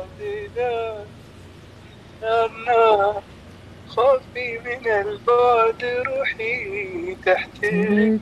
[0.00, 1.06] نار
[2.22, 3.22] نار نار
[3.86, 8.20] خوفي من البعد روحي تحتك.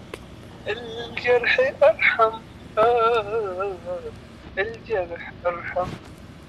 [0.68, 2.40] الجرح أرحم.
[2.78, 4.12] آه
[4.58, 5.90] الجرح أرحم.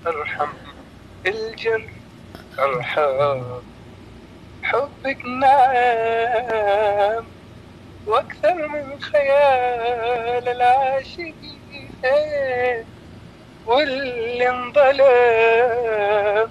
[0.07, 0.53] أرحم.
[1.25, 1.93] الجرح
[2.59, 3.61] أرحم.
[4.61, 7.25] حبك نعم.
[8.05, 11.59] وأكثر من خيال العاشقين.
[13.65, 16.49] واللي انظلم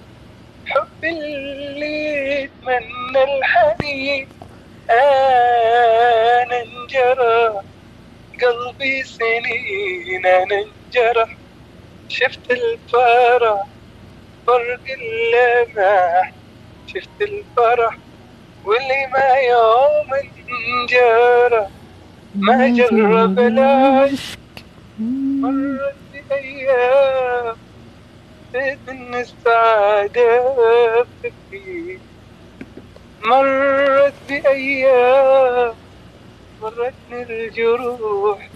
[0.65, 4.27] حب اللي يتمنى الحنين
[4.89, 7.61] أنا انجرى.
[8.41, 11.37] قلبي سنين أنا انجرح
[12.07, 13.63] شفت الفرح
[14.47, 16.33] فرق اللمح
[16.87, 17.97] شفت الفرح
[18.65, 20.13] واللي ما يوم
[20.49, 21.67] انجرى.
[22.35, 24.39] ما جرب العشق.
[24.99, 27.55] مرت بأيام
[28.87, 31.05] من السعادة
[31.51, 31.99] فيه
[33.23, 35.73] مرت بأيام
[36.61, 38.49] مرتني الجروح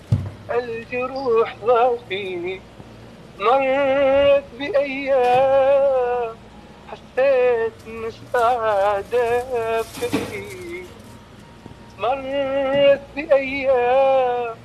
[0.51, 2.59] الجروح ضافي
[3.39, 6.35] مرت بأيام
[6.87, 10.83] حسيت إن السعادة فيه
[11.97, 14.55] مرت بأيام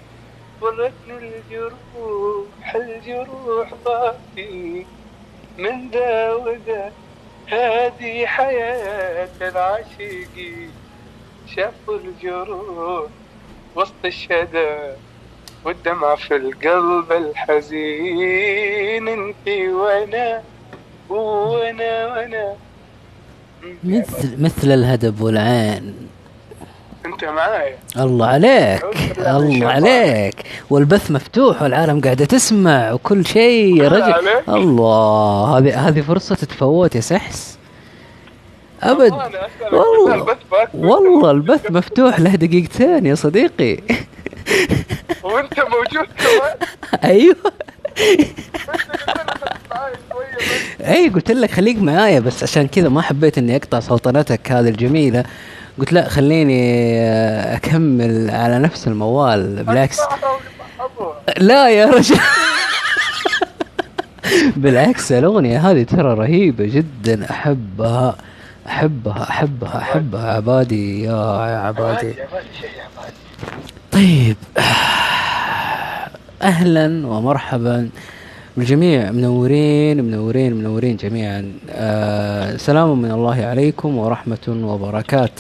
[0.61, 4.85] ورتني الجروح الجروح ضافي
[5.59, 6.93] من ذا وذا
[7.47, 10.71] هذه حياة العاشقين
[11.57, 13.11] شافوا الجروح
[13.77, 14.77] وسط الشدى
[15.65, 19.09] والدمع في القلب الحزين.
[19.09, 20.43] انتي وأنا
[21.09, 22.57] وأنا وأنا.
[23.85, 26.09] مثل مثل الهدب والعين.
[27.13, 28.85] انت معايا الله عليك
[29.19, 30.35] الله عليك.
[30.71, 34.15] والبث مفتوح والعالم قاعدة تسمع وكل شيء يا رجل.
[34.49, 37.59] الله هذه هذه فرصة تتفوت يا سحس.
[38.83, 39.13] أبد.
[39.73, 40.37] والله.
[40.75, 43.79] والله البث مفتوح له دقيقتين يا صديقي.
[45.23, 46.57] وأنت موجود كمان؟
[47.13, 47.37] أيوه.
[50.81, 55.25] أي قلت لك خليك معايا بس عشان كذا ما حبيت إني أقطع سلطنتك هذه الجميلة.
[55.79, 57.01] قلت لا خليني
[57.57, 60.01] أكمل على نفس الموال بالعكس.
[61.39, 62.17] لا يا رجل.
[64.57, 67.31] بالعكس الأغنية هذه ترى رهيبة جدا.
[67.31, 68.17] أحبها
[68.67, 70.33] أحبها أحبها أحبها.
[70.33, 71.17] عبادي يا
[71.67, 72.15] عبادي.
[73.93, 74.37] طيب.
[76.43, 77.89] أهلا ومرحبا.
[78.59, 81.53] بالجميع منورين منورين منورين جميعا.
[81.71, 85.31] آه سلام من الله عليكم ورحمة وبركات.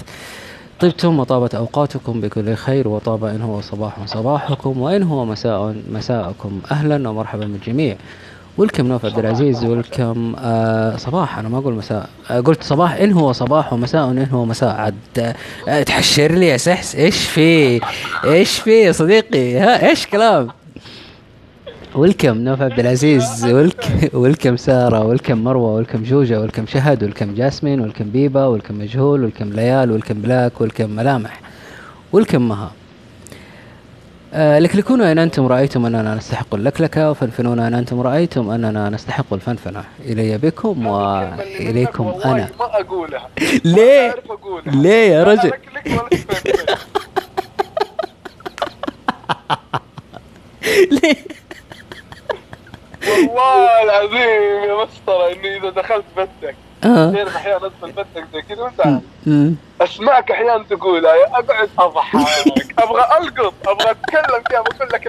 [0.80, 6.60] طبتم وطابت أوقاتكم بكل خير وطاب إن هو صباح صباحكم وإن هو مساء مساءكم.
[6.70, 7.96] أهلا ومرحبا بالجميع.
[8.58, 12.08] ولكم نوف عبد العزيز ولكم آه صباح أنا ما أقول مساء.
[12.30, 14.74] آه قلت صباح إن هو صباح ومساء ان هو مساء.
[14.74, 15.34] عاد
[15.68, 16.96] آه تحشر لي يا سحس.
[16.96, 17.80] إيش في؟
[18.24, 20.48] إيش في يا صديقي؟ ها إيش كلام؟
[21.98, 27.80] ولكم نوف عبد العزيز ولك ولكم ساره ولكم مروه ولكم جوجه ولكم شهد ولكم جاسمين
[27.80, 31.40] ولكم بيبا ولكم مجهول ولكم ليال ولكم بلاك ولكم ملامح
[32.12, 32.72] ولكم مها
[34.34, 39.84] آه لكلكون أين أنتم رأيتم أننا نستحق اللكلكة وفنفنون أن أنتم رأيتم أننا نستحق الفنفنة.
[40.04, 42.48] إلي بكم وإليكم والله أنا.
[42.58, 43.28] ما أقولها.
[43.64, 44.14] ليه؟
[44.66, 45.52] ليه يا رجل؟
[51.02, 51.14] ليه؟
[53.10, 56.54] والله العظيم يا مسطرة إني إذا دخلت بثك.
[56.82, 59.02] تعرف أحيانا ادخل بثك زي كذا وأنت عارف.
[59.80, 65.08] أسمعك أحيانا تقولها أقعد أضحك أبغى ألقط أبغى أتكلم فيها بقول لك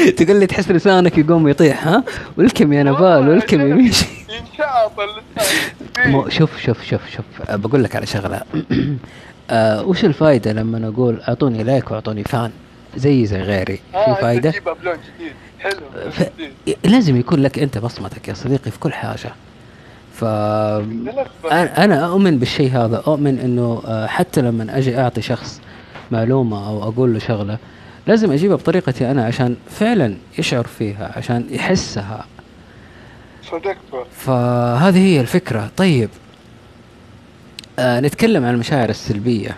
[0.16, 2.04] تقول لي تحس لسانك يقوم يطيح ها؟
[2.38, 4.06] ولكم يا نبال ولكم يا ميشي.
[4.28, 8.40] ينشعط اللسان شوف شوف شوف شوف بقول لك على شغلة.
[9.50, 12.50] آه وش الفائده لما أقول أعطوني لايك وأعطوني فان
[12.96, 13.76] زي زي غيري.
[13.76, 15.32] في آه، أنت فائده تجيبها بلون جديد.
[15.60, 16.22] حلو ف...
[16.22, 16.76] جديد.
[16.84, 19.32] لازم يكون لك أنت بصمتك يا صديقي في كل حاجة.
[20.14, 23.02] ف أنا أنا أؤمن بالشيء هذا.
[23.06, 25.60] أؤمن إنه آه، حتى لما أجي أعطي شخص
[26.10, 27.58] معلومة أو أقول له شغلة
[28.06, 32.26] لازم أجيبها بطريقتي أنا عشان فعلا يشعر فيها عشان يحسها.
[33.50, 33.76] صدقت.
[34.16, 35.70] فهذه هي الفكرة.
[35.76, 36.08] طيب
[37.78, 39.56] آه نتكلم عن المشاعر السلبية.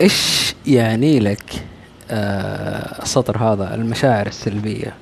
[0.00, 1.64] إيش يعني لك
[2.10, 4.94] آه السطر هذا المشاعر السلبية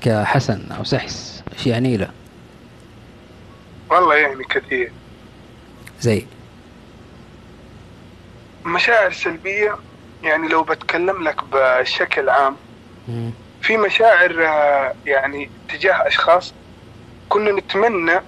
[0.00, 2.10] كحسن أو سحس؟ إيش يعني له؟
[3.90, 4.92] والله يعني كثير.
[6.00, 6.26] زي.
[8.64, 9.76] مشاعر سلبية
[10.22, 12.56] يعني لو بتكلم لك بشكل عام
[13.08, 13.30] مم.
[13.62, 16.54] في مشاعر آه، يعني تجاه أشخاص
[17.28, 18.20] كنا نتمنى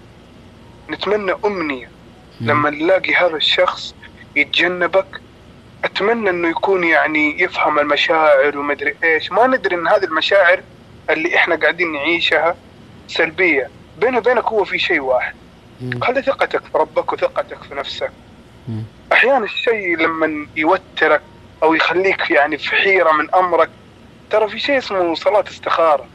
[0.90, 1.90] نتمنى أمنية.
[2.40, 3.94] لما نلاقي هذا الشخص
[4.37, 5.20] يتجنبك
[5.85, 10.61] أتمنى إنه يكون يعني يفهم المشاعر ومدري إيش ما ندري إن هذه المشاعر
[11.11, 12.57] اللي إحنا قاعدين نعيشها
[13.09, 15.35] سلبية بيني وبينك هو في شيء واحد.
[16.03, 18.11] خلي ثقتك في ربك وثقتك في نفسك.
[19.13, 21.21] أحيانا الشيء لما يوترك
[21.63, 23.71] أو يخليك يعني في حيرة من أمرك
[24.31, 26.07] ترى في شيء اسمه صلاة استخارة.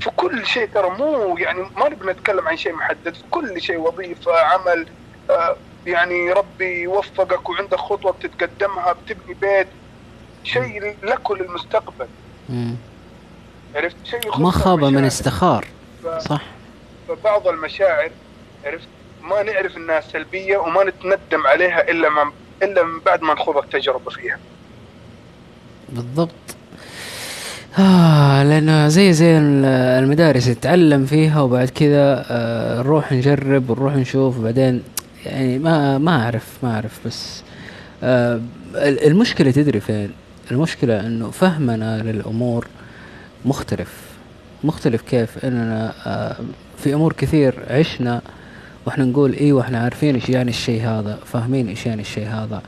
[0.00, 3.78] في كل شيء ترى مو يعني ما نبي نتكلم عن شيء محدد في كل شيء
[3.78, 4.86] وظيفة عمل
[5.30, 5.56] آه
[5.86, 9.66] يعني ربي يوفقك وعندك خطوة بتتقدمها بتبني بيت
[10.44, 12.06] شيء لك وللمستقبل
[12.48, 12.74] مم.
[13.74, 15.04] عرفت؟ شيء ما خاب من.
[15.04, 15.66] استخار
[16.04, 16.42] ف- صح؟
[17.08, 18.10] فبعض المشاعر
[18.64, 18.88] عرفت؟
[19.22, 22.32] ما نعرف إنها سلبية وما نتندم عليها إلا ما
[22.62, 24.38] إلا من بعد ما نخوض التجربة فيها.
[25.88, 26.30] بالضبط.
[27.78, 29.64] آه لأنه زي زي ال-
[30.04, 34.82] المدارس نتعلم فيها وبعد كذا آه نروح نجرب ونروح نشوف وبعدين
[35.26, 37.42] يعني ما ما أعرف ما أعرف بس
[38.02, 38.40] آه
[38.74, 40.10] ال- المشكلة تدري فين؟
[40.50, 42.66] المشكلة إنه فهمنا للأمور
[43.44, 43.92] مختلف
[44.64, 46.36] مختلف كيف إننا آه
[46.78, 48.22] في أمور كثير عشنا
[48.86, 52.62] وإحنا نقول أيوه إحنا عارفين إيش يعني الشيء هذا فاهمين إيش يعني الشيء هذا.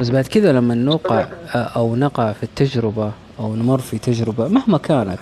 [0.00, 1.20] بس بعد كذا لما نوقع
[1.54, 5.18] آه، أو نقع في التجربة أو نمر في تجربة مهما كانت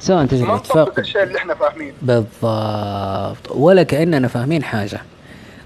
[0.00, 5.00] سواء نطبق فقد الشيء اللي إحنا فاهمينه بالضبط ولا كأننا فاهمين حاجة.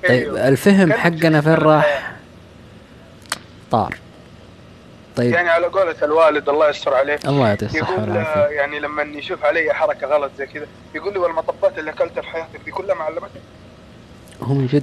[0.08, 0.36] طيب.
[0.36, 2.12] الفهم حقنا فين راح؟
[3.70, 3.96] طار.
[5.16, 5.32] طيب.
[5.34, 7.18] يعني على قولة الوالد الله يستر عليه.
[7.26, 11.12] الله يعطيه الصحة يقول آه، والعافية يعني لما يشوف علي حركة غلط زي كذا يقول
[11.12, 13.30] لي والمطبات اللي اكلتها في حياتك دي كلها ما علمتك
[14.42, 14.82] هو من جد.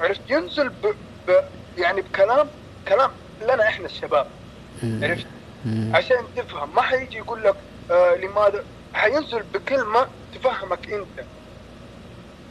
[0.00, 0.86] عرفت؟ ينزل ب...
[1.28, 1.32] ب...
[1.78, 2.46] يعني بكلام
[2.88, 3.10] كلام
[3.42, 4.26] لنا إحنا الشباب.
[4.82, 5.26] عرفت.
[5.92, 7.54] عشان تفهم ما حيجي يقول لك
[7.90, 8.64] آه لماذا؟
[8.94, 11.26] حينزل بكلمة تفهمك أنت.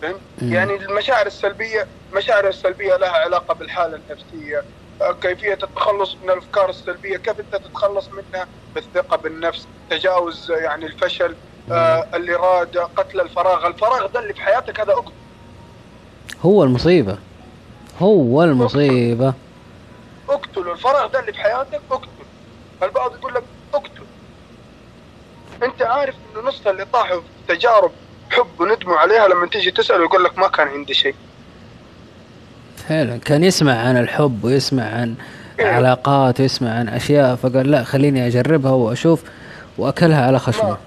[0.02, 4.64] فهمت؟ يعني المشاعر السلبيه المشاعر السلبية لها علاقة بالحالة النفسية.
[5.02, 10.86] آه، كيفية التخلص من الأفكار السلبية كيف أنت تتخلص منها؟ بالثقة بالنفس تجاوز آه، يعني
[10.86, 11.36] الفشل
[11.72, 13.68] آه الإرادة قتل الفراغ.
[13.68, 15.12] الفراغ ده اللي في حياتك هذا اقتل
[16.46, 17.18] هو المصيبة.
[18.02, 19.34] هو المصيبة.
[20.30, 22.08] اقتل الفراغ ده اللي في حياتك اقتل.
[22.84, 24.04] البعض يقول لك اقتل.
[25.64, 27.92] انت عارف إنه نص اللي طاحوا في تجارب
[28.30, 31.16] حب وندموا عليها لما تيجي تسأل يقول لك ما كان عندي شيء.
[32.90, 33.18] فعلا.
[33.18, 35.16] كان يسمع عن الحب ويسمع عن
[35.60, 35.68] إيه.
[35.68, 39.24] علاقات ويسمع عن أشياء فقال لا خليني أجربها وأشوف
[39.78, 40.78] وأكلها على خشمه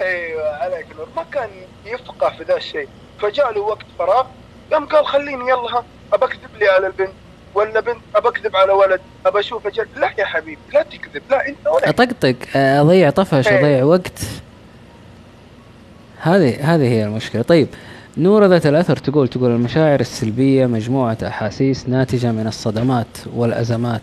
[0.00, 1.48] أيوه عليك نور ما كان
[1.86, 2.88] يفقه في ذا الشيء.
[3.22, 4.26] فجاء له وقت فراغ
[4.72, 5.82] قام قال خليني يلا
[6.12, 7.12] أكذب لي على البنت
[7.54, 9.86] ولا بنت أبى أكذب على ولد أبى أشوف أجل.
[9.96, 13.60] لا يا حبيبي لا تكذب لا أنت ولا أطقطق أضيع طفش إيه.
[13.60, 14.20] أضيع وقت.
[16.20, 17.42] هذه هذه هي المشكلة.
[17.42, 17.68] طيب
[18.16, 24.02] نورة ذات الأثر تقول تقول المشاعر السلبية مجموعة أحاسيس ناتجة من الصدمات والأزمات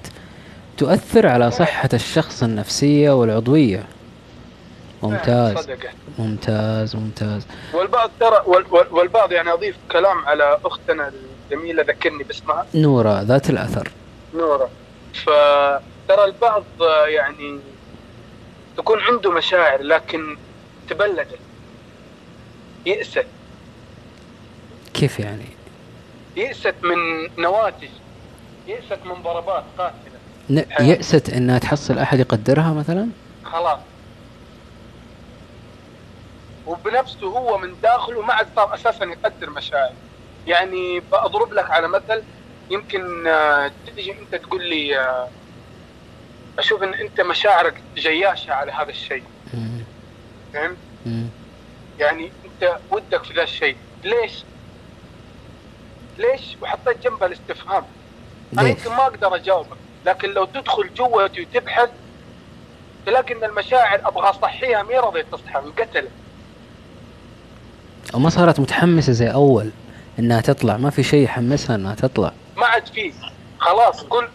[0.78, 3.84] تؤثر على صحة الشخص النفسية والعضوية.
[5.04, 5.68] ممتاز.
[6.20, 7.48] ممتاز ممتاز.
[7.74, 11.12] والبعض ترى وال- وال- والبعض يعني أضيف كلام على أختنا
[11.52, 12.66] الجميلة ذكرني باسمها.
[12.76, 13.92] نورة ذات الأثر.
[14.36, 14.70] نورة.
[15.14, 16.64] فترى البعض
[17.08, 17.60] يعني
[18.78, 20.38] تكون عنده مشاعر لكن
[20.90, 21.40] تبلدت.
[22.88, 23.26] يئست
[24.94, 25.46] كيف يعني؟
[26.36, 27.90] يئست من نواتج.
[28.68, 30.18] يئست من ضربات قاتلة.
[30.50, 33.10] ن- يأست إنها تحصل أحد يقدرها مثلا؟
[33.44, 33.80] خلاص.
[36.68, 39.94] وبنفسه هو من داخله ما عاد صار أساسا يقدر مشاعر.
[40.48, 42.24] يعني بضرب لك على مثل
[42.70, 45.28] يمكن آه، تيجي أنت تقول لي آه،
[46.60, 49.24] أشوف إن أنت مشاعرك جياشة على هذا الشيء.
[50.54, 50.78] فهمت؟
[52.00, 52.32] يعني
[52.64, 53.76] انت ودك في ذا الشيء.
[54.04, 54.44] ليش؟
[56.18, 57.84] ليش؟ وحطيت جنبها الاستفهام.
[58.60, 61.90] أنا يمكن ما أقدر أجاوبك لكن لو تدخل جوتي وتبحث
[63.06, 66.12] تلاقي إن المشاعر أبغى أصحيها ما رضيت تصحى انقتلت
[68.14, 69.72] وما صارت متحمسة زي أول
[70.20, 70.78] إنها تطلع.
[70.78, 72.32] ما في شيء يحمسها إنها تطلع.
[72.58, 73.14] ما عاد فيه
[73.60, 74.28] خلاص كل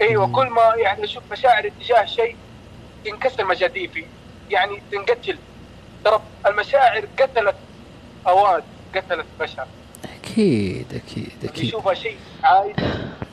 [0.00, 0.36] أيوه مم.
[0.36, 2.36] كل ما يعني أشوف مشاعر اتجاه شيء
[3.04, 4.04] تنكسر مجاديفي.
[4.50, 5.38] يعني تنقتل.
[6.04, 7.54] ترى المشاعر قتلت
[8.26, 9.66] اواد قتلت بشر.
[10.04, 11.64] أكيد أكيد أكيد.
[11.64, 12.76] يشوفها شيء عايز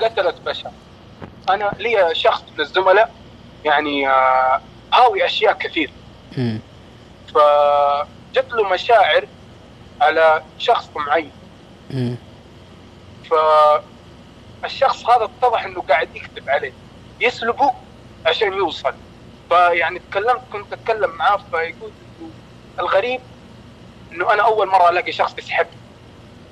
[0.02, 0.72] قتلت بشر.
[1.50, 3.12] أنا لي شخص من الزملاء
[3.66, 4.62] يعني آه،
[4.94, 5.92] هاوي أشياء كثير.
[7.28, 9.28] فجت له مشاعر
[10.02, 11.32] على شخص معين.
[14.62, 16.74] فالشخص هذا اتضح إنه قاعد يكذب عليه
[17.22, 17.72] يسلبه
[18.26, 18.94] عشان يوصل.
[19.50, 21.92] فيعني تكلمت كنت أتكلم معاه فيقول
[22.80, 23.22] الغريب
[24.12, 25.78] إنه أنا أول مرة ألاقي شخص يسحبني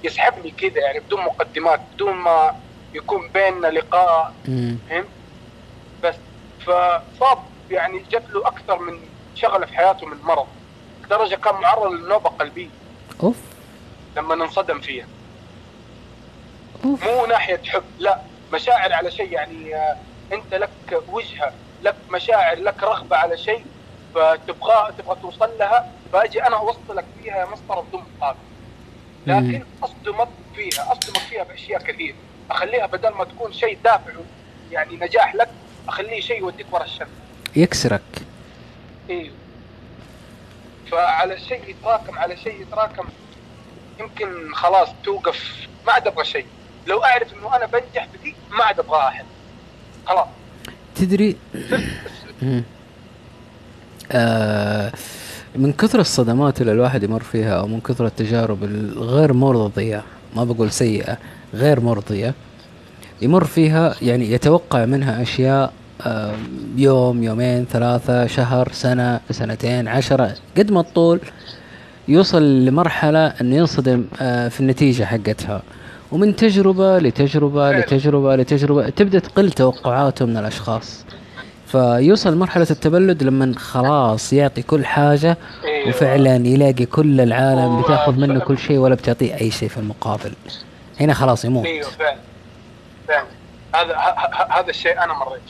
[0.03, 2.55] يسحبني كذا يعني بدون مقدمات بدون ما
[2.93, 4.33] يكون بيننا لقاء.
[4.89, 5.07] فهمت؟
[6.03, 6.15] بس
[6.65, 7.37] فصاب
[7.71, 8.99] يعني جات له أكثر من
[9.35, 10.47] شغلة في حياته من مرض
[11.03, 12.69] لدرجة كان معرض لنوبه قلبية.
[13.23, 13.37] أوف.
[14.17, 15.07] لما انصدم فيها.
[16.85, 17.03] أوف.
[17.03, 18.19] مو ناحية حب لا
[18.53, 19.97] مشاعر على شيء يعني آه،
[20.33, 20.69] أنت لك
[21.09, 23.65] وجهة لك مشاعر لك رغبة على شيء
[24.15, 28.39] فتبغى تبغى توصل لها فاجي أنا اوصلك فيها يا مسطرة بدون مقابل
[29.27, 32.15] لكن اصدمك فيها اصدمك فيها بأشياء كثير.
[32.51, 34.11] أخليها بدل ما تكون شيء دافع
[34.71, 35.49] يعني نجاح لك
[35.87, 37.07] أخليه شيء يوديك ورا الشمس
[37.55, 38.01] يكسرك.
[39.09, 39.33] أيوه
[40.91, 43.05] فعلى شيء يتراكم على شيء يتراكم
[43.99, 45.67] يمكن خلاص توقف.
[45.87, 46.45] ما عاد أبغى شيء.
[46.87, 49.25] لو أعرف إنه أنا بنجح في دي ما عاد ابغاها أحد.
[50.07, 50.27] خلاص.
[50.95, 51.37] تدري.
[54.11, 54.91] آه
[55.55, 60.03] من كثر الصدمات اللي الواحد يمر فيها أو من كثر التجارب الغير مرضية
[60.35, 61.17] ما بقول سيئة
[61.53, 62.33] غير مرضية
[63.21, 65.73] يمر فيها يعني يتوقع منها أشياء
[66.77, 71.19] يوم يومين ثلاثة شهر سنة سنتين عشرة قد ما تطول
[72.07, 75.61] يوصل لمرحلة إنه ينصدم آه في النتيجة حقتها
[76.11, 77.71] ومن تجربة لتجربة.
[77.71, 81.05] لتجربة لتجربة تبدأ تقل توقعاته من الأشخاص
[81.75, 85.89] فيوصل مرحلة التبلد لما خلاص يعطي كل حاجة أيوة.
[85.89, 88.39] وفعلا يلاقي كل العالم بتأخذ منه.
[88.39, 90.33] كل شيء ولا بتعطيه أي شيء في المقابل.
[90.99, 91.65] هنا خلاص يموت.
[91.65, 92.17] أيوه فعلا.
[93.07, 93.27] فعلا.
[93.75, 93.95] هذا
[94.49, 95.41] هذا الشيء أنا مريت.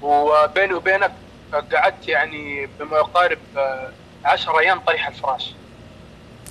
[0.00, 1.12] فيه وبيني وبينك
[1.52, 3.38] قعدت يعني بما يقارب
[4.24, 5.54] 10 أيام طريح الفراش.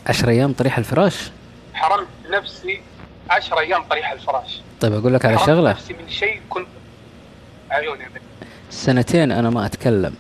[0.08, 1.32] عشر أيام طريح الفراش؟
[1.74, 2.82] حرمت نفسي
[3.30, 4.62] 10 أيام طريح الفراش.
[4.82, 5.70] طيب أقول لك على حرمت شغلة.
[5.70, 6.68] نفسي من شيء كنت
[7.72, 8.04] عيوني.
[8.76, 10.16] سنتين أنا ما أتكلم.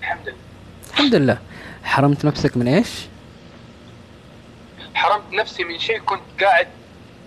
[0.00, 0.36] الحمد لله.
[0.90, 1.38] الحمد لله.
[1.84, 2.88] حرمت نفسك من إيش؟
[4.94, 6.68] حرمت نفسي من شيء كنت قاعد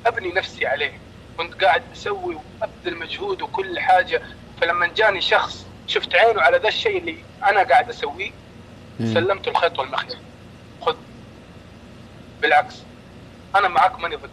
[0.06, 1.00] أبني نفسي عليه.
[1.38, 4.22] كنت قاعد أسوي وأبذل مجهود وكل حاجة.
[4.62, 8.32] فلما جاني شخص شفت عينه على ذا الشيء اللي أنا قاعد أسويه
[9.00, 9.14] مم.
[9.14, 10.18] سلمت الخيط والمخيط
[10.82, 10.96] خذ.
[12.42, 12.76] بالعكس
[13.56, 14.30] أنا معك ماني ضدك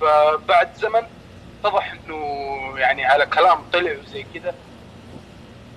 [0.00, 1.02] فبعد زمن
[1.64, 2.18] اتضح إنه
[2.76, 4.54] يعني على كلام طلع وزي كذا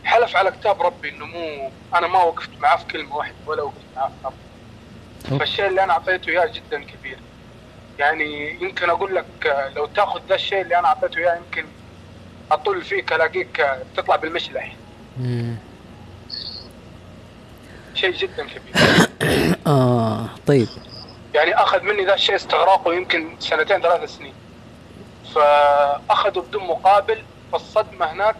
[0.03, 3.85] حلف على كتاب ربي إنه مو أنا ما وقفت معاه في كلمة واحدة ولا وقفت
[3.95, 5.39] معاه في أوف.
[5.39, 7.17] فالشيء اللي أنا أعطيته إياه جدا كبير.
[7.99, 9.25] يعني يمكن أقول لك
[9.75, 11.65] لو تأخذ ذا الشيء اللي أنا أعطيته إياه يمكن
[12.51, 13.65] أطل فيك ألاقيك
[13.97, 14.75] تطلع بالمشلح.
[17.93, 18.75] شيء جدا كبير.
[19.67, 20.67] آه طيب.
[21.33, 24.33] يعني أخذ مني ذا الشيء استغراقه يمكن سنتين ثلاث سنين.
[25.35, 28.35] فأخذوا بدون مقابل فالصدمة هناك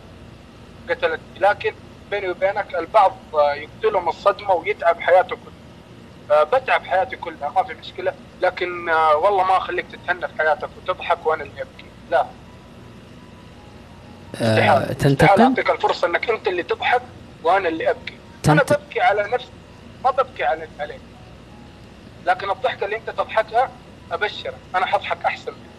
[0.89, 1.19] قتلت.
[1.37, 1.73] لكن
[2.11, 5.55] بيني وبينك البعض يقتلهم الصدمة ويتعب حياته كلها.
[6.31, 8.13] آه، بتعب حياتي كلها ما في مشكلة.
[8.41, 11.85] لكن آه، والله ما أخليك تتهنى في حياتك وتضحك وأنا اللي أبكي.
[12.11, 12.25] لا.
[14.33, 14.93] استحالة.
[14.93, 17.01] تنتقم؟ أعطيك الفرصة إنك أنت اللي تضحك
[17.43, 18.17] وأنا اللي أبكي.
[18.47, 18.63] أنا.
[18.63, 19.51] ببكي على نفسي
[20.03, 21.01] ما ببكي على عليك.
[22.25, 23.69] لكن الضحكة اللي أنت تضحكها
[24.11, 24.55] أبشرك.
[24.75, 25.74] أنا حضحك أحسن منك.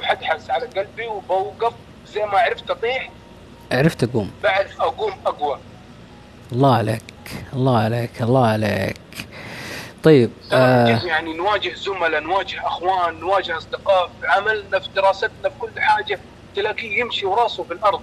[0.00, 1.72] وحدحس على قلبي وبوقف
[2.06, 3.10] زي ما عرفت أطيح
[3.72, 5.58] عرفت أقوم بعرف أقوم أقوى
[6.52, 7.02] الله عليك
[7.52, 8.96] الله عليك الله عليك
[10.02, 10.86] طيب آه.
[11.04, 16.18] يعني نواجه زملاء نواجه أخوان نواجه أصدقاء في عملنا في دراستنا في كل حاجة
[16.56, 18.02] تلاقيه يمشي وراسه في الأرض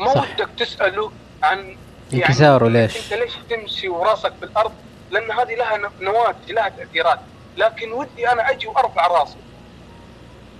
[0.00, 0.22] ما صح.
[0.34, 1.76] ودك تسأله عن
[2.14, 4.72] انكساره ليش؟ أنت ليش تمشي وراسك في الأرض؟
[5.10, 7.18] لأن هذه لها نواتج لها تأثيرات
[7.56, 9.36] لكن ودي أنا أجي وأرفع راسي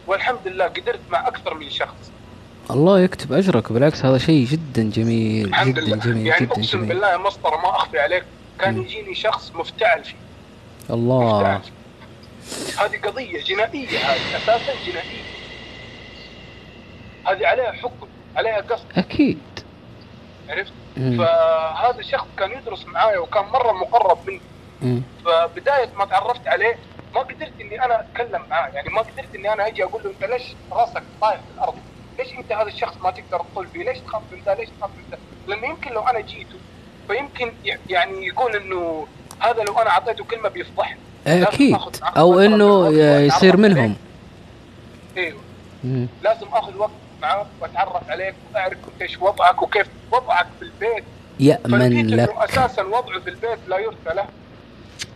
[0.06, 2.10] والحمد لله قدرت مع أكثر من شخص.
[2.70, 6.62] الله يكتب أجرك بالعكس هذا شيء جدا جميل الحمد جدا لله جميل يعني جدا أقسم
[6.78, 6.88] جميل.
[6.88, 8.24] بالله يا مسطره ما أخفي عليك
[8.60, 8.82] كان مم.
[8.82, 10.16] يجيني شخص مفتعل فيه.
[10.90, 11.34] الله.
[11.38, 11.72] مفتعل فيه.
[12.84, 15.22] هذه قضية جنائية هذه أساسا جنائية.
[17.28, 18.84] هذه عليها حكم عليها قصد.
[18.96, 19.38] أكيد.
[20.48, 20.72] عرفت.
[20.96, 24.40] فهذا الشخص كان يدرس معايا وكان مرة مقرب مني.
[25.24, 26.76] فبداية ما تعرفت عليه
[27.14, 30.24] ما قدرت إني أنا أتكلم معاه يعني ما قدرت إني أنا أجي أقول له أنت
[30.30, 30.42] ليش
[30.72, 31.74] راسك طايح في الأرض؟
[32.18, 35.04] ليش أنت هذا الشخص ما تقدر تطول فيه؟ ليش تخاف من ذا؟ ليش تخاف من
[35.10, 35.18] ذا؟
[35.48, 36.56] لأنه يمكن لو أنا جيته
[37.08, 37.52] فيمكن
[37.88, 39.06] يعني يقول إنه
[39.40, 42.88] هذا لو أنا أعطيته كلمة بيفضحني لازم أكيد معاه أو إنه
[43.26, 43.56] يصير.
[43.56, 43.96] منهم
[45.16, 45.40] إيوه
[45.84, 46.06] مم.
[46.22, 46.90] لازم آخذ وقت
[47.22, 51.04] معاك وأتعرف عليك وأعرف انت إيش وضعك وكيف وضعك في البيت
[51.64, 54.26] فلقيت لك إنه أساسا وضعه في البيت لا يرثى له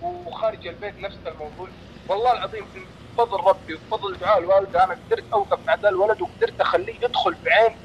[0.03, 1.69] وخارج البيت نفس الموضوع.
[2.09, 2.65] والله العظيم
[3.15, 7.77] بفضل ربي وبفضل دعاء الوالده أنا قدرت أوقف مع ذا الولد وقدرت أخليه يدخل بعين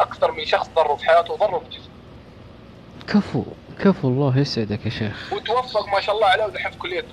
[0.00, 1.88] أكثر من شخص ضره في حياته وضره في جسمه.
[3.08, 3.44] كفو
[3.80, 5.32] كفو الله يسعدك يا شيخ.
[5.32, 7.04] وتوفق ما شاء الله عليه ودحين في كليه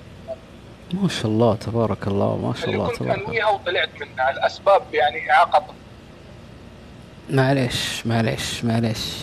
[0.92, 3.26] ما شاء الله تبارك الله ما شاء الله كنت تبارك الله.
[3.26, 5.66] انويها وطلعت منها الأسباب يعني إعاقة.
[7.30, 9.14] معليش معليش معليش.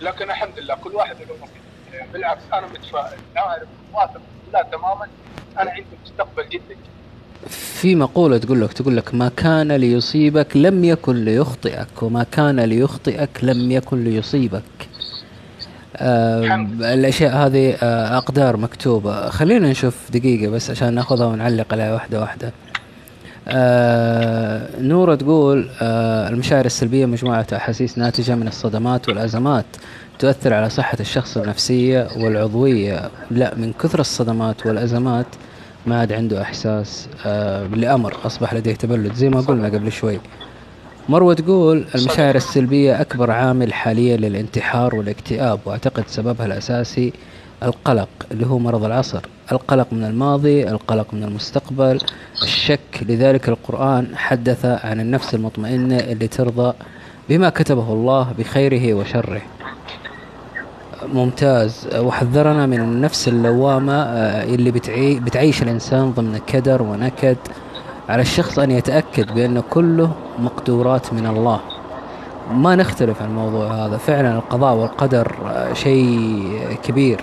[0.00, 3.68] لكن الحمد لله كل واحد له نصيب بالعكس أنا متفائل أعرف.
[3.94, 4.20] واثق
[4.52, 5.06] لا تماما.
[5.60, 6.76] أنا عندي مستقبل جدا.
[7.48, 13.30] في مقولة تقول لك تقول لك ما كان ليصيبك لم يكن ليخطئك وما كان ليخطئك
[13.42, 14.62] لم يكن ليصيبك.
[15.96, 16.66] آه.
[16.80, 19.30] الأشياء هذه آه أقدار مكتوبة.
[19.30, 22.52] خلينا نشوف دقيقة بس عشان ناخذها ونعلق عليها واحدة واحدة.
[23.48, 29.66] آه نورة تقول آه المشاعر السلبية مجموعة أحاسيس ناتجة من الصدمات والأزمات.
[30.18, 33.10] تؤثر على صحة الشخص النفسية والعضوية.
[33.30, 35.26] لا من كثر الصدمات والأزمات
[35.86, 39.14] ما عاد عنده إحساس آه لأمر أصبح لديه تبلد.
[39.14, 40.20] زي ما قلنا قبل شوي.
[41.08, 47.12] مروة تقول المشاعر السلبية أكبر عامل حاليا للانتحار والاكتئاب وأعتقد سببها الأساسي
[47.62, 49.20] القلق اللي هو مرض العصر.
[49.52, 51.98] القلق من الماضي القلق من المستقبل.
[52.42, 52.78] الشك.
[53.02, 56.74] لذلك القرآن حدث عن النفس المطمئنة اللي ترضى
[57.28, 59.42] بما كتبه الله بخيره وشره.
[61.14, 61.88] ممتاز.
[61.96, 67.36] وحذرنا من النفس اللوامة آه، اللي بتعي بتعيش الإنسان ضمن كدر ونكد
[68.08, 71.60] على الشخص أن يتأكد بأن كله مقدورات من الله.
[72.54, 73.96] ما نختلف عن الموضوع هذا.
[73.96, 77.20] فعلا القضاء والقدر آه، شيء كبير.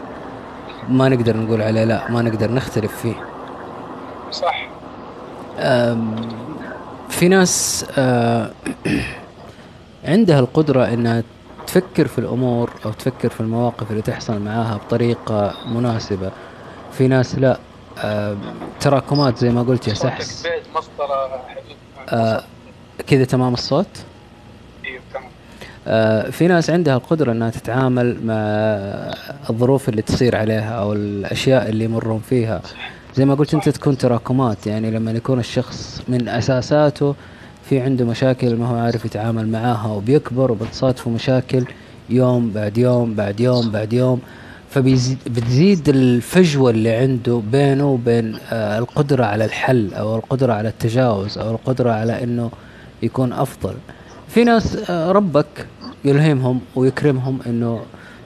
[0.89, 3.15] ما نقدر نقول عليه لا ما نقدر نختلف فيه.
[4.31, 4.69] صح.
[7.09, 8.51] في ناس آه،
[10.05, 11.24] عندها القدرة إنها
[11.69, 16.31] تفكر في الأمور أو تفكر في المواقف اللي تحصل معاها بطريقة مناسبة.
[16.91, 17.59] في ناس لا
[17.97, 18.38] آه،
[18.79, 20.47] تراكمات زي ما قلت يا سحس.
[22.09, 22.43] آه،
[23.07, 23.88] كذا تمام الصوت؟
[25.13, 25.29] تمام.
[25.88, 28.33] آه، في ناس عندها القدرة إنها تتعامل مع
[29.49, 32.61] الظروف اللي تصير عليها أو الأشياء اللي يمرون فيها.
[33.15, 34.67] زي ما قلت أنت تكون تراكمات.
[34.67, 37.15] يعني لما يكون الشخص من أساساته
[37.70, 41.66] في عنده مشاكل ما هو عارف يتعامل معاها وبيكبر وبتصادفه مشاكل
[42.10, 44.20] يوم بعد يوم بعد يوم بعد يوم.
[44.70, 51.51] فبتزيد الفجوة اللي عنده بينه وبين آه، القدرة على الحل أو القدرة على التجاوز أو
[51.51, 52.51] القدرة على أنه
[53.03, 53.74] يكون أفضل.
[54.27, 55.66] في ناس آه، ربك
[56.05, 57.82] يلهمهم ويكرمهم أنه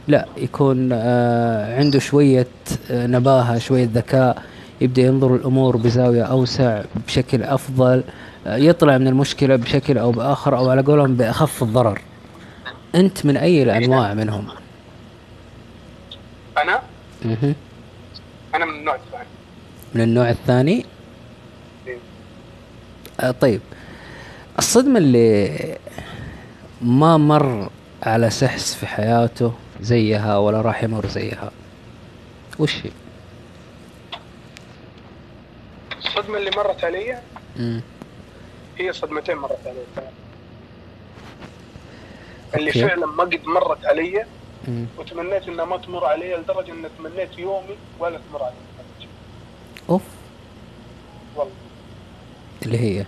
[0.07, 2.47] لا يكون آه، عنده شوية
[2.91, 4.41] آه، نباهة شوية ذكاء
[4.81, 8.03] يبدأ ينظر الأمور بزاوية أوسع بشكل أفضل.
[8.45, 12.01] يطلع من المشكلة بشكل أو بآخر أو على قولهم بأخف الضرر
[12.95, 14.47] أنت من أي الأنواع منهم؟
[16.57, 16.81] أنا
[17.25, 17.55] مهم.
[18.55, 19.27] أنا من النوع الثاني
[19.95, 20.85] من النوع الثاني
[21.87, 21.97] إيه.
[23.19, 23.61] آه طيب
[24.59, 25.77] الصدمة اللي
[26.81, 27.69] ما مر
[28.03, 31.51] على سحس في حياته زيها ولا راح يمر زيها
[32.59, 32.91] وش هي؟
[35.97, 37.17] الصدمة اللي مرت علي
[37.59, 37.81] مم.
[38.77, 40.07] هي صدمتين مرت علي.
[42.55, 42.71] اللي.
[42.71, 44.25] فعلا ما قد مرت علي.
[44.97, 48.53] وتمنيت إنها ما تمر علي لدرجة ان تمنيت يومي ولا تمر علي.
[49.89, 50.01] أوف.
[51.35, 51.53] والله.
[52.65, 53.05] اللي هي؟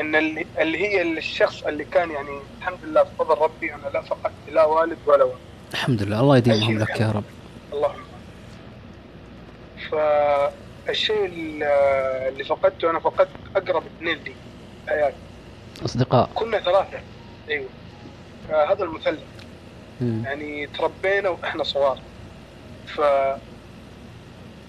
[0.00, 4.00] إن اللي, اللي هي اللي الشخص اللي كان يعني الحمد لله بفضل ربي أنا لا
[4.00, 5.38] فقدت لا والد ولا والد
[5.72, 6.20] الحمد لله.
[6.20, 7.24] الله يديمهم لك يا رب.
[7.72, 8.04] اللهم.
[9.90, 14.34] فالشيء اللي فقدته أنا فقدت أقرب اثنين لي.
[14.84, 15.16] في حياتي
[15.84, 16.30] أصدقاء.
[16.34, 17.00] كنا ثلاثة.
[17.48, 17.68] أيوه.
[18.48, 19.22] هذا المثلث.
[20.00, 21.98] يعني تربينا وإحنا صغار.
[22.86, 23.00] ف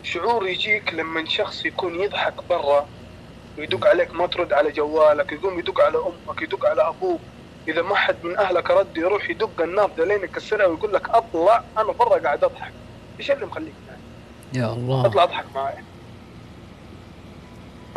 [0.03, 2.87] شعور يجيك لما شخص يكون يضحك برا
[3.57, 7.19] ويدق عليك ما ترد على جوالك يقوم يدق على أمك يدق على أبوك.
[7.67, 11.91] إذا ما حد من أهلك رد يروح يدق النافذه لين يكسرها ويقول لك أطلع أنا
[11.91, 12.73] برا قاعد أضحك.
[13.19, 13.97] إيش اللي مخليك معي؟
[14.63, 15.05] يا الله.
[15.05, 15.83] اطلع أضحك معي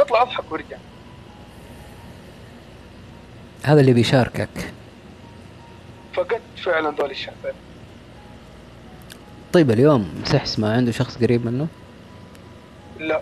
[0.00, 0.76] اطلع أضحك وارجع.
[3.62, 4.72] هذا اللي بيشاركك.
[6.14, 7.52] فقدت فعلا ذول الشخصين
[9.52, 11.66] طيب اليوم سحس ما عنده شخص قريب منه؟
[12.98, 13.20] لا.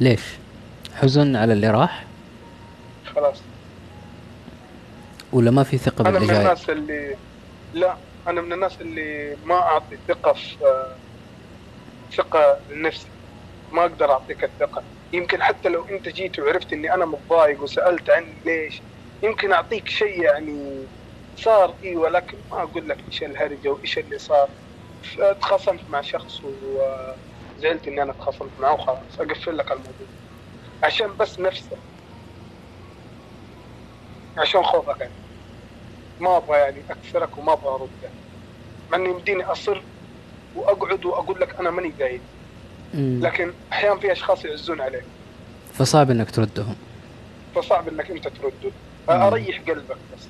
[0.00, 0.20] ليش؟
[0.94, 2.04] حزن على اللي راح؟
[3.14, 3.36] خلاص.
[5.32, 7.16] ولا ما في ثقة أنا باللي من جاي الناس اللي
[7.74, 7.96] لا
[8.28, 10.56] أنا من الناس اللي ما أعطي ثقة في
[12.16, 13.06] ثقة لنفسي.
[13.72, 14.82] ما أقدر أعطيك الثقة.
[15.12, 18.84] يمكن حتى لو انت جيت وعرفت اني أنا متضايق وسألت عني ليش
[19.22, 20.88] يمكن أعطيك شيء يعني
[21.34, 24.48] صار اي ولكن ما أقول لك إيش الهرجة وإيش اللي صار.
[25.40, 26.80] تخاصمت مع شخص و...
[27.56, 29.20] زعلت إني أنا تخاصمت معه وخلاص.
[29.20, 30.08] أقفل لك الموضوع.
[30.84, 31.78] عشان بس نفسه
[34.38, 35.14] عشان خوفك يعني.
[36.20, 38.16] ما أبغى يعني أكسرك وما أبغى أرد يعني.
[38.90, 39.88] مع اني يمديني اصر
[40.54, 42.26] وأقعد وأقول لك أنا ماني قايل.
[42.94, 45.04] لكن أحيانا في أشخاص يعزون عليك.
[45.74, 46.76] فصعب إنك تردهم.
[47.54, 48.72] فصعب إنك أنت ترده.
[49.08, 50.28] أريح قلبك بس.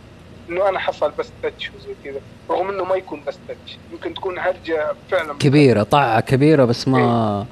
[0.51, 2.21] إنه أنا حصل بس تاتش وزي كذا.
[2.51, 5.35] رغم إنه ما يكون بس تاتش يمكن تكون هرجة فعلا.
[5.38, 7.47] كبيرة طاعة كبيرة بس ما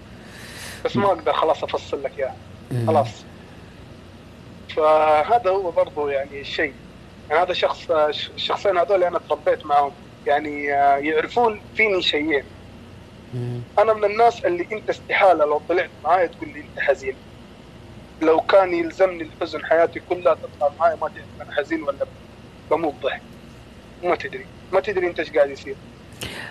[0.85, 2.37] بس ما أقدر خلاص أفصل لك اياها
[2.71, 2.87] مم.
[2.87, 3.09] خلاص.
[4.77, 6.73] فهذا هو برضو يعني الشيء.
[7.31, 9.93] يعني هذا شخص الشخصين هذول أنا تربيت معهم.
[10.27, 10.65] يعني
[11.09, 12.45] يعرفون فيني شيئين.
[13.79, 17.17] أنا من الناس اللي أنت استحالة لو طلعت معايا تقول لي أنت حزين.
[18.23, 22.07] لو كان يلزمني الحزن حياتي كلها تطلع معايا ما تعرف أنا حزين ولا
[22.71, 23.23] بموت ضحك.
[24.05, 24.47] ما تدري.
[24.73, 25.77] ما تدري أنت إيش قاعد يصير.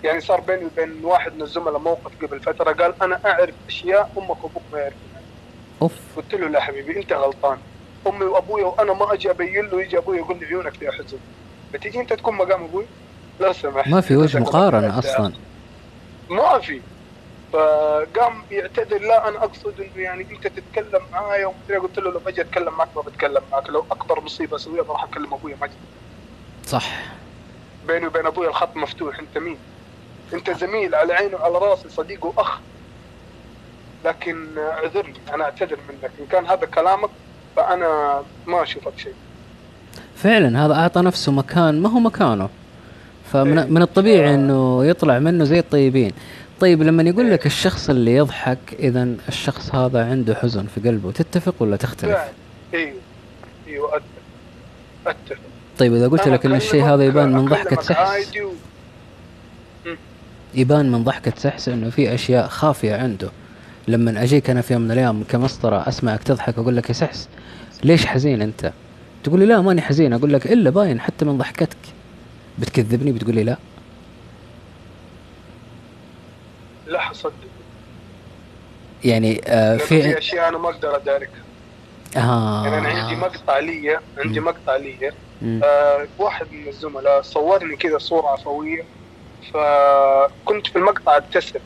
[0.03, 4.43] يعني صار بيني وبين واحد من الزملاء موقف قبل فترة قال أنا أعرف أشياء أمك
[4.43, 5.21] وأبوك ما يعرفونها.
[5.81, 5.93] أوف.
[6.17, 7.57] قلت له لا حبيبي أنت غلطان.
[8.07, 11.17] أمي وأبوي وأنا ما أجي أبين له يجي أبوي يقول لي عيونك فيها حزن.
[11.73, 12.85] بتيجي أنت تكون مقام أبوي؟
[13.39, 15.33] لا سمح ما في وجه مقارنة أصلا.
[16.29, 16.81] ما في.
[17.53, 22.41] فقام يعتذر لا أنا أقصد إنه يعني أنت تتكلم معايا ومدري قلت له لو بجي
[22.41, 25.71] أتكلم معك ما بتكلم معك لو أكبر مصيبة أسويها بروح أكلم أبوي مجد
[26.65, 26.85] صح.
[27.87, 29.57] بيني وبين أبوي الخط مفتوح أنت مين؟
[30.33, 32.59] أنت زميل على عيني وعلى راسي صديق وأخ.
[34.05, 36.11] لكن اعذرني أنا أعتذر منك.
[36.19, 37.09] إن كان هذا كلامك
[37.55, 39.15] فأنا ما أشوفك شيء.
[40.15, 42.49] فعلا هذا أعطى نفسه مكان ما هو مكانه.
[43.43, 43.65] فمن إيه.
[43.69, 46.11] من الطبيعي ف- إنه يطلع منه زي الطيبين.
[46.59, 47.45] طيب لما يقول لك.
[47.45, 51.11] الشخص اللي يضحك اذا الشخص هذا عنده حزن في قلبه.
[51.11, 52.17] تتفق ولا تختلف؟
[52.73, 52.93] أيوه
[53.67, 54.01] أيوه
[55.07, 55.37] أتفق.
[55.77, 58.31] طيب إذا قلت لك إن الشيء هذا يبان من ضحكة سحس.
[58.37, 58.49] و...
[60.55, 63.29] يبان من ضحكة سحس إنه في أشياء خافية عنده.
[63.87, 67.27] لما أجيك أنا في يوم من الأيام كمسطرة أسمعك تضحك أقول لك يا سحس
[67.83, 68.71] ليش حزين أنت؟
[69.23, 70.13] تقول لي لا ماني حزين.
[70.13, 71.77] أقول لك إلا باين حتى من ضحكتك.
[72.59, 73.57] بتكذبني بتقول لي لا؟
[76.87, 77.33] لا حصدق
[79.03, 80.01] يعني آه في...
[80.01, 81.43] في أشياء أنا ما أقدر أداركها.
[82.17, 82.63] آه.
[82.65, 84.39] يعني أنا عندي مقطع لي عندي.
[84.39, 85.11] مقطع لي.
[85.63, 88.83] آه واحد من الزملاء صورني كذا صورة عفوية.
[89.53, 91.59] فكنت في المقطع أبتسم.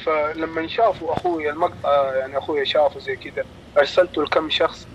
[0.00, 3.44] فلما شافوا أخوي المقطع يعني أخوي شافه زي كذا
[3.78, 4.86] أرسلته لكم شخص.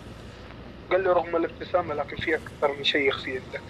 [0.91, 3.61] قال لي رغم الابتسامة لكن في أكثر من شيء يخفي عندك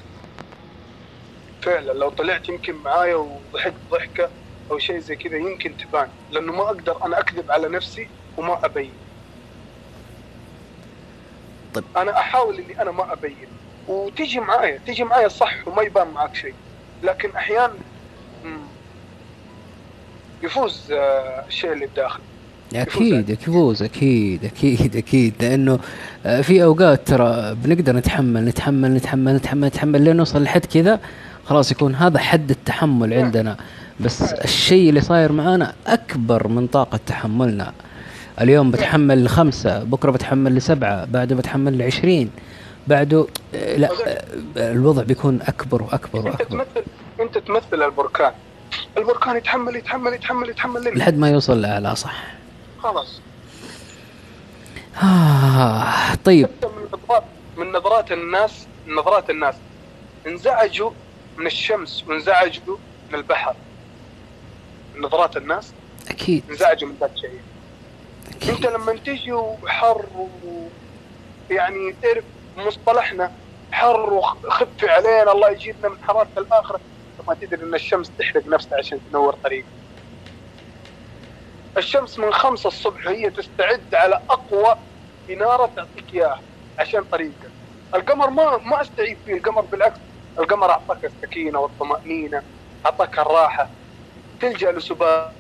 [1.62, 4.30] فعلا لو طلعت يمكن معايا وضحكت ضحكة
[4.72, 8.92] أو شيء زي كذا يمكن تبان لأنه ما أقدر أنا أكذب على نفسي وما أبين.
[11.74, 11.84] طيب.
[11.98, 13.48] أنا أحاول إني أنا ما أبين.
[13.88, 16.54] وتيجي معايا تيجي معايا صح وما يبان معك شيء.
[17.04, 17.74] لكن أحيانا
[20.44, 22.20] يفوز آه، الشيء اللي بداخل.
[22.76, 25.34] أكيد يفوز أكيد أكيد أكيد.
[25.40, 25.80] لأنه
[26.26, 31.00] آه، في أوقات ترى بنقدر نتحمل نتحمل نتحمل نتحمل نتحمل لين نوصل لحد كذا
[31.50, 33.20] خلاص يكون هذا حد التحمل نعم.
[33.20, 33.58] عندنا.
[34.00, 37.74] بس الشيء اللي صاير معانا أكبر من طاقة تحملنا.
[38.42, 42.32] اليوم بتحمل لخمسة بكرة بتحمل لسبعة بعده بتحمل لعشرين.
[42.88, 43.90] بعده لا
[44.58, 46.46] الوضع بيكون أكبر وأكبر أنت وأكبر.
[46.46, 46.86] تمثل
[47.20, 48.32] أنت تمثل البركان.
[48.98, 52.24] البركان يتحمل يتحمل يتحمل يتحمل لين لحد ما يوصل لأعلى صح.
[52.84, 53.22] خلاص.
[55.04, 56.48] آه طيب.
[56.48, 57.24] حتى من نظرات
[57.58, 59.56] من نظرات الناس نظرات الناس.
[60.28, 60.92] انزعجوا
[61.38, 62.78] من الشمس وانزعجوا
[63.10, 63.56] من البحر.
[64.96, 65.74] من نظرات الناس
[66.10, 66.44] أكيد.
[66.50, 67.42] انزعجوا من ذا الشيء
[68.50, 70.28] أنت لما تجي وحر و...
[71.50, 72.24] يعني تعرف
[72.58, 73.32] مصطلحنا
[73.72, 76.80] حر وخفي علينا الله يجيبنا من حرارة الآخرة
[77.28, 79.66] ما تدري إن الشمس تحرق نفسها عشان تنور طريق.
[81.78, 84.76] الشمس من خمسة الصبح هي تستعد على أقوى
[85.30, 86.42] إنارة تعطيك إياها
[86.80, 87.50] عشان طريقك.
[87.96, 89.98] القمر ما ما أستعيد فيه القمر بالعكس
[90.40, 92.42] القمر أعطاك السكينة والطمأنينة
[92.86, 93.70] أعطاك الراحة
[94.42, 95.32] تلجأ لسبات.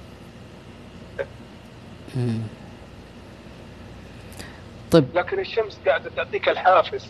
[4.92, 5.06] طيب.
[5.14, 7.06] لكن الشمس قاعدة تعطيك الحافز.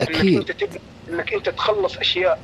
[0.00, 0.38] إنك أكيد.
[0.38, 2.38] أنت تبني إنك أنت تخلص أشياء.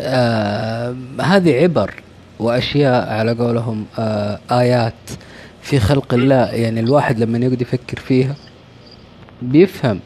[0.00, 1.94] آه هذه عبر
[2.38, 4.94] وأشياء على قولهم آه آيات
[5.62, 6.50] في خلق الله.
[6.54, 8.36] يعني الواحد لما يقعد يفكر فيها
[9.42, 10.00] بيفهم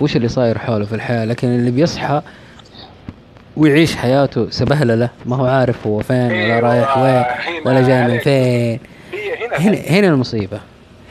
[0.00, 1.24] وش اللي صاير حوله في الحياة.
[1.24, 2.22] لكن اللي بيصحى
[3.58, 7.24] ويعيش حياته سبهلله ما هو عارف هو فين ولا أيوة، رايح وين
[7.66, 8.18] ولا جاي من.
[8.18, 8.80] فين.
[9.42, 10.56] هنا هنا هنا المصيبة.
[10.56, 10.62] هنا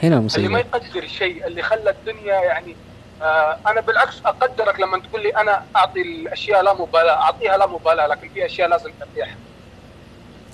[0.04, 2.76] اللي ما المصيبه يقدر الشيء اللي خلى الدنيا يعني
[3.22, 8.08] آه أنا بالعكس أقدرك لما تقول لي أنا أعطي الأشياء لا مبالاة أعطيها لا مبالاة
[8.08, 9.36] لكن في أشياء لازم تعطيها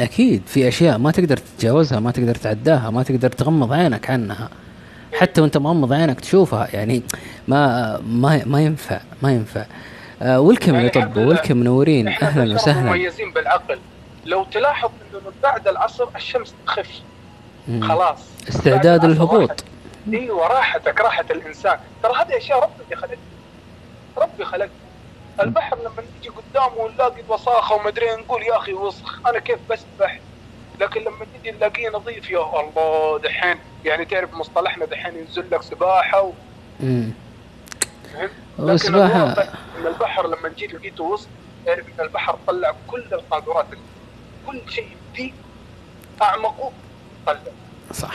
[0.02, 4.50] أكيد في أشياء ما تقدر تتجاوزها ما تقدر تعداها ما تقدر تغمض عينك عنها.
[5.14, 7.04] حتى وأنت مغمض عينك تشوفها يعني
[7.48, 9.66] ما ما ما ينفع ما ينفع.
[10.24, 12.90] آه ولكم يعني يا طب ولكم منورين أهلا وسهلا.
[12.90, 13.80] مميزين بالعقل.
[14.26, 16.90] لو تلاحظ إنه من بعد العصر الشمس تخف.
[17.82, 18.20] خلاص.
[18.50, 19.64] استعداد للهبوط.
[20.14, 21.78] إيوه راحتك راحه الإنسان.
[22.04, 23.18] ترى هذه أشياء ربي خلقها.
[24.18, 24.70] ربي خلقها.
[25.42, 30.20] البحر لما نجي قدامه ونلاقي وساخة ومدري نقول يا أخي وسخ أنا كيف بسبح؟
[30.82, 33.56] لكن لما نجي نلاقيه نظيف يا الله دحين.
[33.86, 36.32] يعني تعرف مصطلحنا دحين ينزل لك سباحة و...
[38.60, 39.44] لكن الواقع
[39.78, 41.28] إن البحر لما جيت لقيته وسط
[41.66, 43.66] تعرف إن البحر طلع كل القادرات
[44.48, 45.32] كل شيء فيه
[46.22, 46.72] أعمقه
[47.26, 47.40] طلع.
[47.94, 48.14] صح.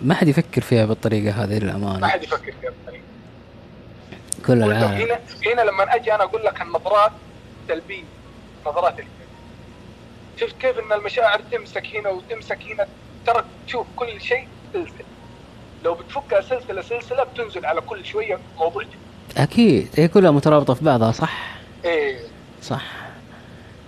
[0.00, 3.04] ما حد يفكر فيها بالطريقة هذه ما للامانه حد يفكر فيها بالطريقة.
[4.46, 4.84] كل العالم.
[4.84, 7.12] هنا هنا لما أجي أنا أقول لك النظرات
[7.68, 8.04] سلبية.
[8.66, 9.08] نظرات الكذب
[10.40, 12.86] شفت كيف إن المشاعر تمسك هنا وتمسك هنا؟
[13.26, 15.04] ترى تشوف كل شيء سلسلة.
[15.84, 19.03] لو بتفكها سلسلة سلسلة بتنزل على كل شوية موضوع جديد.
[19.36, 19.88] أكيد.
[19.96, 22.16] هي كلها مترابطة في بعضها صح؟ إيه.
[22.62, 22.82] صح.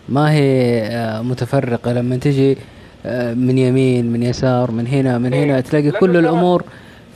[0.09, 1.93] ما هي آه، متفرقة.
[1.93, 2.59] لما تجي
[3.07, 5.61] آه، من يمين من يسار من هنا من هنا إيه.
[5.61, 6.65] تلاقي لأنه كل ترى- الأمور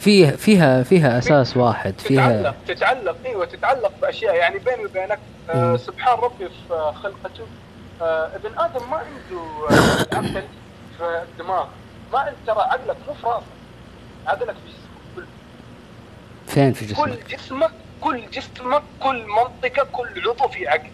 [0.01, 4.35] فيها فيها فيها أساس واحد فيها تتعلق تتعلق إيوه تتعلق بأشياء.
[4.35, 5.19] يعني بيني وبينك
[5.51, 5.77] آه.
[5.77, 7.45] سبحان ربي في خلقته
[8.03, 9.43] آه ابن آدم ما عنده
[10.13, 10.43] عقل
[10.99, 11.65] في الدماغ.
[12.13, 13.45] ما عنده ترى عقلك مو في راسك
[14.27, 15.17] عقلك في جسمك.
[15.17, 15.27] كله.
[16.47, 20.91] فين في كل جسمك جسمك كل جسمك كل منطقة كل عضو في عقل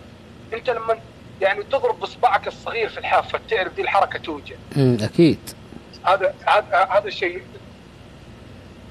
[0.53, 0.99] انت لما
[1.41, 5.51] يعني تضرب باصبعك الصغير في الحافة تعرف دي الحركة توجع مم، أكيد
[6.05, 7.43] هذا هذا هذا الشيء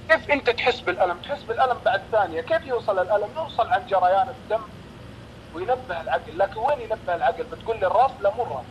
[0.10, 4.62] كيف انت تحس بالألم؟ تحس بالألم بعد ثانية، كيف يوصل الألم؟ يوصل عن جريان الدم
[5.56, 8.66] وينبه العقل، لكن وين ينبه العقل؟ بتقول لي الراس؟ لا مو الراس.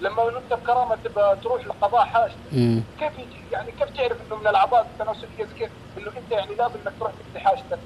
[0.00, 2.82] لما انت بكرامة تبى تروح لقضاء حاجة، مم.
[3.00, 3.12] كيف
[3.52, 7.12] يعني كيف تعرف إنه من الأعضاء التناسلية زي كيف؟ إنه أنت يعني لابد إنك تروح
[7.12, 7.78] تقضي حاجتك.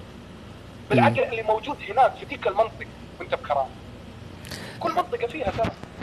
[0.91, 2.87] بالعقل اللي موجود هناك في ذيك المنطقة
[3.21, 3.67] وانت بكرامة.
[4.81, 5.53] كل منطقة فيها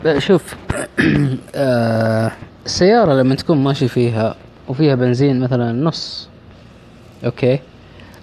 [0.02, 0.20] ترى.
[0.20, 0.54] شوف
[1.54, 2.32] آه،
[2.66, 4.36] السيارة لما تكون ماشي فيها
[4.68, 6.28] وفيها بنزين مثلا نص
[7.24, 7.58] okay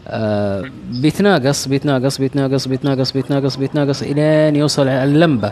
[0.07, 5.51] آه بيتناقص بيتناقص بيتناقص بيتناقص بيتناقص بيتناقص إلين يوصل على اللمبة.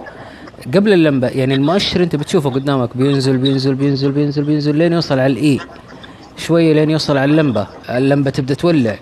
[0.75, 5.33] قبل اللمبة يعني المؤشر أنت بتشوفه قدامك بينزل بينزل بينزل بينزل بينزل لين يوصل على
[5.33, 5.59] ال E.
[6.37, 7.67] شوية لين يوصل على اللمبة.
[7.89, 8.95] اللمبة تبدأ تولع.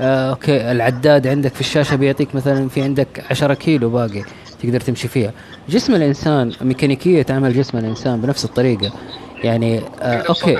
[0.00, 0.70] آه okay.
[0.70, 4.24] العداد عندك في الشاشة بيعطيك مثلا في عندك 10 كيلو باقي
[4.62, 5.32] تقدر تمشي فيها.
[5.68, 8.92] جسم الإنسان ميكانيكية عمل جسم الإنسان بنفس الطريقة.
[9.44, 10.58] يعني آه أوكي.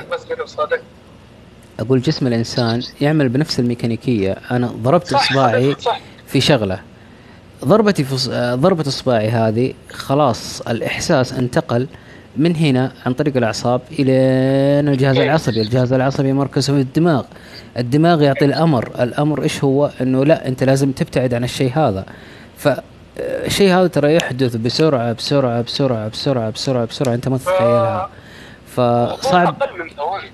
[1.79, 4.31] أقول جسم الإنسان يعمل بنفس الميكانيكية.
[4.51, 5.75] أنا ضربت إصبعي
[6.27, 6.79] في شغلة.
[7.65, 11.87] ضربتي في آه، ضربة إصبعي هذه خلاص الإحساس انتقل
[12.37, 14.11] من هنا عن طريق الأعصاب إلى
[14.91, 17.23] الجهاز العصبي، الجهاز العصبي مركزه في الدماغ.
[17.77, 22.05] الدماغ يعطي الأمر، الأمر إيش هو؟ إنه لا أنت لازم تبتعد عن الشيء هذا.
[22.57, 22.81] ف آه،
[23.19, 28.09] الشيء هذا ترى يحدث بسرعة بسرعة بسرعة بسرعة بسرعة بسرعة أنت ما تتخيلها.
[28.75, 29.55] فصعب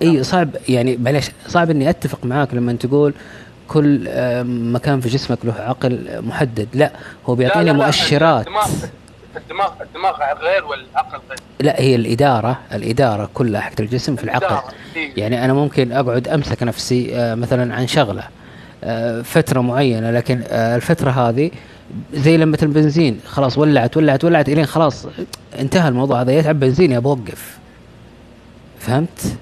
[0.02, 3.14] إي صعب يعني معلش صعب إني أتفق معاك لما تقول
[3.68, 6.92] كل آه، مكان في جسمك له عقل محدد لا
[7.26, 8.46] هو لا، مؤشرات
[9.38, 15.12] الدماغ الدماغ غير والعقل غير لا هي الإدارة الإدارة كلها حقت الجسم في العقل إيه.
[15.18, 18.24] يعني أنا ممكن اقعد أمسك نفسي آه، مثلا عن شغلة
[18.84, 21.52] آه، فترة معينة لكن آه، الفترة هذه
[22.14, 25.08] زي لمبه البنزين خلاص ولعت ولعت ولعت إلين خلاص
[25.60, 27.58] انتهى الموضوع هذا يتعب بنزين يا بوقف
[28.80, 29.38] فهمت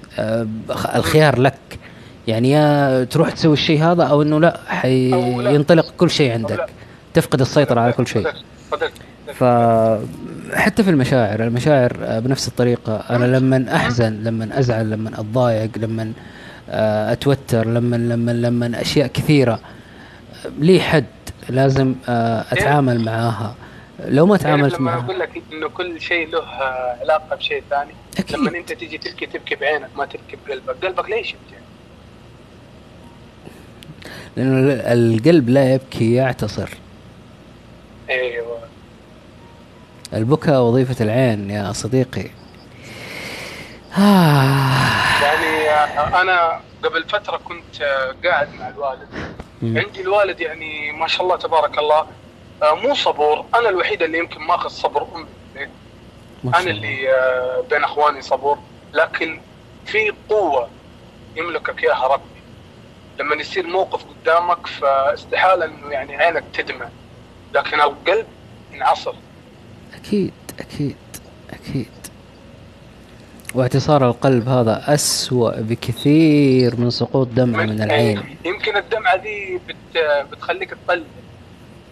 [0.94, 1.78] الخيار لك
[2.26, 4.60] يعني يا تروح تسوي الشيء هذا أو إنه لا.
[4.66, 6.32] حينطلق كل شيء.
[6.32, 6.66] عندك
[7.14, 8.26] تفقد السيطرة على كل شيء.
[9.42, 12.96] فحتى في المشاعر المشاعر آه، بنفس الطريقة.
[13.10, 16.12] أنا لما أحزن لما أزعل لما أتضايق لما
[16.70, 19.60] آه، أتوتر لما لما لما أشياء كثيرة
[20.58, 21.04] لي حد
[21.48, 23.54] لازم آه، أتعامل معاها.
[24.06, 26.42] لو ما تعرف تعاملت معها أقول لك إنه كل شيء له
[27.00, 28.36] علاقة بشيء ثاني أكيد.
[28.36, 30.84] لما أنت تيجي تبكي تبكي بعينك ما تبكي بقلبك.
[30.84, 31.62] قلبك ليش يبكي
[34.36, 36.68] لأنه القلب لا يبكي يعتصر.
[38.10, 38.58] أيوه.
[40.14, 42.30] البكاء وظيفة العين يا صديقي.
[43.98, 45.22] آه.
[45.22, 45.70] يعني
[46.20, 47.82] أنا قبل فترة كنت
[48.24, 49.08] قاعد مع الوالد.
[49.62, 49.78] مم.
[49.78, 52.06] عندي الوالد يعني ما شاء الله تبارك الله
[52.62, 53.44] آه، مو صبور.
[53.54, 55.06] أنا الوحيد اللي يمكن ماخذ صبر
[56.44, 56.70] أنا الله.
[56.70, 58.58] اللي آه، بين أخواني صبور.
[58.92, 59.40] لكن
[59.86, 60.68] في قوة
[61.36, 62.22] يملكك إياها ربي.
[63.20, 66.88] لما يصير موقف قدامك فاستحالة إنه يعني عينك تدمع.
[67.54, 68.26] لكن القلب
[68.72, 69.14] ينعصر.
[70.04, 70.96] أكيد أكيد
[71.50, 71.86] أكيد.
[73.54, 78.22] واعتصار القلب هذا أسوأ بكثير من سقوط دمعة من العين.
[78.44, 79.76] يمكن الدمعة دي بت
[80.32, 81.02] بتخليك تطلع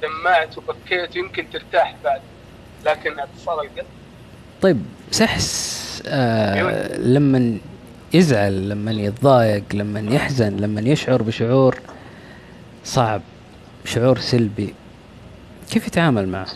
[0.02, 2.20] دمعت وبكيت يمكن ترتاح بعد
[2.86, 3.86] لكن اعتصار القلب.
[4.62, 7.58] طيب سحس آه لما
[8.12, 11.80] يزعل لما يتضايق لما يحزن لما يشعر بشعور
[12.84, 13.22] صعب
[13.84, 14.74] شعور سلبي.
[15.70, 16.46] كيف يتعامل معه؟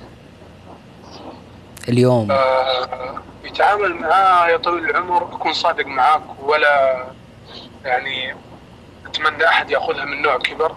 [1.88, 7.04] اليوم؟ آه يتعامل معاه يا طويل العمر يكون صادق معاك ولا
[7.84, 8.34] يعني
[9.06, 10.74] أتمنى أحد يأخذها من نوع كبر.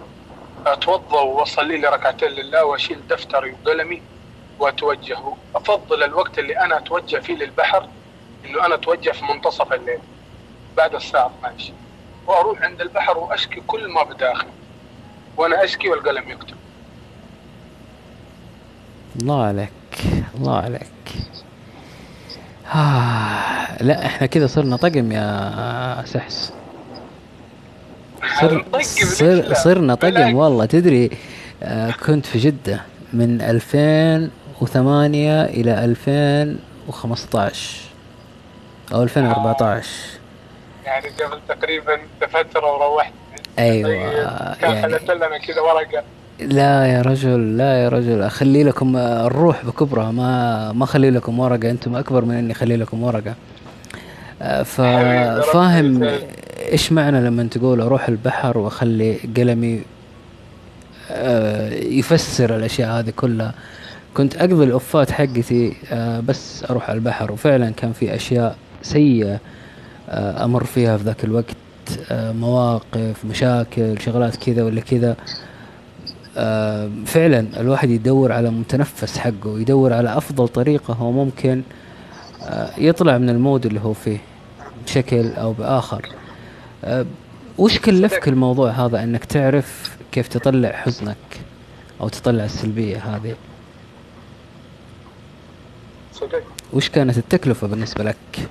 [0.66, 4.02] أتوضأ وأصلي لي ركعتين لله وأشيل دفتري وقلمي
[4.58, 5.18] وأتوجه.
[5.54, 7.88] أفضل الوقت اللي أنا أتوجه فيه للبحر
[8.44, 9.98] إنه أنا أتوجه في منتصف الليل
[10.76, 11.72] بعد الساعة 12
[12.26, 14.46] وأروح عند البحر وأشكي كل ما بداخل
[15.36, 16.56] وأنا أشكي والقلم يكتب.
[19.22, 19.72] الله عليك.
[20.38, 20.82] الله عليك.
[22.74, 26.52] آه لا إحنا كذا صرنا طقم يا سحس.
[28.40, 31.10] صر صر صرنا طقم والله تدري
[31.62, 32.80] آه كنت في جدة
[33.12, 37.80] من 2008 إلى 2015
[38.92, 39.88] أو 2014
[40.84, 43.12] يعني قبل تقريبا فترة وروحت.
[43.58, 46.02] أيوة كان يعني خلت لنا كذا ورقة.
[46.40, 50.10] لا يا رجل لا يا رجل أخلي لكم الروح بكبرها.
[50.10, 53.34] ما ما أخلي لكم ورقة أنتم أكبر من اني أخلي لكم ورقة.
[54.42, 56.10] آه، ففاهم
[56.72, 59.80] إيش معنى لما تقول أروح البحر وأخلي قلمي
[61.10, 63.54] آه، يفسر الأشياء هذه كلها.
[64.14, 69.40] كنت أقضي الأوفات حقتي آه، بس أروح على البحر وفعلا كان في أشياء سيئة
[70.44, 71.56] أمر فيها في ذاك الوقت
[72.12, 75.10] مواقف مشاكل شغلات كذا ولا كذا.
[75.10, 75.16] آه،
[77.06, 81.62] فعلا الواحد يدور على متنفس حقه يدور على أفضل طريقة هو ممكن
[82.42, 84.18] آه، يطلع من المود اللي هو فيه
[84.84, 86.08] بشكل أو بآخر.
[86.84, 87.06] آه،
[87.58, 91.16] وش كلفك الموضوع هذا إنك تعرف كيف تطلع حزنك
[92.00, 93.34] أو تطلع السلبية هذه؟
[96.14, 96.42] صدق.
[96.72, 98.48] وش كانت التكلفة بالنسبة لك؟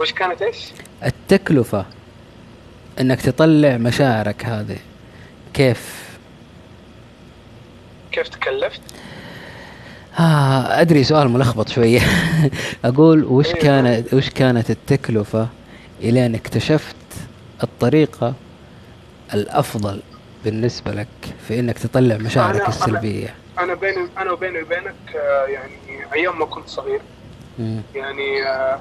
[0.00, 0.72] وش كانت إيش؟
[1.04, 1.86] التكلفة
[3.00, 4.78] إنك تطلع مشاعرك هذه
[5.54, 6.03] كيف؟
[8.14, 8.80] كيف تكلفت؟
[10.18, 12.00] آه أدري سؤال ملخبط شوية
[12.84, 13.58] أقول وش أيوة.
[13.58, 15.48] كانت وش كانت التكلفة
[16.00, 16.96] إلى أن اكتشفت
[17.62, 18.34] الطريقة
[19.34, 20.00] الأفضل
[20.44, 21.06] بالنسبة لك
[21.48, 25.72] في إنك تطلع مشاعرك أنا- السلبية أنا بيني أنا وبيني وبينك آه، يعني
[26.12, 27.00] أيام ما كنت صغير.
[27.94, 28.80] يعني آه،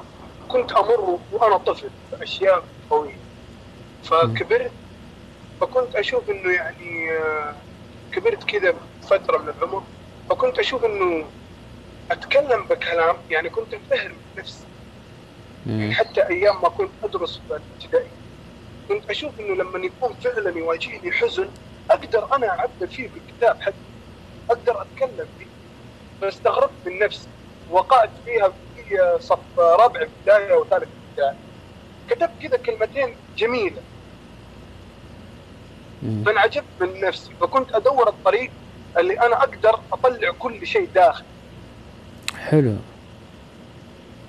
[0.49, 3.15] كنت أمر وأنا طفل بأشياء قوية
[4.03, 4.71] فكبرت
[5.61, 7.53] فكنت أشوف إنه يعني آه،
[8.11, 9.83] كبرت كذا فترة من العمر
[10.29, 11.25] فكنت أشوف إنه
[12.11, 14.65] أتكلم بكلام يعني كنت من نفسي
[15.65, 15.91] مم.
[15.91, 18.11] حتى أيام ما كنت أدرس في الابتدائي
[18.87, 21.49] كنت أشوف إنه لما يكون فعلا يواجهني حزن
[21.91, 23.75] أقدر أنا أعبر فيه بالكتاب حتى
[24.49, 25.45] أقدر أتكلم فيه
[26.21, 27.27] فاستغربت من نفسي
[27.69, 31.37] وقعت فيها في صف رابع ابتدائي أو ثالث ابتدائي
[32.07, 33.81] كتبت كذا كلمتين جميلة
[36.03, 36.23] مم.
[36.25, 38.51] فانعجبت من نفسي فكنت أدور الطريق
[38.97, 41.23] اللي أنا أقدر أطلع كل شيء داخل.
[42.39, 42.75] حلو.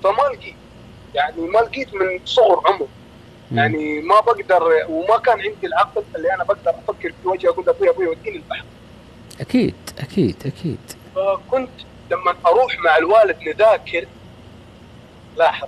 [0.03, 0.55] فما لقيت
[1.15, 2.87] يعني ما لقيت من صغر عمر.
[3.51, 7.89] يعني ما بقدر وما كان عندي العقل اللي أنا بقدر أفكر في وجهي أقول أبوي
[7.89, 8.65] أبوي وديني البحر.
[9.41, 10.79] أكيد أكيد أكيد.
[11.15, 11.69] فكنت
[12.11, 14.05] لما أروح مع الوالد نذاكر
[15.37, 15.67] لاحظ.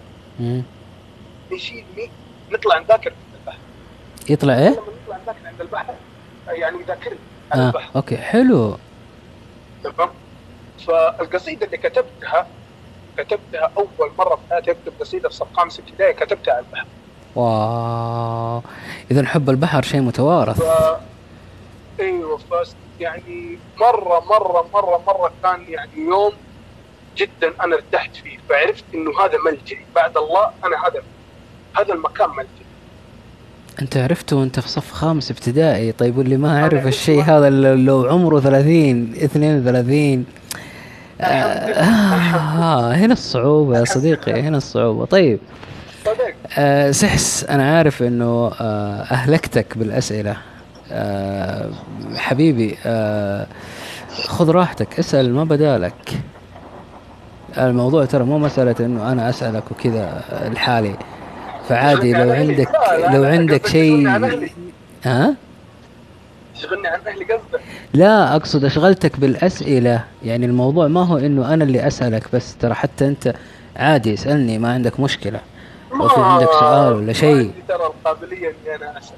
[1.52, 2.10] يشيلني
[2.52, 3.60] نطلع نذاكر عند البحر.
[4.30, 5.94] يطلع إيه؟ لما نطلع نذاكر عند البحر
[6.48, 7.18] يعني يذاكرني
[7.54, 7.92] آه البحر.
[7.96, 8.78] أوكي حلو.
[9.84, 10.10] تمام؟
[10.88, 12.48] فالقصيدة اللي كتبتها
[13.18, 16.88] كتبتها أول مرة في حياتي أكتب قصيدة في صف خامس ابتدائي كتبتها على البحر.
[17.36, 18.62] واو.
[19.12, 20.62] اذا حب البحر شيء متوارث.
[20.62, 20.98] ف
[22.00, 26.34] أيوه ف يعني مرة مرة مرة مرة كان يعني يوم
[27.18, 31.04] جدا أنا ارتحت فيه فعرفت إنه هذا ملجئي بعد الله أنا هذا
[31.78, 32.67] هذا المكان ملجئي
[33.82, 35.92] أنت عرفته وأنت في صف خامس ابتدائي.
[35.92, 37.22] طيب واللي ما عرف أنا الشيء.
[37.22, 40.26] هذا لو- عمره 30 32
[41.22, 45.06] آه, آه هنا الصعوبة يا صديقي هنا الصعوبة.
[45.06, 45.40] طيب
[46.58, 50.38] آه سحس أنا عارف إنه آه أهلكتك بالأسئلة.
[50.92, 51.70] آه
[52.16, 53.48] حبيبي آه
[54.26, 55.94] خذ راحتك اسأل ما بدالك.
[57.58, 60.22] الموضوع ترى مو مسألة إنه أنا أسألك وكذا
[60.54, 60.96] لحالي.
[61.70, 62.70] فعادي لو عندك
[63.14, 64.08] لو عندك شيء.
[65.04, 65.36] ها؟
[66.86, 67.62] عن أهلي قصدك.
[67.94, 70.04] لا أقصد أشغلتك بالأسئلة.
[70.24, 73.34] يعني الموضوع ما هو إنه أنا اللي أسألك بس ترى حتى أنت
[73.76, 75.40] عادي اسألني ما عندك مشكلة.
[75.94, 77.52] أو في عندك سؤال ولا شيء.
[77.68, 79.18] ترى القابلية إني أنا أسأل.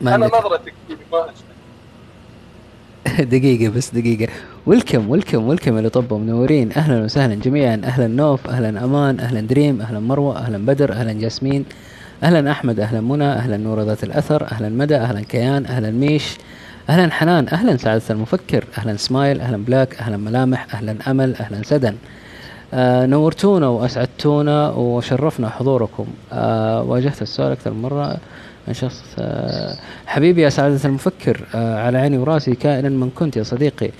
[0.00, 0.38] ما أنا عندك.
[0.38, 1.49] نظره تكفيني ما أسأل.
[3.20, 4.32] دقيقة بس دقيقة.
[4.66, 6.72] ويلكم ويلكم ويلكم اللي طبوا منورين.
[6.72, 7.80] أهلا وسهلا جميعا.
[7.84, 11.64] أهلا نوف أهلا أمان أهلا دريم أهلا مروة أهلا بدر أهلا جاسمين
[12.22, 16.38] أهلا أحمد أهلا منى أهلا نورة ذات الأثر أهلا مدى أهلا كيان أهلا ميش.
[16.90, 18.64] أهلا حنان أهلا سعادة المفكر.
[18.78, 21.94] أهلا سمايل أهلا بلاك أهلا ملامح أهلا أمل أهلا سدن.
[22.74, 26.06] آه نورتونا وأسعدتونا وشرفنا حضوركم.
[26.32, 28.16] آه واجهت السؤال أكثر من من
[28.72, 33.90] شخص آه حبيبي يا سعادة المفكر آه على عيني وراسي كائنا من كنت يا صديقي.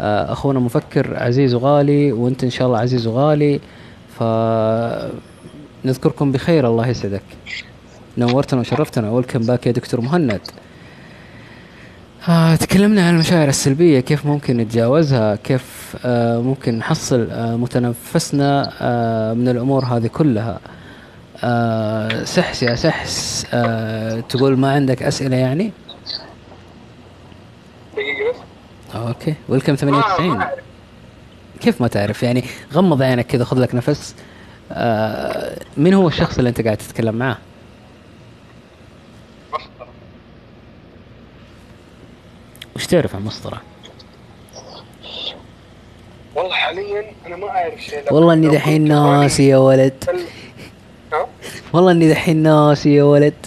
[0.00, 3.60] آه أخونا مفكر عزيز وغالي وأنت إن شاء الله عزيز وغالي.
[4.18, 4.22] ف
[5.84, 7.22] نذكركم بخير الله يسعدك.
[8.18, 9.10] نورتنا وشرفتنا.
[9.10, 10.40] welcome back يا دكتور مهند.
[12.60, 15.96] تكلمنا عن المشاعر السلبية كيف ممكن نتجاوزها؟ كيف
[16.46, 18.62] ممكن نحصل متنفسنا
[19.34, 20.60] من الأمور هذه كلها؟
[21.44, 25.72] آه سحس يا سحس آه تقول ما عندك أسئلة يعني؟
[27.92, 28.36] دقيقة بس.
[28.94, 29.34] okay.
[29.48, 30.58] welcome ما 98 ما أعرف.
[31.60, 34.14] كيف ما تعرف؟ يعني غمض عينك كذا خذ لك نفس.
[34.72, 37.38] آه مين هو الشخص اللي أنت قاعد تتكلم معاه؟
[39.52, 39.88] مسطرة.
[42.76, 43.60] وش تعرف عن مسطرة؟
[46.34, 48.14] والله حاليا أنا ما أعرف شيء.
[48.14, 50.04] والله لو دحين ناسي يا ولد؟
[51.72, 53.46] والله إني دحين ناسي يا ولد.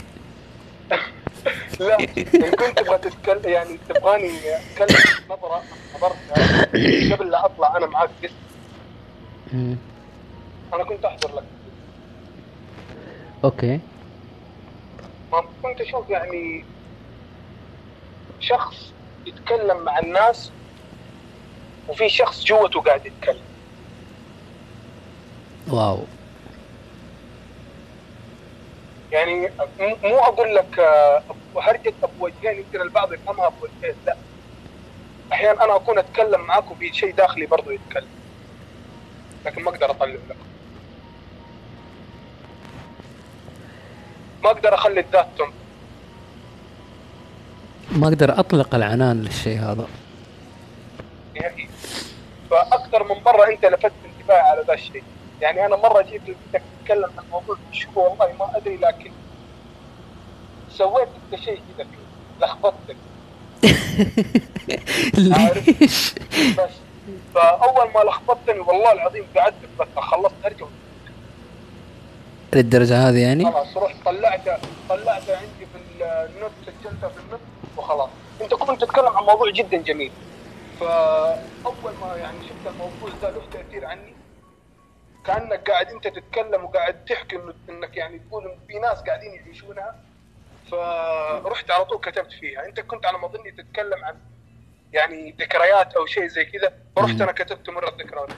[1.80, 4.98] لا إن كنت تبغى تتكلم يعني تبغاني اتكلم
[5.30, 8.10] نظرة حضرتها قبل لا أطلع أنا معاك.
[9.54, 9.76] مم.
[10.74, 11.44] أنا كنت أحضر لك.
[13.44, 13.80] أوكي.
[15.32, 16.66] ما كنت أشوف يعني
[18.40, 18.76] شخص
[19.26, 20.52] يتكلم مع الناس
[21.90, 23.42] وفي شخص جوته قاعد يتكلم.
[25.68, 26.00] واو.
[29.14, 29.50] يعني
[30.04, 31.24] مو أقول لك آه،
[31.58, 34.16] هرجه أبو وجهين يمكن البعض يفهمها أبو وجهين لا.
[35.34, 38.08] أحيانا أنا أكون أتكلم معاك وفي شيء داخلي برضه يتكلم.
[39.46, 40.36] لكن ما أقدر أطلع لك.
[44.44, 45.54] ما أقدر أخلي الذات تنطق
[47.92, 49.88] ما أقدر أطلق العنان للشيء هذا.
[51.36, 51.68] نهائيا
[52.50, 55.04] فأكثر من مرة أنت لفتت انتباهي على ذا الشيء.
[55.42, 56.22] يعني أنا مرة جيت
[56.54, 59.12] تتكلم عن موضوع شو والله ما أدري لكن
[60.72, 61.88] سويت أنت شيء كذا
[62.42, 62.96] لخبطتك.
[65.18, 66.14] ليش؟
[66.58, 66.72] بس.
[67.36, 70.66] فأول ما لخبطتني والله العظيم قعدت بس خلصت أرجع.
[72.54, 74.58] للدرجة هذه يعني؟ خلاص رحت طلعته
[74.90, 77.42] طلعته عندي في النت سجلته في النت
[77.78, 78.10] وخلاص.
[78.42, 80.12] أنت كنت تتكلم عن موضوع جدا جميل.
[80.80, 84.13] فأول ما يعني شفت الموضوع ده له تأثير عني.
[85.26, 89.96] كأنك قاعد أنت تتكلم وقاعد تحكي إنه إنك يعني تقول إن في ناس قاعدين يعيشونها.
[90.72, 92.66] فرحت على طول كتبت فيها.
[92.66, 94.16] أنت كنت على ما أظني تتكلم عن
[94.94, 96.74] يعني ذكريات أو شيء زي كذا.
[96.96, 97.22] فرحت.
[97.22, 98.30] أنا كتبت مرة ذكريات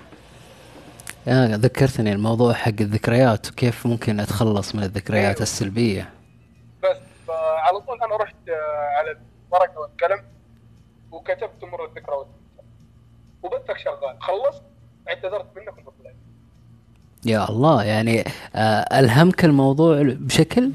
[1.28, 5.42] آه ذكرتني الموضوع حق الذكريات وكيف ممكن أتخلص من الذكريات أيوة.
[5.42, 6.10] السلبية.
[6.84, 9.18] بس فعلى طول أنا رحت آه، على
[9.48, 10.24] الورقة والقلم
[11.12, 12.16] وكتبت مر الذكرى
[13.44, 14.22] وبثك شغال.
[14.22, 14.64] خلصت
[15.08, 16.16] اعتذرت منك وطلعت
[17.26, 18.23] يا الله يعني
[18.55, 20.71] آه ألهمك الموضوع بشكل؟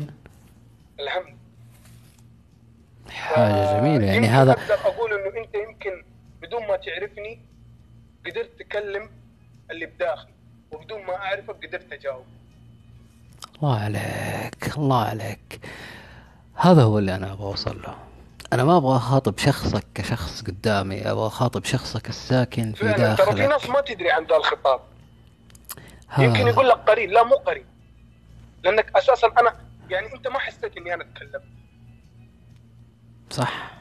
[1.00, 1.36] الحمد.
[3.10, 6.04] حاجة جميلة يعني هذا أقدر أقول إنه أنت يمكن
[6.42, 7.40] بدون ما تعرفني
[8.26, 9.10] قدرت تكلم
[9.70, 10.32] اللي بداخلي
[10.70, 12.24] وبدون ما أعرفك قدرت أجاوب.
[13.62, 15.60] الله عليك الله عليك.
[16.54, 17.94] هذا هو اللي أنا أبغى أوصل له.
[18.52, 23.32] أنا ما أبغى أخاطب شخصك كشخص قدامي أبغى أخاطب شخص الساكن في فعلا ترى في
[23.32, 24.80] ناس داخلك ما تدري عن ذا الخطاب.
[26.18, 27.66] يمكن يقول لك قريب لا مو قريب.
[28.64, 29.56] لأنك أساسا أنا
[29.90, 31.42] يعني أنت ما حسيت إني أنا أتكلم.
[33.30, 33.72] صح.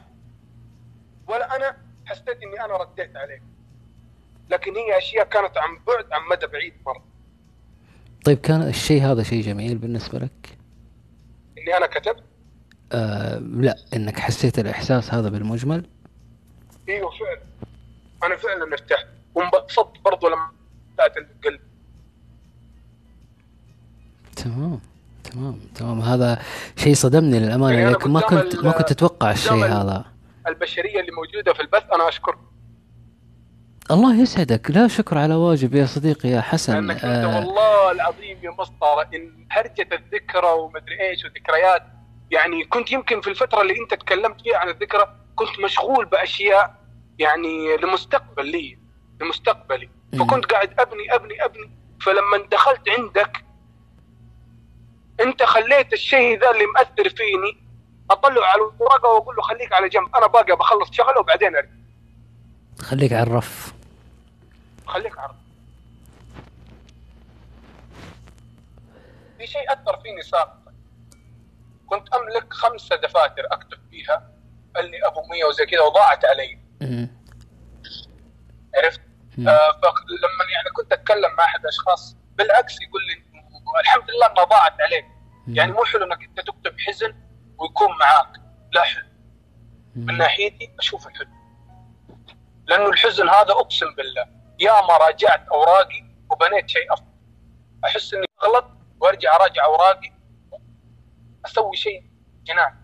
[1.27, 3.41] ولا أنا حسيت إني أنا رديت عليك.
[4.49, 7.03] لكن هي أشياء كانت عن بعد عن مدى بعيد مرة.
[8.25, 10.57] طيب كان الشيء هذا شيء جميل بالنسبة لك؟
[11.57, 12.23] إني أنا كتبت؟
[12.91, 15.89] آه لا إنك حسيت الإحساس هذا بالمجمل؟
[16.89, 17.41] إيوه فعلا.
[18.23, 19.07] أنا فعلا ارتحت.
[19.35, 20.51] وانبسطت برضو لما
[20.97, 21.61] طلعت القلب.
[24.43, 24.79] تمام
[25.23, 26.01] تمام تمام.
[26.01, 26.41] هذا
[26.77, 27.79] شيء صدمني للأمانة.
[27.79, 30.05] يعني لكن ما قدام كنت ما كنت أتوقع الشيء هذا.
[30.47, 32.37] البشرية اللي موجودة في البث أنا اشكرك
[33.91, 34.71] الله يسعدك.
[34.71, 36.73] لا شكر على واجب يا صديقي يا حسن.
[36.73, 37.39] لأنك انت آه.
[37.39, 41.83] والله العظيم يا مسطرة إن هرجة الذكرى ومدري إيش وذكريات.
[42.31, 46.75] يعني كنت يمكن في الفترة اللي أنت تكلمت فيها عن الذكرى كنت مشغول بأشياء
[47.19, 48.77] يعني لمستقبل لي
[49.21, 49.89] لمستقبلي.
[50.19, 51.71] فكنت قاعد أبني أبني أبني.
[52.01, 53.43] فلما دخلت عندك
[55.21, 57.57] انت خليت الشيء ذا اللي مأثر فيني
[58.11, 61.69] اطلعه على الورقة وأقول له خليك على جنب أنا باقي بخلص شغله وبعدين أرجع.
[62.79, 63.73] خليك على الرف.
[64.87, 65.35] خليك عرض
[69.37, 70.73] في شيء أثر فيني سابقا.
[71.87, 74.31] كنت أملك خمسة دفاتر أكتب فيها
[74.77, 76.59] اللي أبو 100 وزي كذا وضاعت علي.
[78.75, 79.01] عرفت؟
[79.39, 83.28] آه فلما يعني كنت أتكلم مع أحد الاشخاص بالعكس يقول لي
[83.81, 85.05] الحمد لله انها ضاعت عليك.
[85.47, 87.15] يعني مو حلو إنك أنت تكتب حزن
[87.57, 88.27] ويكون معاك.
[88.73, 89.05] لا حلو.
[89.95, 90.17] من.
[90.17, 91.29] ناحيتي أشوف الحلو.
[92.67, 94.25] لأنه الحزن هذا أقسم بالله
[94.59, 97.05] يا ما راجعت أوراقي وبنيت شيء أفضل.
[97.85, 98.65] أحس إني غلط
[98.99, 100.11] وأرجع أراجع أوراقي.
[101.45, 102.03] أسوي شيء
[102.43, 102.75] جنان.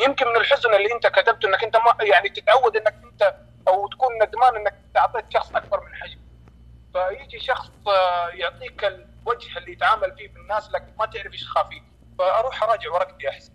[0.00, 3.34] يمكن من الحزن اللي أنت كتبته إنك أنت ما يعني تتعود إنك أنت
[3.70, 6.20] أو تكون ندمان إنك انت أعطيت شخص أكبر من حجمه.
[6.92, 11.80] فيجي شخص آه، يعطيك الوجه اللي يتعامل فيه بالناس لكن ما تعرف إيش خافيه.
[12.18, 13.52] فأروح أراجع ورقتي احسن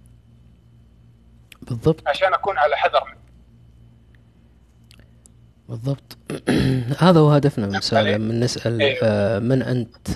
[1.61, 2.07] بالضبط.
[2.07, 3.25] عشان أكون على حذر منه.
[5.69, 6.17] بالضبط.
[7.05, 8.15] هذا هو هدفنا من السؤال عليه.
[8.17, 8.99] لما نسأل أيوه.
[9.03, 10.07] آه، من أنت؟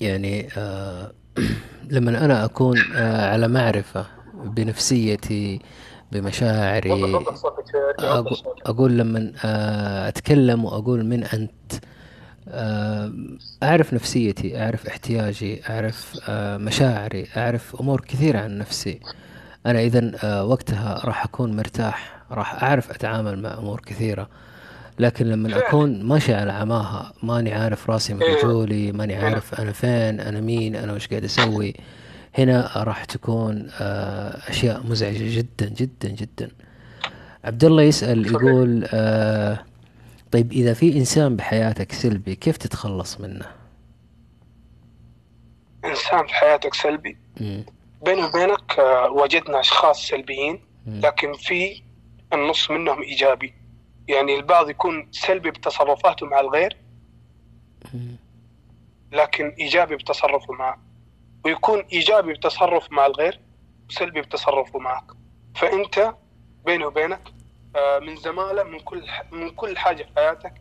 [0.00, 1.12] يعني آه،
[1.94, 5.60] لما أنا أكون آه، على معرفة بنفسيتي
[6.12, 6.90] بمشاعري.
[8.66, 11.72] أقول لما آه، أتكلم وأقول من أنت
[12.48, 13.12] آه،
[13.62, 19.00] أعرف نفسيتي أعرف احتياجي أعرف آه، مشاعري أعرف أمور كثيرة عن نفسي
[19.66, 24.28] أنا إذا وقتها راح أكون مرتاح راح أعرف أتعامل مع أمور كثيرة
[24.98, 25.58] لكن لما.
[25.58, 28.36] أكون ماشي على عماها ماني عارف راسي من إيه.
[28.44, 29.24] رجولي ماني هنا.
[29.24, 31.74] عارف أنا فين أنا مين أنا وش قاعد أسوي
[32.38, 36.50] هنا راح تكون آه، أشياء مزعجة جدا جدا جدا
[37.44, 38.26] عبد الله صحيح.
[38.26, 39.64] يقول آه
[40.32, 43.46] طيب إذا في إنسان بحياتك سلبي كيف تتخلص منه؟
[45.84, 47.16] إنسان في حياتك سلبي.
[48.04, 50.60] بيني وبينك آه، وجدنا أشخاص سلبيين.
[50.86, 51.82] لكن في
[52.32, 53.54] النص منهم إيجابي
[54.08, 56.76] يعني البعض يكون سلبي بتصرفاته مع الغير.
[59.12, 60.78] لكن إيجابي بتصرفه معك
[61.44, 63.40] ويكون إيجابي بتصرف مع الغير
[63.88, 65.04] وسلبي بتصرفه معك.
[65.54, 66.14] فأنت
[66.66, 67.32] بيني وبينك
[67.76, 70.54] آه، من زمالة من كل من كل حاجة في حياتك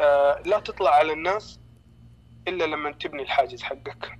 [0.00, 1.60] آه، لا تطلع على الناس
[2.48, 4.18] إلا لما تبني الحاجز حقك.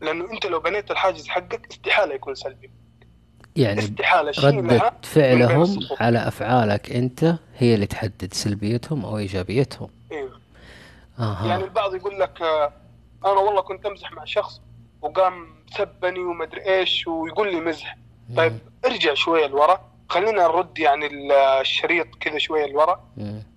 [0.00, 2.70] لأنه أنت لو بنيت الحاجز حقك استحالة يكون سلبي.
[3.56, 5.78] يعني استحالة ردة فعلهم.
[6.00, 9.90] على أفعالك أنت هي اللي تحدد سلبيتهم أو إيجابيتهم.
[10.12, 10.40] أيوه
[11.18, 11.46] آها.
[11.48, 12.72] يعني البعض يقول لك آه،
[13.24, 14.60] أنا والله كنت أمزح مع شخص
[15.02, 17.96] وقام سبني ومدري إيش ويقول لي مزح.
[18.36, 19.90] طيب ارجع شوية لورا.
[20.08, 23.04] خلينا نرد يعني ال- الشريط كذا شوية لورا.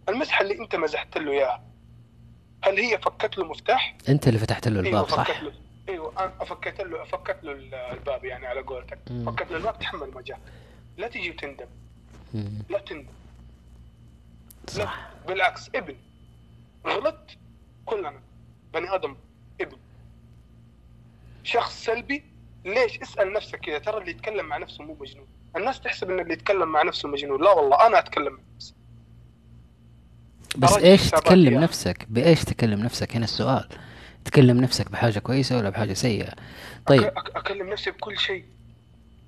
[0.10, 1.64] المزحه اللي أنت مزحت له إياها
[2.64, 5.54] هل هي فكت له مفتاح؟ أنت اللي فتحت له الباب صح؟ فكت له.
[5.90, 9.00] أيوه أنا فكت له فكت له ال- الباب يعني على قولتك.
[9.26, 10.38] فكت له الباب تحمل مجال.
[10.98, 11.66] لا تجي وتندم.
[12.70, 13.08] لا تندم.
[14.68, 15.10] صح.
[15.28, 15.96] بالعكس ابن
[16.88, 17.18] غلط
[17.86, 18.14] كلنا.
[18.74, 19.16] بني آدم
[21.44, 22.24] شخص سلبي
[22.66, 25.28] ليش اسأل نفسك كذا ترى اللي يتكلم مع نفسه مو مجنون
[25.58, 28.74] الناس تحسب إن اللي يتكلم مع نفسه مجنون لا والله أنا أتكلم مع نفسي
[30.58, 31.64] بس حساباتي تكلم يعني.
[31.64, 33.70] نفسك؟ بإيش تكلم نفسك؟ هنا السؤال
[34.26, 36.34] تكلم نفسك بحاجة كويسة ولا بحاجة سيئة؟
[36.86, 38.46] طيب أك- أك- أكلم نفسي بكل شيء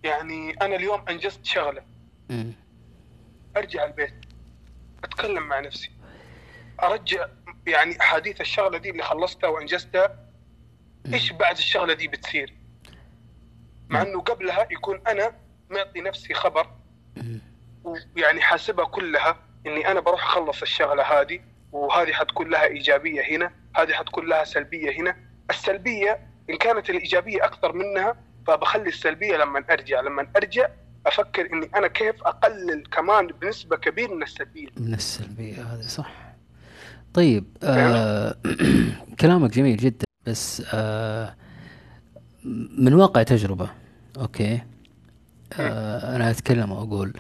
[0.04, 1.82] يعني أنا اليوم أنجزت شغلة
[2.30, 2.52] مم.
[3.58, 4.14] أرجع البيت
[5.04, 5.92] أتكلم مع نفسي
[6.84, 7.28] أرجع
[7.68, 10.26] يعني أحاديث الشغلة دي اللي خلصتها وأنجزتها
[11.14, 12.54] إيش بعد الشغلة دي بتصير؟
[13.90, 15.32] مع إنه قبلها يكون أنا
[15.70, 16.68] معطي نفسي خبر
[17.18, 17.40] مم.
[17.84, 21.40] ويعني حاسبها كلها إني أنا بروح أخلص الشغلة هذه
[21.72, 25.16] وهذه حتكون لها إيجابية هنا هذه حتكون لها سلبية هنا.
[25.50, 28.16] السلبية إن كانت الإيجابية أكثر منها
[28.48, 30.02] فبخلي السلبية لما أرجع.
[30.02, 30.68] لما أرجع
[31.06, 34.68] أفكر إني أنا كيف أقلل كمان بنسبة كبيرة من السلبية.
[34.78, 36.12] من السلبية هذه صح.
[37.14, 38.36] طيب آه
[39.22, 40.06] كلامك جميل جدا.
[40.28, 41.36] بس آه
[42.78, 43.70] من واقع تجربة
[44.18, 44.62] أوكي؟
[45.60, 47.14] آه أنا أتكلم وأقول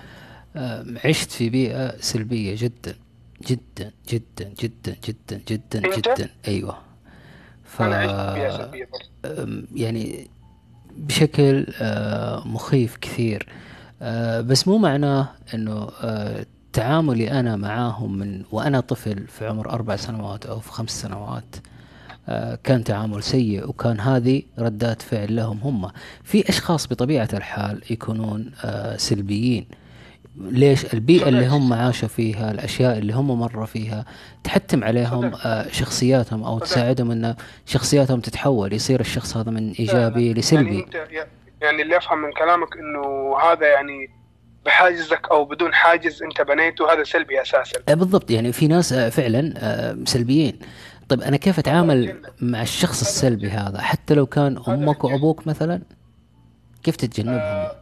[0.56, 2.96] آه عشت في بيئة سلبية جدا
[3.48, 6.30] جدا جدا جدا جدا جدا؟ جدا.
[6.48, 6.78] أيوة.
[7.64, 8.88] ف أنا سلبية
[9.76, 10.28] يعني
[10.98, 13.48] بشكل آه، مخيف كثير.
[14.02, 19.96] آه، بس مو معناه إنه آه، تعاملي أنا معاهم من وأنا طفل في عمر أربع
[19.96, 21.56] سنوات أو في خمس سنوات.
[22.64, 25.92] كان تعامل سيء وكان هذه ردات فعل لهم هم.
[26.24, 29.68] في أشخاص بطبيعة الحال يكونون آه، سلبيين.
[30.38, 34.06] ليش؟ البيئة اللي هم عاشوا فيها الأشياء اللي هم مروا فيها
[34.44, 35.32] تحتم عليهم.
[35.46, 36.60] آه، شخصياتهم أو.
[36.60, 38.74] تساعدهم أن شخصياتهم تتحول.
[38.74, 40.80] يصير الشخص هذا من إيجابي يعني لسلبي.
[40.80, 40.96] أنت
[41.62, 44.10] يعني اللي افهم من كلامك إنه هذا يعني
[44.66, 47.80] بحاجزك أو بدون حاجز أنت بنيته هذا سلبي أساسا.
[47.90, 48.32] آه، بالضبط.
[48.32, 50.60] يعني في ناس فعلا سلبيين.
[51.12, 55.82] طيب أنا كيف أتعامل مع الشخص السلبي هذا؟ حتى لو كان أمك وأبوك مثلا؟
[56.84, 57.76] كيف تتجنبهم؟ آه،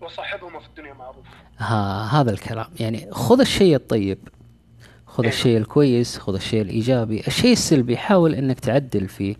[0.00, 1.26] وصاحبهما في الدنيا معروف.
[1.58, 2.66] ها هذا الكلام.
[2.80, 4.18] يعني خذ الشيء الطيب
[5.06, 5.34] خذ أيوة.
[5.34, 7.20] الشيء الكويس خذ الشيء الإيجابي.
[7.26, 9.36] الشيء السلبي حاول أنك تعدل فيه.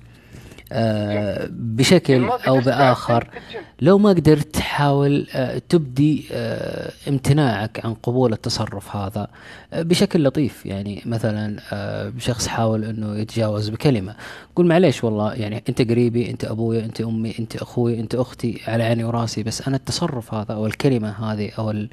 [1.51, 3.65] بشكل أو قدرت بآخر تتجنب.
[3.81, 9.29] لو ما قدرت حاول آه تبدي آه امتناعك عن قبول التصرف هذا
[9.73, 10.67] آه بشكل لطيف.
[10.67, 14.15] يعني مثلا آه شخص حاول إنه يتجاوز بكلمة
[14.57, 18.83] قول معليش والله يعني أنت قريبي أنت ابويا أنت أمي أنت أخوي أنت أختي على
[18.85, 21.89] عيني وراسي بس أنا التصرف هذا أو الكلمة هذه أو ال-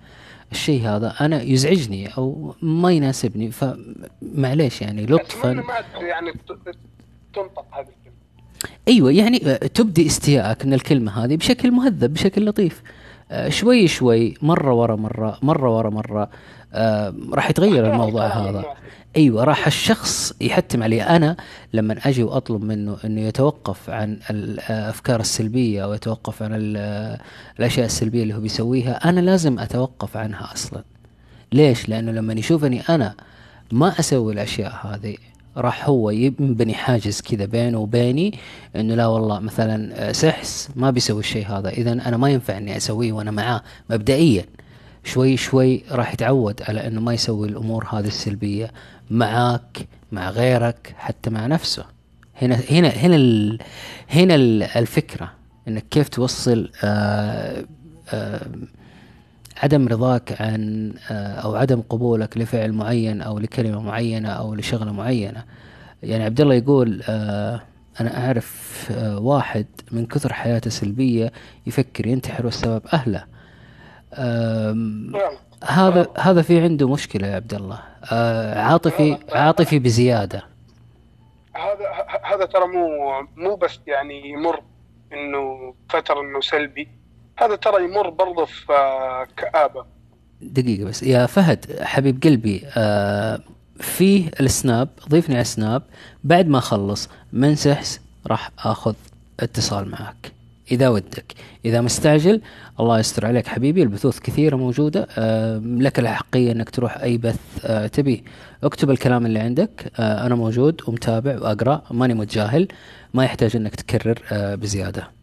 [0.51, 3.51] الشيء هذا أنا يزعجني أو ما يناسبني.
[3.51, 5.51] فمعليش يعني لطفا.
[6.01, 6.33] يعني
[7.33, 7.87] تنطق هذه
[8.87, 12.81] أيوه يعني آه، تبدي استيائك من الكلمة هذه بشكل مهذب بشكل لطيف.
[13.31, 16.29] آه، شوي شوي مرة ورا مرة مرة ورا مرة
[16.73, 18.65] آه، راح يتغير الموضوع هذا.
[19.17, 21.35] أيوه راح الشخص يحتم علي أنا
[21.73, 27.17] لما أجي وأطلب منه إنه يتوقف عن الافكار السلبية أو يتوقف عن ال-
[27.59, 30.83] الأشياء السلبية اللي هو بيسويها أنا لازم أتوقف عنها أصلا.
[31.53, 33.13] ليش؟ لأنه لما يشوفني أنا
[33.71, 35.15] ما أسوي الأشياء هذه
[35.57, 38.37] راح هو ينبني حاجز كذا بينه وبيني
[38.75, 41.69] إنه لا والله مثلا آه، سحس ما بيسوي الشيء هذا.
[41.69, 44.45] اذا أنا ما ينفع إني أسويه وأنا معاه مبدئيا.
[45.03, 48.71] شوي شوي راح يتعود على إنه ما يسوي الأمور هذه السلبية
[49.11, 49.77] معاك
[50.11, 51.85] مع غيرك حتى مع نفسه.
[52.41, 53.59] هنا هنا هنا ال
[54.09, 55.31] هنا ال- الفكرة
[55.67, 57.65] إنك كيف توصل آه
[58.13, 58.47] آه
[59.63, 65.43] عدم رضاك عن آه، أو عدم قبولك لفعل معين أو لكلمة معينة أو لشغلة معينة.
[66.03, 67.61] يعني عبد الله يقول آه،
[68.01, 71.31] أنا أعرف آه، واحد من كثر حياته سلبية
[71.67, 73.25] يفكر ينتحر والسبب أهله.
[75.63, 77.79] هذا هذا في عنده مشكلة يا عبد الله
[78.55, 80.43] عاطفي عاطفي بزيادة.
[81.53, 82.87] هذا هذا ترى مو
[83.35, 84.61] مو بس يعني يمر
[85.13, 86.98] إنه فترة إنه سلبي.
[87.41, 89.85] هذا ترى يمر برضه في آه، كآبة.
[90.41, 91.03] دقيقة بس.
[91.03, 93.39] يا فهد حبيب قلبي آه
[93.79, 95.83] فيه السناب ضيفني على السناب.
[96.23, 98.93] بعد ما أخلص من سحس راح آخذ
[99.39, 100.31] اتصال معك.
[100.71, 101.33] إذا ودك.
[101.65, 102.41] إذا مستعجل
[102.79, 103.83] الله يستر عليك حبيبي.
[103.83, 105.07] البثوث كثيرة موجودة.
[105.17, 107.39] آه لك الحقية إنك تروح أي بث
[107.93, 108.21] تبيه
[108.63, 109.91] اكتب الكلام اللي عندك.
[109.99, 111.81] أنا موجود ومتابع وأقرأ.
[111.91, 112.67] ماني متجاهل.
[113.13, 115.01] ما يحتاج إنك تكرر بزيادة.
[115.01, 115.18] آه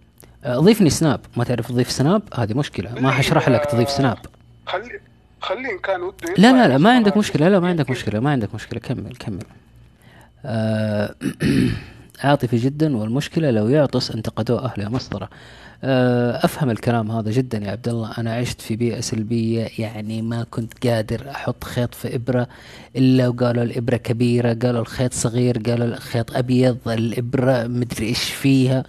[0.48, 1.20] ضيفني سناب.
[1.36, 3.00] ما تعرف تضيف سناب؟ هذه مشكلة.
[3.00, 4.18] ما حشرح لك تضيف سناب.
[4.66, 5.00] خلي
[5.40, 7.48] خليه إن كان وده لا لا لا ما عندك مشكلة.
[7.48, 8.80] لا ما عندك مشكلة ما عندك مشكلة.
[8.80, 9.44] كمل كمل.
[10.44, 11.14] آه
[12.24, 15.28] عاطفي جدا والمشكلة لو يعطس انتقدوه مسطرة.
[15.84, 18.12] آه أفهم الكلام هذا جدا يا عبد الله.
[18.18, 22.48] أنا عشت في بيئة سلبية يعني ما كنت قادر أحط خيط في إبرة
[22.96, 28.84] إلا وقالوا الإبرة كبيرة قالوا الخيط صغير قالوا الخيط أبيض الإبرة مدري إيش فيها.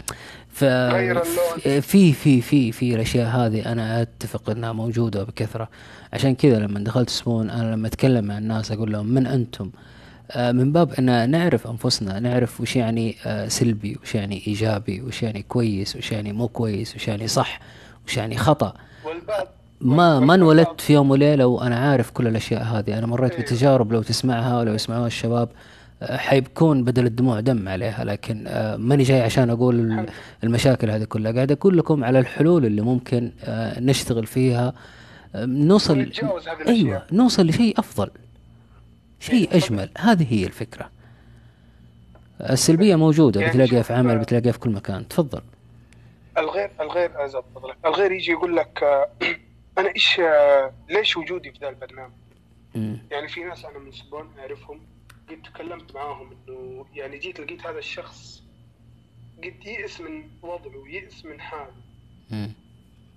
[0.58, 0.64] ف.
[0.64, 5.70] في في في في الأشياء هذه أنا أتفق إنها موجودة بكثرة.
[6.14, 9.70] عشان كذا لما دخلت سبون أنا لما أتكلم مع الناس أقول لهم من أنتم؟
[10.32, 15.24] آه، من باب إن نعرف أنفسنا نعرف وش يعني آه، سلبي وش يعني إيجابي وش
[15.24, 17.60] يعني كويس وش يعني مو كويس وش يعني صح
[18.08, 18.74] وش يعني خطأ.
[19.06, 19.48] والبعض
[19.82, 22.98] ما ما انولدت في يوم وليلة وأنا عارف كل الأشياء هذه.
[22.98, 23.42] أنا مريت إيه.
[23.42, 25.50] بتجارب لو تسمعها ولو يسمعوها الشباب.
[26.04, 30.10] حيكون بدل الدموع دم عليها لكن آه، ماني جاي عشان أقول ال-
[30.44, 31.32] المشاكل هذه كلها.
[31.32, 34.74] قاعد أقول لكم على الحلول اللي ممكن آه، نشتغل فيها.
[35.36, 36.12] نوصل
[36.68, 37.04] أيوه.
[37.12, 38.10] نوصل لشيء أفضل.
[39.20, 39.90] شيء إيه، أجمل.
[39.98, 40.90] هذه هي الفكرة.
[42.42, 45.08] السلبية موجودة يعني بتلاقيها في عمل آه، بتلاقيها في كل مكان.
[45.08, 45.42] تفضل.
[46.38, 47.12] الغير الغير
[47.86, 48.84] الغير يجي يقول لك
[49.78, 50.22] أنا إيش
[50.90, 52.12] ليش وجودي في ذا البرنامج.
[53.12, 54.80] يعني في ناس أنا من سبون أعرفهم
[55.30, 58.44] قد تكلمت معاهم إنه يعني جيت لقيت هذا الشخص
[59.38, 61.76] قد يئس من وضعه ويئس من حاله.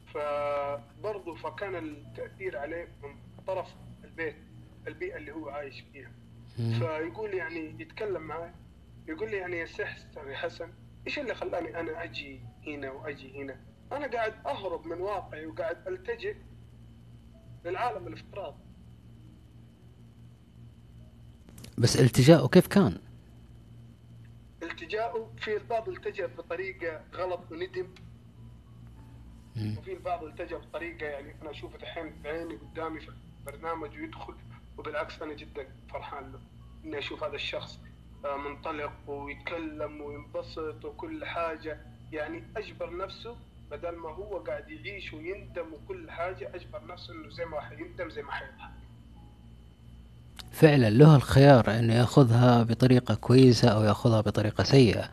[0.07, 3.69] فبرضه فكان التأثير عليه من طرف
[4.05, 4.37] البيت
[4.87, 6.13] البيئة اللي هو عايش فيها.
[6.79, 8.51] فيقول يعني يتكلم معي
[9.09, 10.73] يقول لي يعني يا سحس يا حسن
[11.07, 13.61] إيش اللي خلاني أنا أجي هنا وأجي هنا
[13.93, 16.37] أنا قاعد أهرب من واقعي وقاعد ألتجئ
[17.65, 18.63] للعالم الافتراضي
[21.81, 22.99] بس التجاؤه كيف كان؟
[24.63, 27.89] التجاؤه في البعض التجأ بطريقة غلط وندم.
[29.79, 33.11] وفي البعض التجأ بطريقة يعني أنا أشوفه الحين بعيني قدامي ف-
[33.47, 34.35] برنامج ويدخل
[34.79, 36.41] وبالعكس أنا جدا فرحان له
[36.85, 37.79] إني أشوف هذا الشخص
[38.25, 41.81] آه، منطلق ويتكلم وينبسط وكل حاجة
[42.13, 43.37] يعني أجبر نفسه
[43.71, 48.23] بدل ما هو قاعد يعيش ويندم وكل حاجة أجبر نفسه إنه زي ما حيندم زي
[48.23, 48.71] ما حيضحك
[50.53, 55.05] فعلا له الخيار انه يأخذها بطريقة كويسة أو يأخذها بطريقة سيئة.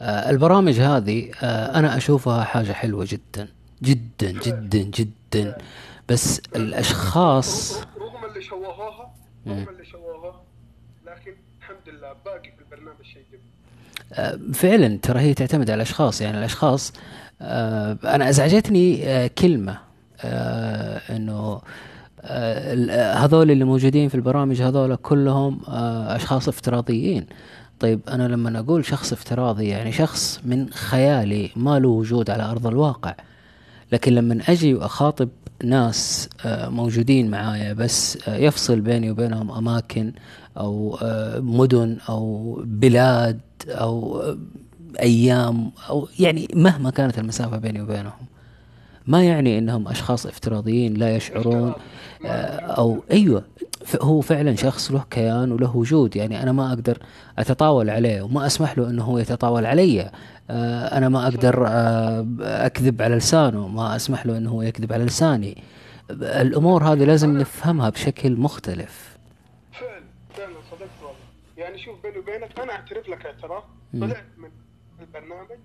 [0.00, 3.48] آه البرامج هذه آه أنا أشوفها حاجة حلوة جدا
[3.82, 5.58] جدا جدا جدا.
[6.08, 9.14] بس الأشخاص رغم اللي شوهوها
[9.46, 10.42] رغم اللي شوهوها
[11.06, 13.42] لكن الحمد لله باقي في البرنامج شيء جميل.
[14.12, 16.20] آه، فعلا ترى هي تعتمد على الأشخاص.
[16.20, 16.92] يعني الأشخاص
[18.04, 19.78] أنا أزعجتني كلمة
[21.10, 21.60] إنه
[23.14, 25.60] هذول اللي موجودين في البرامج هذول كلهم
[26.08, 27.26] أشخاص افتراضيين.
[27.80, 32.66] طيب أنا لما أقول شخص افتراضي يعني شخص من خيالي ما له وجود على أرض
[32.66, 33.14] الواقع.
[33.92, 35.28] لكن لما أجي وأخاطب
[35.64, 40.12] ناس موجودين معايا بس يفصل بيني وبينهم أماكن
[40.58, 40.98] أو
[41.36, 44.22] مدن أو بلاد أو
[45.00, 48.12] أيام أو يعني مهما كانت المسافة بيني وبينهم.
[49.06, 51.68] ما يعني إنهم أشخاص افتراضيين لا يشعرون.
[51.68, 51.76] آه،
[52.24, 53.44] أو أيوه
[54.00, 56.16] هو فعلا شخص له كيان وله وجود.
[56.16, 56.98] يعني أنا ما أقدر
[57.38, 60.10] أتطاول عليه وما أسمح له إنه هو يتطاول علي.
[60.50, 65.04] آه، أنا ما أقدر آه، أكذب على لسانه ما أسمح له إنه هو يكذب على
[65.04, 65.62] لساني.
[66.10, 69.16] الأمور هذه لازم نفهمها بشكل مختلف.
[69.72, 70.02] فعلا
[70.36, 71.16] فعلا صدقت والله.
[71.56, 73.64] يعني شوف بيني وبينك أنا أعترف لك اعتراف.
[74.00, 74.48] طلعت من
[75.00, 75.58] البرنامج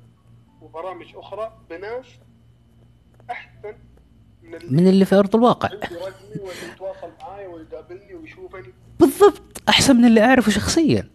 [0.61, 2.05] وبرامج أخرى بناس
[3.31, 3.73] أحسن
[4.69, 5.69] من اللي, في أرض الواقع.
[5.71, 8.73] ويتواصل معي ويقابلني ويشوفني.
[8.99, 11.09] بالضبط أحسن من اللي أعرفه شخصيا.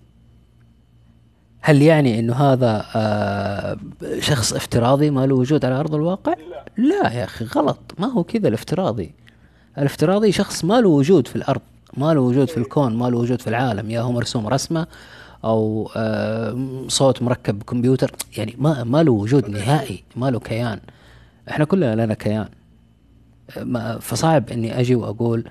[1.60, 3.76] هل يعني إنه هذا آه
[4.18, 6.64] شخص افتراضي ما له وجود على أرض الواقع؟ لا.
[6.76, 7.78] لا يا أخي غلط.
[7.98, 9.14] ما هو كذا الافتراضي.
[9.78, 11.60] الافتراضي شخص ما له وجود في الأرض
[11.96, 13.90] ما له وجود في الكون ما له وجود في العالم.
[13.90, 14.86] يا هو مرسوم رسمة
[15.44, 20.80] أو آه صوت مركب بكمبيوتر يعني ما ما له وجود نهائي ما له كيان.
[21.50, 22.48] إحنا كلنا لنا كيان.
[24.00, 25.44] فصعب إني أجي وأقول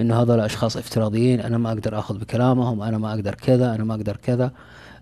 [0.00, 3.94] إنه هذول أشخاص افتراضيين أنا ما أقدر آخذ بكلامهم أنا ما أقدر كذا أنا ما
[3.94, 4.52] أقدر كذا.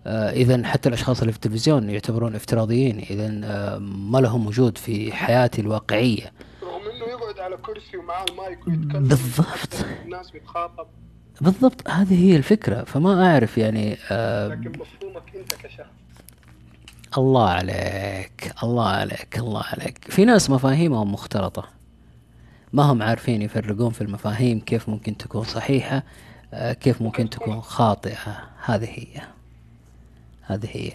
[0.06, 2.98] آه اذا حتى الأشخاص اللي في التلفزيون يعتبرون افتراضيين.
[2.98, 6.32] اذا آه ما لهم وجود في حياتي الواقعية.
[6.62, 9.74] رغم إنه يقعد على كرسي ومعاه المايك ويتكلم بالضبط.
[10.04, 10.86] الناس بتخاطب.
[11.40, 11.88] بالضبط.
[11.88, 12.84] هذه هي الفكرة.
[12.84, 15.86] فما أعرف يعني آه لكن مفهومك أنت كشخص.
[17.18, 20.04] الله عليك الله عليك الله عليك.
[20.10, 21.77] في ناس مفاهيمهم مختلطة.
[22.72, 26.02] ما هم عارفين يفرقون في المفاهيم كيف ممكن تكون صحيحة
[26.54, 28.48] آه، كيف ممكن تكون خاطئة.
[28.64, 29.22] هذه هي.
[30.42, 30.92] هذه هي.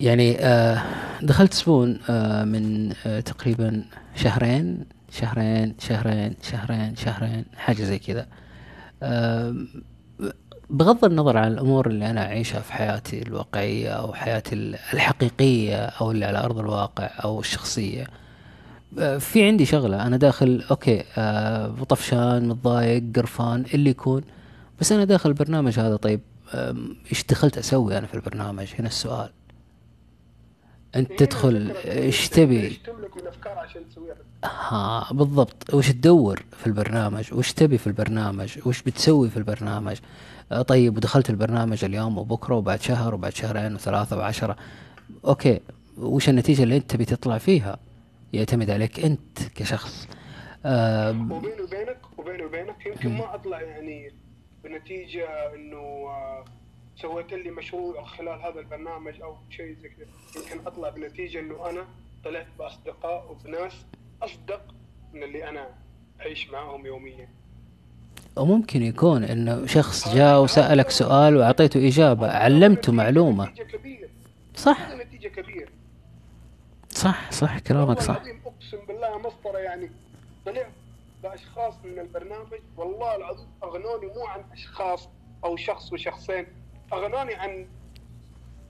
[0.00, 0.82] يعني آه،
[1.22, 2.92] دخلت Spoon آه، من
[3.24, 3.84] تقريبا
[4.14, 8.26] شهرين شهرين شهرين شهرين شهرين حاجة زي كذا.
[10.70, 14.54] بغض النظر عن الأمور اللي أنا أعيشها في حياتي الواقعية أو حياتي
[14.94, 18.21] الحقيقية أو اللي على أرض الواقع أو الشخصية آه،
[19.18, 20.06] في عندي شغلة.
[20.06, 24.22] أنا داخل okay آه طفشان متضايق قرفان اللي يكون.
[24.80, 26.20] بس أنا داخل البرنامج هذا طيب
[27.10, 29.30] إيش دخلت أسوي أنا في البرنامج؟ هنا السؤال.
[30.96, 32.80] أنت إيه، تدخل إيش تبي؟
[34.44, 35.74] ها بالضبط.
[35.74, 39.96] وش تدور في البرنامج؟ وش تبي في البرنامج؟ وش بتسوي في البرنامج؟
[40.52, 44.56] آه، طيب ودخلت البرنامج اليوم وبكرة وبعد شهر وبعد شهرين وثلاثة وعشرة.
[45.24, 45.60] أوكي
[45.98, 47.78] وش النتيجة اللي أنت تبي تطلع فيها؟
[48.32, 50.08] يعتمد عليك أنت كشخص.
[50.64, 54.12] آه وبيني وبينك وبيني وبينك يمكن ما أطلع يعني
[54.64, 56.44] بنتيجة إنه آه
[56.96, 60.06] سويت لي مشروع خلال هذا البرنامج أو شيء زي كذا.
[60.36, 61.84] يمكن أطلع بنتيجة إنه أنا
[62.24, 63.72] طلعت بأصدقاء وبناس
[64.22, 64.74] أصدق
[65.12, 65.68] من اللي أنا
[66.20, 67.28] أعيش معاهم يوميا.
[68.36, 73.52] وممكن يكون إنه شخص جاء وسألك سؤال وأعطيته إجابة علمته معلومة.
[74.54, 74.78] صح.
[74.90, 75.68] نتيجة كبيرة.
[76.92, 78.16] صح صح كلامك صح.
[78.46, 79.90] أقسم بالله مسطرة يعني
[80.46, 80.72] طلعت
[81.22, 82.60] بأشخاص من البرنامج.
[82.76, 85.08] والله العظيم أغنوني مو عن أشخاص
[85.44, 86.46] أو شخص وشخصين
[86.92, 87.68] أغنوني عن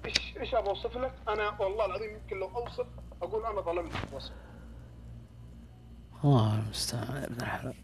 [0.04, 2.86] إيش إيش ابى أوصف لك؟ أنا والله العظيم يمكن لو أوصف
[3.22, 4.32] أقول أنا ظلمت وصف
[6.24, 7.74] الله المستعان يا ابن الحلال.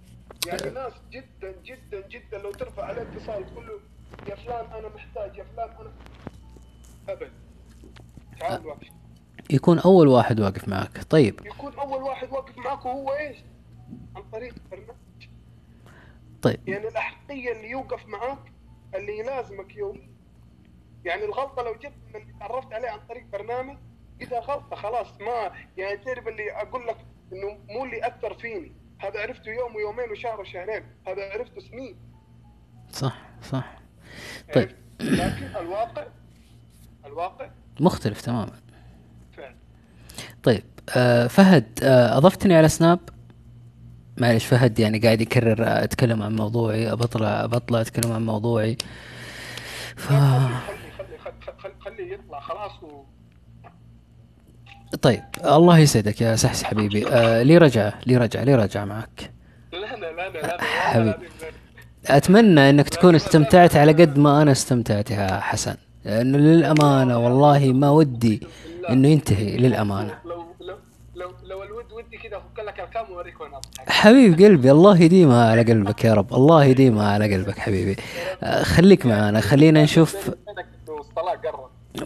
[0.46, 3.80] يعني ناس جدا جدا جدا لو ترفع عليه اتصال تقول له
[4.28, 5.92] يا فلان أنا محتاج يا فلان أنا
[7.08, 7.32] أبد.
[8.40, 8.88] تعال واقف
[9.50, 11.04] يكون أول واحد واقف معك.
[11.10, 11.46] طيب.
[11.46, 13.36] يكون أول واحد واقف معك وهو إيش؟
[14.16, 15.28] عن طريق برنامج
[16.42, 16.68] طيب.
[16.68, 18.52] يعني الأحقية اللي يوقف معك
[18.94, 20.08] اللي يلازمك يوم.
[21.04, 23.76] يعني الغلطة لو جبت من اللي تعرفت عليه عن طريق برنامج
[24.20, 26.96] إذا غلطة خلاص ما يعني تعرف اللي أقول لك
[27.32, 28.72] إنه مو اللي أثر فيني.
[28.98, 30.82] هذا عرفته يوم ويومين وشهر وشهرين.
[31.06, 31.96] هذا عرفته سنين.
[32.92, 33.78] صح صح.
[34.54, 34.70] طيب؟
[35.00, 36.06] لكن الواقع
[37.04, 38.52] الواقع مختلف تماما.
[40.42, 40.62] طيب
[40.96, 42.98] آه فهد آه أضفتني على سناب.
[44.16, 48.76] معلش فهد يعني قاعد يكرر آه، أتكلم عن موضوعي بطلع بطلع أتكلم عن موضوعي.
[49.96, 50.18] ف خلي
[51.58, 53.02] خلي خلي يطلع خلاص و...
[55.02, 57.08] طيب الله يسعدك يا سحس حبيبي.
[57.08, 59.30] آه لي رجعة لي رجعة لي رجعة معك.
[59.72, 61.28] لا لا لا لا لا حبيبي.
[62.06, 65.74] أتمنى إنك تكون استمتعت على قد ما أنا استمتعت يا حسن.
[66.04, 68.46] لأنه للأمانة والله ما ودي
[68.90, 70.18] إنه ينتهي للأمانة.
[70.24, 70.76] لو لو
[71.14, 73.90] لو لو الود ودي كذا افك لك الكام وأوريك وين أضحك.
[73.90, 77.96] حبيب قلبي الله يديمها على قلبك يا رب الله يديمها على قلبك حبيبي.
[78.42, 80.30] آه، خليك معنا خلينا نشوف.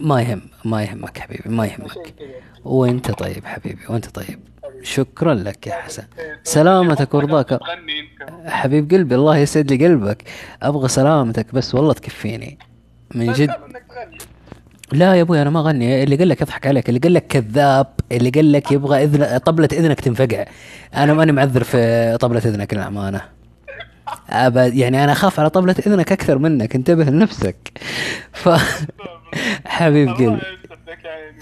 [0.01, 2.13] ما يهم ما يهمك حبيبي ما يهمك.
[2.65, 4.39] وأنت طيب حبيبي وأنت طيب.
[4.83, 6.03] شكرا لك يا حسن.
[6.43, 7.59] سلامتك ورضاك
[8.45, 10.23] حبيب قلبي الله يسعد لي قلبك.
[10.61, 12.57] أبغى سلامتك بس والله تكفيني.
[13.15, 13.51] من جد.
[14.93, 16.03] لا يا أبوي أنا ما أغني.
[16.03, 19.69] اللي قال لك اضحك عليك اللي قال لك كذاب اللي قال لك يبغى إذن طبلة
[19.73, 20.45] إذنك تنفقع
[20.95, 23.21] أنا ماني معذر في طبلة إذنك للامانه
[24.29, 27.81] ابد يعني أنا أخاف على طبلة إذنك أكثر منك انتبه لنفسك.
[28.31, 28.49] ف
[29.65, 30.25] حبيب قلبي.
[30.25, 30.41] عيني.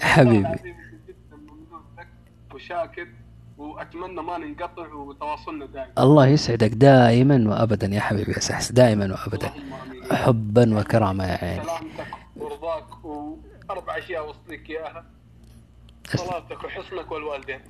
[0.00, 0.48] حبيبي.
[2.54, 3.06] وشاكر
[3.58, 5.92] وأتمنى ما ننقطع وتواصلنا دائما.
[5.98, 9.50] الله يسعدك دائما وابدا يا حبيبي يا سحس دائما وابدا.
[10.12, 11.62] حبا وكرامه يا عيني.
[13.72, 15.04] واربع أشياء اوصيك إياها.
[16.16, 17.60] صلاتك وحسنك والوالدين.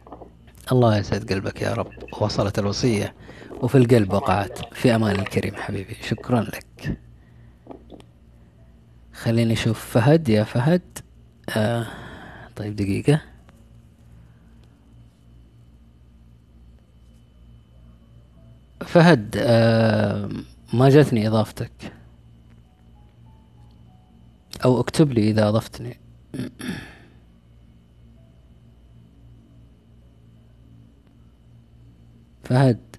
[0.73, 1.93] الله يسعد قلبك يا رب.
[2.21, 3.15] وصلت الوصية
[3.51, 4.75] وفي القلب وقعت.
[4.75, 5.95] في أمان الكريم حبيبي.
[5.95, 6.99] شكرا لك.
[9.15, 10.29] خليني أشوف فهد.
[10.29, 10.99] يا فهد.
[11.57, 11.87] آه
[12.57, 13.21] طيب دقيقة.
[18.81, 20.31] فهد آه
[20.73, 21.73] ما جاتني إضافتك.
[24.65, 26.01] أو اكتب لي إذا أضفتني.
[32.45, 32.92] فهد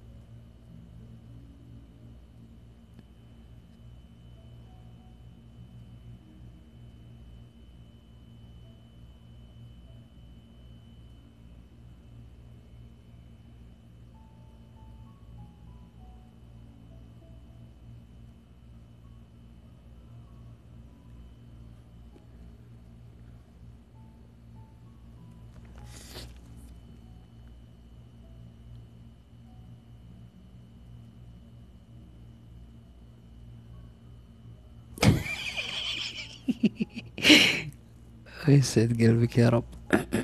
[38.47, 39.63] يسعد قلبك يا رب؟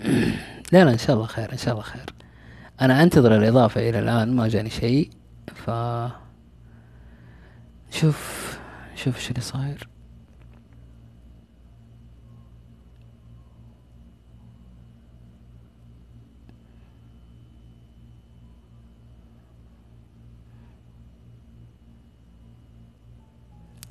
[0.71, 2.13] لا لا إن شاء الله خير إن شاء الله خير.
[2.81, 5.09] أنا أنتظر الإضافة إلى الآن ما جاني شيء.
[5.55, 5.71] ف
[7.91, 8.59] شوف
[8.95, 9.89] شوف إيش اللي صاير.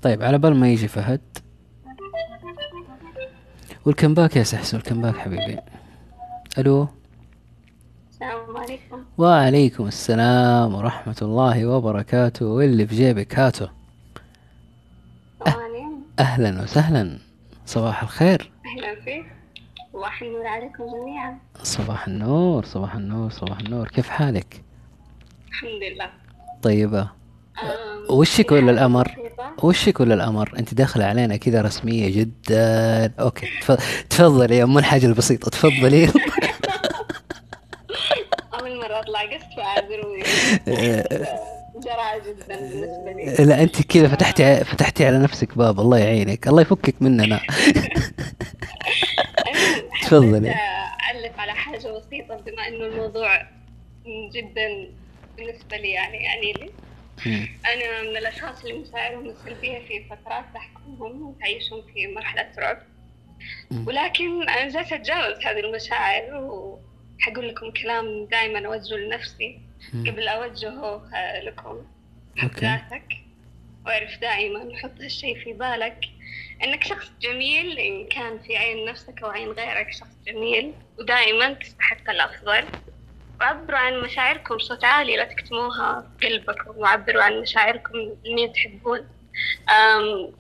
[0.03, 1.21] طيب على بال ما يجي فهد
[3.89, 5.59] welcome back يا سحس welcome back حبيبي.
[6.59, 6.89] ألو؟
[8.11, 9.05] السلام عليكم.
[9.19, 12.47] وعليكم السلام ورحمة الله وبركاته.
[12.47, 13.71] واللي في جيبك هاته
[15.47, 17.19] أهلا أهلا وسهلا.
[17.67, 18.51] صباح الخير.
[18.67, 19.27] أهلا فيك.
[19.93, 21.39] صباح النور عليكم جميعا.
[21.63, 23.89] صباح النور صباح النور صباح النور.
[23.89, 24.63] كيف حالك؟
[25.49, 26.11] الحمد لله.
[26.63, 27.18] طيبة.
[28.11, 29.53] وشك ولا يعني بسيطة.
[29.63, 33.13] وشك ولا الأمر أنت داخلة علينا كذا رسمية جدا.
[33.21, 36.07] أوكي تف- تفضلي يا أم الحاجة البسيطة تفضلي.
[38.61, 40.23] أول مرة أطلع قست فاعذروني
[41.85, 43.45] جرعة جدا بالنسبة لي.
[43.45, 47.41] لا أنت كذا فتحتي فتحتي على نفسك باب الله يعينك الله يفكك مننا.
[50.03, 50.51] تفضلي.
[50.51, 53.43] أعلق على حاجة بسيطة بما إنه الموضوع
[54.35, 54.89] جدا
[55.37, 56.71] بالنسبة لي يعني يعني لي
[57.75, 62.83] أنا من الأشخاص اللي مشاعرهم السلبية في فترات تحكمهم وتعيشهم في مرحلة رعب.
[63.87, 69.61] ولكن أنا جالسة أتجاوز هذه المشاعر وحقول لكم كلام دائما أوجهه لنفسي.
[70.07, 71.87] قبل أوجهه آه، لكم
[72.37, 72.51] حب.
[72.59, 73.05] ذاتك
[73.87, 76.05] وأعرف دائما حط هالشيء في بالك
[76.65, 82.11] إنك شخص جميل إن كان في عين نفسك أو عين غيرك شخص جميل ودائما تستحق
[82.11, 82.65] الأفضل
[83.41, 89.09] وعبروا عن مشاعركم بصوت عالي لا تكتموها في قلبكم وعبروا عن مشاعركم لمين تحبون.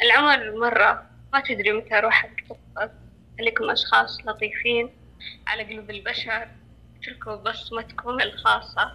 [0.03, 2.91] العمر مرة ما تدري متى روحك تقبض
[3.39, 4.91] خليكم أشخاص لطيفين
[5.47, 6.49] على قلوب البشر.
[7.03, 8.93] اتركوا بصمتكم الخاصة.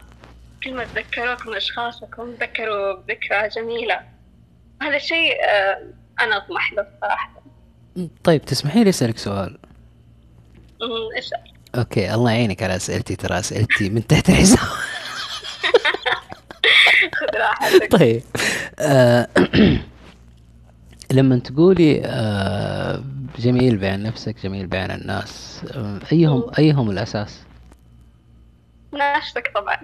[0.63, 4.01] كل ما تذكروك من أشخاصكم تذكروا بذكرى جميلة.
[4.81, 5.87] هذا شيء آه،
[6.21, 7.43] أنا أطمح له صراحة.
[8.23, 9.57] طيب تسمحي لي أسألك سؤال؟
[11.17, 11.52] اسأل.
[11.75, 14.29] أوكي الله يعينك على أسئلتي ترى أسئلتي من تحت
[17.35, 17.91] راحتك.
[17.91, 18.21] طيب
[18.79, 19.27] آه
[21.11, 23.03] لما تقولي آه
[23.39, 27.39] جميل بعين نفسك جميل بعين الناس آه أيهم أيهم الأساس؟
[28.93, 29.77] نفسك طبعا.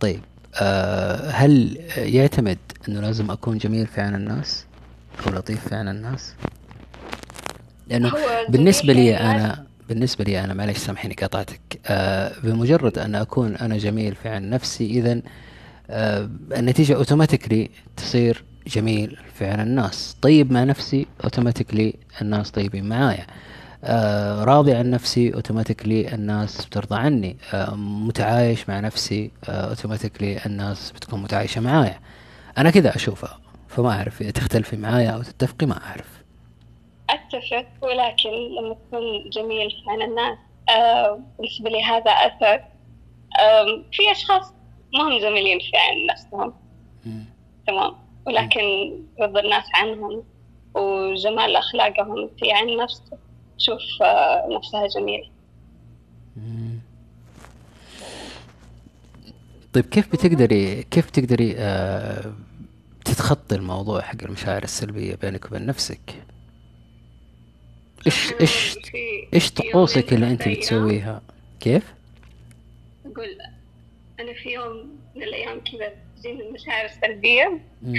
[0.00, 0.20] طيب
[0.60, 4.64] آه هل يعتمد إنه لازم أكون جميل في عين الناس
[5.26, 6.34] أو لطيف في عين الناس؟
[7.88, 8.12] لأنه
[8.48, 11.60] بالنسبة لي الناس- أنا بالنسبة لي أنا معلش سامحيني قطعتك.
[11.86, 15.20] آه بمجرد أن أكون أنا جميل في عين نفسي اذا
[15.90, 20.16] آه النتيجة automatically تصير جميل في عين الناس.
[20.22, 23.26] طيب مع نفسي automatically الناس طيبين معايا.
[23.84, 27.36] آه راضي عن نفسي automatically الناس بترضى عني.
[27.52, 32.00] آه متعايش مع نفسي آه automatically الناس بتكون متعايشة معايا.
[32.58, 36.17] أنا كذا أشوفها فما أعرف تختلفي معايا أو تتفقي ما أعرف.
[37.10, 40.38] أتفق ولكن لما تكون جميل في عين الناس
[40.70, 42.54] آه، بالنسبة لي هذا أثر
[43.40, 44.52] آم، في أشخاص
[44.94, 46.54] ما هم جميلين في عين نفسهم.
[47.66, 47.94] تمام
[48.26, 48.62] ولكن
[49.20, 50.24] رضا الناس عنهم
[50.74, 53.18] وجمال أخلاقهم في عين نفسه
[53.58, 55.28] تشوف آه، نفسها جميلة
[56.36, 56.78] مم.
[59.72, 62.32] طيب كيف بتقدري كيف تقدري آه
[63.04, 66.14] تتخطي الموضوع حق المشاعر السلبية بينك وبين نفسك؟
[68.06, 68.78] إيش إيش
[69.34, 71.22] إيش طقوسك اللي أنت بتسويها؟
[71.60, 71.94] كيف؟
[73.06, 73.38] أقول
[74.20, 77.94] أنا في يوم من الأيام كذا تجيني المشاعر السلبية مم.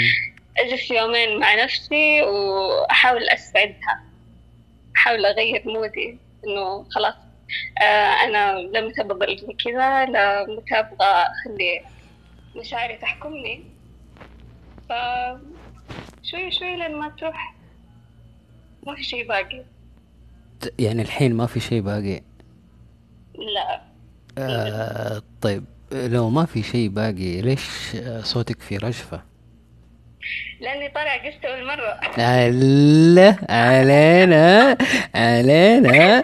[0.57, 4.03] أجلس يومين مع نفسي وأحاول أستعدها
[4.95, 7.15] أحاول أغير مودي إنه خلاص
[7.81, 11.81] آه لا متى بضل كذا لا متى أبغى أخلي
[12.55, 13.63] مشاعري تحكمني
[14.89, 14.93] ف
[16.23, 17.55] شوي شوي لين ما تروح
[18.87, 19.63] ما في شيء باقي
[20.79, 22.21] يعني الحين ما في شيء باقي؟
[23.55, 23.81] لا.
[24.37, 25.63] آه طيب.
[25.91, 27.69] لو ما في شيء باقي ليش
[28.23, 29.21] صوتك في رجفة؟
[30.61, 31.99] لأني طالع قست أول مرة.
[32.47, 34.77] الله علينا
[35.15, 36.23] علينا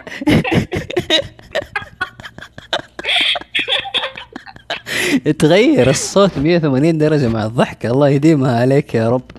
[5.38, 7.86] تغير الصوت 180 درجة مع الضحك.
[7.86, 9.30] الله يديمها عليك يا رب.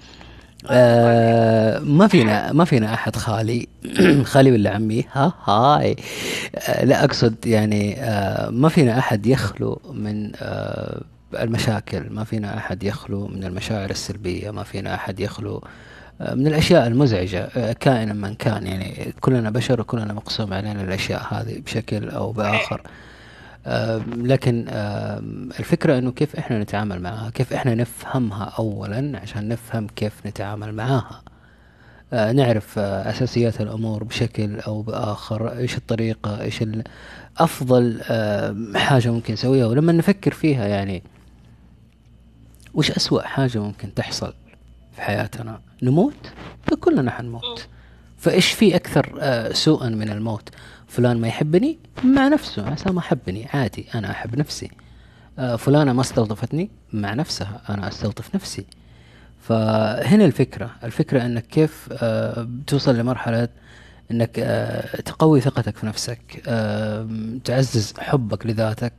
[0.71, 3.67] آه ما فينا ما فينا أحد خالي.
[4.23, 5.95] خالي ولا عمي؟ ها هاي.
[6.55, 10.31] آه لا أقصد يعني آه ما فينا أحد يخلو من
[11.39, 12.09] المشاكل.
[12.09, 14.51] ما فينا أحد يخلو من المشاعر السلبية.
[14.51, 15.63] ما فينا أحد يخلو
[16.33, 17.49] من الأشياء المزعجة.
[17.57, 18.67] آه كائنا من كان.
[18.67, 22.81] يعني كلنا بشر وكلنا مقسوم علينا الأشياء هذه بشكل أو بآخر.
[24.17, 24.65] لكن
[25.59, 31.21] الفكرة إنه كيف إحنا نتعامل معها؟ كيف إحنا نفهمها اولا عشان نفهم كيف نتعامل معاها
[32.13, 36.47] آه، نعرف آه، أساسيات الأمور بشكل أو بآخر إيش الطريقة
[37.37, 41.03] أفضل آم، حاجة ممكن نسويها؟ ولما نفكر فيها يعني
[42.73, 44.33] وش أسوأ حاجة ممكن تحصل
[44.95, 46.13] في حياتنا؟ نموت؟
[46.79, 47.67] كلنا حنموت.
[48.17, 50.49] فإيش في أكثر آه، سوءا من الموت؟
[50.87, 54.71] فلان ما يحبني مع نفسه عسى ما حبني عادي أنا أحب نفسي.
[55.39, 58.65] آه، فلانة ما استلطفتني مع نفسها أنا أستلطف نفسي.
[59.41, 63.47] فهنا الفكرة الفكرة إنك كيف آه، بتوصل لمرحلة
[64.11, 67.07] إنك آه، تقوي ثقتك في نفسك آه،
[67.43, 68.93] تعزز حبك لذاتك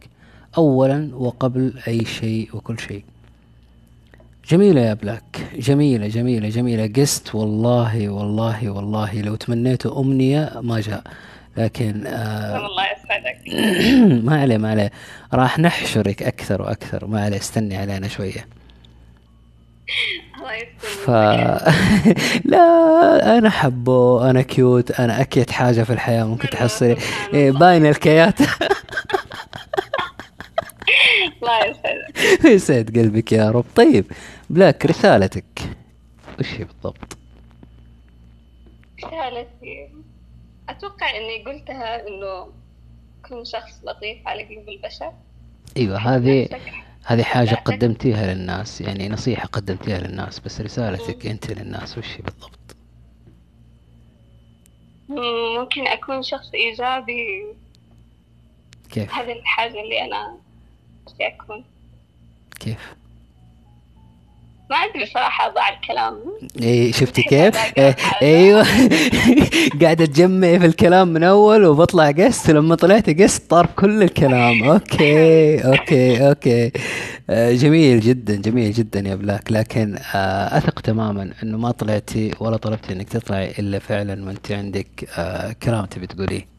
[0.58, 3.04] اولا وقبل أي شيء وكل شيء.
[4.48, 6.92] جميلة يا بلاك جميلة جميلة جميلة.
[7.02, 11.02] guest والله والله والله لو تمنيته أمنية ما جاء.
[11.58, 13.38] لكن آه الله يسعدك.
[14.26, 14.90] ما عليه ما عليه.
[15.34, 17.06] راح نحشرك أكثر وأكثر.
[17.06, 18.44] ما عليه استني علينا يسلمك.
[20.78, 21.10] ف
[22.52, 26.96] لا أنا حبه أنا cute أنا أكيت حاجة في الحياة ممكن تحصلي.
[27.34, 28.40] إيه باين الكيات.
[31.42, 32.44] الله يسعدك.
[32.54, 33.64] يسعد قلبك يا رب.
[33.76, 34.04] طيب
[34.50, 35.60] بلاك رسالتك.
[36.40, 37.18] وش هي بالضبط؟
[39.04, 39.97] رسالتي.
[40.68, 42.52] أتوقع إني قلتها إنه
[43.28, 45.12] كن شخص لطيف على قلب البشر.
[45.76, 46.48] أيوه هذه.
[47.04, 47.54] هذه حاجة.
[47.54, 52.58] قدمتيها للناس يعني نصيحة قدمتيها للناس بس رسالتك أنت للناس وش هي بالضبط؟
[55.08, 57.44] مم، ممكن أكون شخص إيجابي.
[58.90, 60.36] كيف؟ هذه الحاجة اللي أنا
[61.20, 61.64] أكون.
[62.60, 62.94] كيف؟
[64.70, 66.14] ما أدري صراحة أضاع الكلام.
[66.62, 67.96] اي شفتي كيف؟ إيه.
[68.22, 68.66] أيوه.
[69.82, 74.62] قاعدة تجمعي في الكلام من أول وبطلع guest لما طلعتي guest طار كل الكلام.
[74.64, 76.72] okay okay okay.
[77.30, 79.52] آه، جميل جدا جميل جدا يا بلاك.
[79.52, 85.08] لكن آه، أثق تماما إنه ما طلعتي ولا طلبتي إنك تطلعي إلا فعلا وأنت عندك
[85.18, 86.58] آه، كلام تبي تقوليه.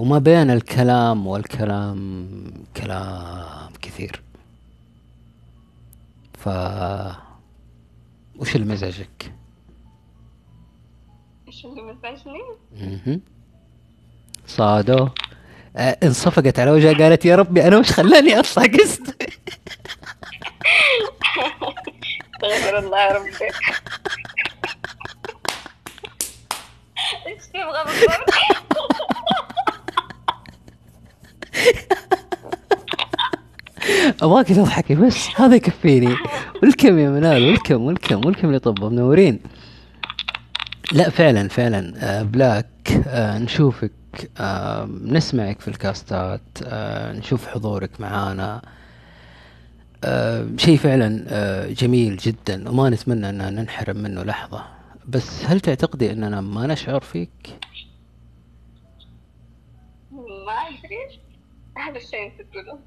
[0.00, 2.28] وما بين الكلام والكلام
[2.76, 4.22] كلام كثير.
[6.48, 6.50] ف
[8.36, 9.32] وش اللي مزعجك؟
[11.48, 12.42] إيش اللي مزعجني؟
[12.72, 13.20] مهم.
[14.46, 15.08] صادو
[15.76, 19.28] آه، انصفقت على وجهها قالت يا ربي أنا وش خلاني أطلع قست
[22.34, 23.30] استغفر الله يا ربي
[27.26, 28.34] إيش تبغى بالضبط؟
[34.22, 36.14] أبغاك تضحكي بس هذا يكفيني.
[36.62, 39.40] ولكم يا منال ولكم ولكم ولكم لطب منورين
[40.92, 41.92] لا فعلا فعلا.
[41.96, 42.66] آه، بلاك
[43.08, 43.92] آه، نشوفك
[44.38, 48.62] آه، نسمعك في الكاستات آه، نشوف حضورك معانا.
[50.04, 54.64] آه، شيء فعلا آه، جميل جدا وما نتمنى ان ننحرم منه لحظة.
[55.08, 57.58] بس هل تعتقدي أننا ما نشعر فيك؟
[60.12, 61.20] ما أدري.
[61.76, 62.78] هذا الشيء انت تقوله.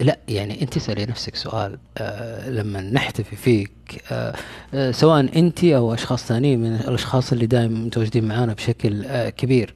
[0.00, 4.34] لا يعني أنت اسالي نفسك سؤال آه لما نحتفي فيك آه
[4.74, 9.74] آه سواء أنت أو أشخاص ثانيين من الأشخاص اللي دائما متواجدين معانا بشكل آه كبير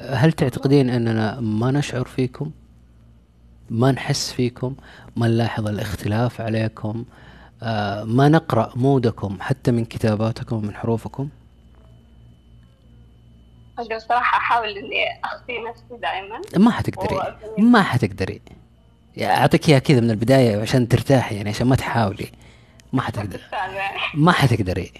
[0.00, 2.50] هل تعتقدين أننا ما نشعر فيكم؟
[3.70, 4.74] ما نحس فيكم؟
[5.16, 7.04] ما نلاحظ الاختلاف عليكم؟
[7.62, 11.28] آه ما نقرأ مودكم حتى من كتاباتكم ومن حروفكم؟
[13.78, 18.40] أقدر صراحة أحاول إني أخفي نفسي دائما ما حتقدري ما حتقدري.
[19.22, 22.26] أعطيك إياها كذا من البداية عشان ترتاحي يعني عشان ما تحاولي.
[22.92, 23.40] ما حتقدر
[24.14, 24.90] ما حتقدري.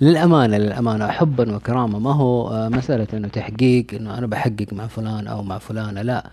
[0.00, 1.08] للأمانة للأمانة.
[1.08, 1.98] حبا وكرامة.
[1.98, 6.30] ما هو آه، مسألة إنه تحقيق إنه أنا بحقق مع فلان أو مع فلانة لا.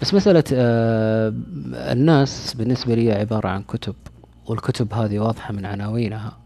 [0.00, 1.32] بس مسألة آه،
[1.74, 3.94] الناس بالنسبة لي عبارة عن كتب
[4.46, 6.36] والكتب هذه واضحة من عناوينها.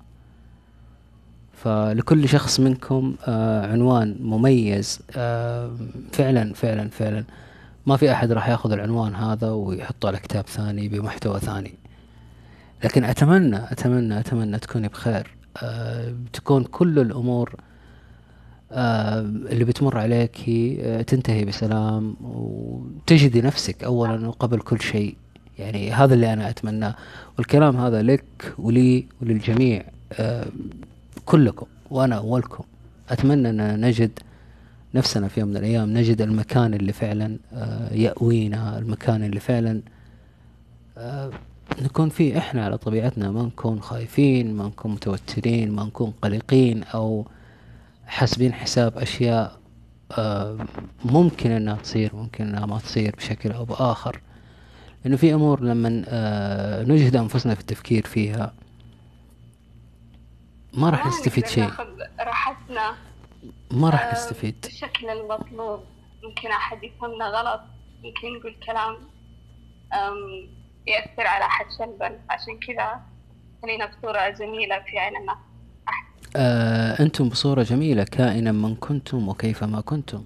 [1.53, 5.01] فلكل شخص منكم آه، عنوان مميز
[6.13, 7.25] فعلا فعلا فعلا.
[7.87, 11.75] ما في أحد راح ياخذ العنوان هذا ويحطه على كتاب ثاني بمحتوى ثاني.
[12.85, 15.37] لكن أتمنى أتمنى أتمنى تكوني بخير.
[15.63, 17.55] أه تكون كل الأمور
[18.73, 25.17] أه اللي بتمر عليك أه تنتهي بسلام وتجدي نفسك أولا وقبل كل شيء.
[25.59, 26.95] يعني هذا اللي أنا أتمناه.
[27.39, 30.47] والكلام هذا لك ولي وللجميع أه
[31.25, 32.65] كلكم وأنا أولكم.
[33.11, 34.11] أتمنى أن نجد
[34.95, 39.83] نفسنا في يوم من الأيام نجد المكان اللي فعلا أه يأوينا المكان اللي فعلا
[40.99, 41.31] أه
[41.83, 47.27] نكون فيه إحنا على طبيعتنا ما نكون خايفين ما نكون متوترين ما نكون قلقين أو
[48.07, 49.59] حاسبين حساب أشياء
[50.13, 50.59] آه،
[51.05, 54.21] ممكن إنها تصير ممكن إنها ما تصير بشكل أو بآخر.
[55.05, 58.55] لأنه في أمور لما آه، نجهد أنفسنا في التفكير فيها
[60.75, 61.65] ما راح نستفيد شيء.
[61.65, 61.85] ناخذ
[62.21, 62.95] راحتنا.
[63.77, 64.57] ما راح آه، نستفيد.
[64.63, 65.81] بالشكل المطلوب.
[66.25, 67.61] يمكن أحد يفهمنا غلط
[68.05, 68.95] يمكن يقول كلام
[69.93, 70.49] أم،
[70.87, 72.19] يأثر على أحد سلبا.
[72.31, 73.01] عشان كذا
[73.63, 75.37] خلينا بصورة جميلة في عين الناس
[76.37, 80.25] آه، أنتم بصورة جميلة كائنا من كنتم وكيفما كنتم.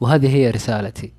[0.00, 1.12] وهذه هي رسالتي.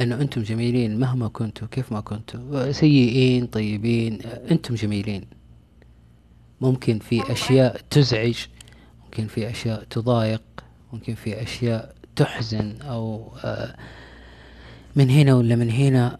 [0.00, 2.72] أنه أنتم جميلين مهما كنتوا كيف ما كنتوا.
[2.72, 5.26] سيئين طيبين أنتم جميلين.
[6.60, 8.46] ممكن في أشياء تزعج
[9.10, 10.42] ممكن في أشياء تضايق
[10.92, 13.74] ممكن في أشياء تحزن أو آه،
[14.96, 16.16] من هنا ولا من هنا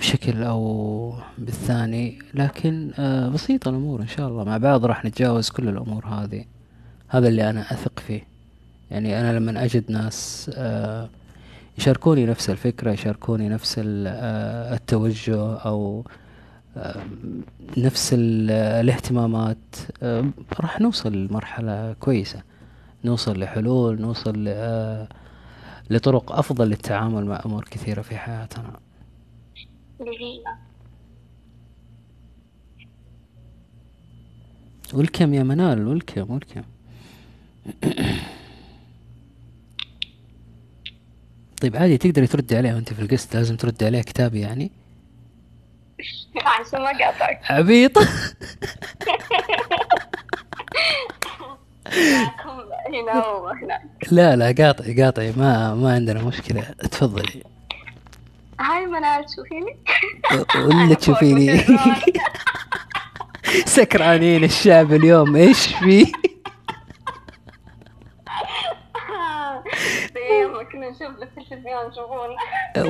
[0.00, 2.18] بشكل أو بالثاني.
[2.34, 4.44] لكن آه، بسيطة الأمور إن شاء الله.
[4.44, 6.44] مع بعض راح نتجاوز كل الأمور هذه.
[7.08, 8.22] هذا اللي أنا أثق فيه.
[8.90, 11.08] يعني أنا لما أجد ناس آه،
[11.78, 14.06] يشاركوني نفس الفكرة يشاركوني نفس ال-
[14.74, 16.04] التوجه آه،
[17.78, 19.58] نفس ال- الاهتمامات.
[20.02, 20.24] آه،
[20.60, 22.42] راح نوصل لمرحلة كويسة.
[23.04, 25.08] نوصل لحلول نوصل آه،
[25.90, 28.80] لطرق أفضل للتعامل مع أمور كثيرة في حياتنا.
[34.94, 36.62] ولكم يا منال ولكم ولكم
[41.62, 44.70] طيب عادي تقدري تردي عليها وأنت في القسط لازم تردي عليها كتاب يعني.
[46.44, 47.98] عشان ما قاطعك عبيط
[52.94, 56.62] هنا وهناك لا لا قاطعي قاطعي ما ما عندنا مشكلة.
[56.62, 57.42] تفضلي.
[58.60, 59.76] هاي منال تشوفيني؟
[60.56, 61.60] ولا تشوفيني.
[63.66, 66.06] سكرانين الشعب اليوم إيش في؟
[70.72, 71.10] كنا نشوف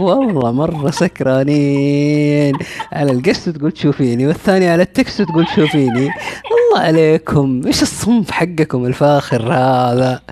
[0.02, 2.55] والله مرة سكرانين.
[2.93, 6.10] على القصد تقول تشوفيني والثاني على التكست تقول تشوفيني.
[6.51, 7.62] الله عليكم.
[7.66, 10.23] إيش الصنف حقكم الفاخر هذا؟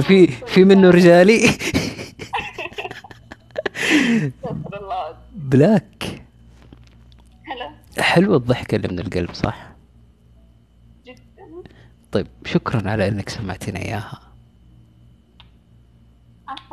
[0.00, 1.48] في في منه رجالي؟
[5.34, 6.22] بلاك.
[7.44, 8.02] هلا.
[8.02, 9.74] حلوة الضحكة اللي من القلب صح؟
[11.06, 11.20] جدا.
[12.12, 14.33] طيب شكرا على إنك سمعتنا إياها.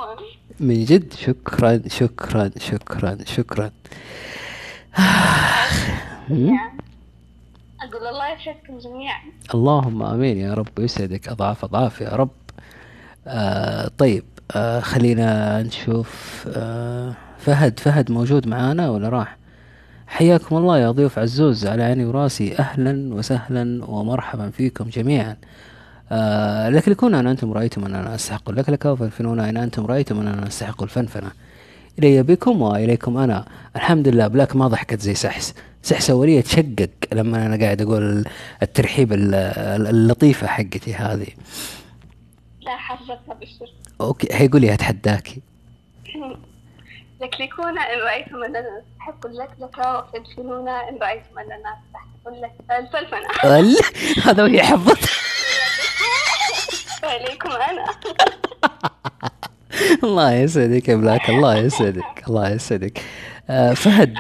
[0.01, 0.25] عفوا
[0.59, 3.71] من جد شكرا شكرا شكرا شكرا.
[7.81, 9.19] أقول الله يسعدكم جميعا.
[9.55, 12.29] اللهم آمين يا رب ويسعدك أضعاف أضعاف يا رب.
[13.27, 14.23] آه طيب
[14.55, 19.37] آه خلينا نشوف آه فهد فهد موجود معانا ولا راح؟
[20.07, 22.57] حياكم الله يا ضيوف عزوز على عيني وراسي.
[22.59, 25.37] أهلا وسهلا ومرحبا فيكم جميعا.
[26.11, 31.31] آه، لكلكون أن أنتم رأيتم أننا أستحق اللكلكة وفنفنون أن أنتم رأيتم أننا أستحق الفنفنة.
[31.99, 33.45] إلي بكم وإليكم أنا.
[33.75, 35.53] الحمد لله بلاك ما ضحكت زي سحس.
[35.83, 38.25] سحس أولية تشقق لما أنا قاعد أقول
[38.63, 41.27] الترحيب اللطيفة حقتي هذه.
[42.61, 45.41] لا حفظتها بالشر okay هيقولي أتحداكي.
[47.21, 53.51] لكلكون إن رأيتم أننا نستحق اللكلكة وفنفنونا إن رأيتم أننا نستحق الفلفنة
[54.25, 55.30] هذا وهي حفظتها.
[57.03, 57.85] وإليكم أنا.
[60.03, 63.01] الله يسعدك يا بلاك الله يسعدك الله يسعدك.
[63.49, 64.13] آه فهد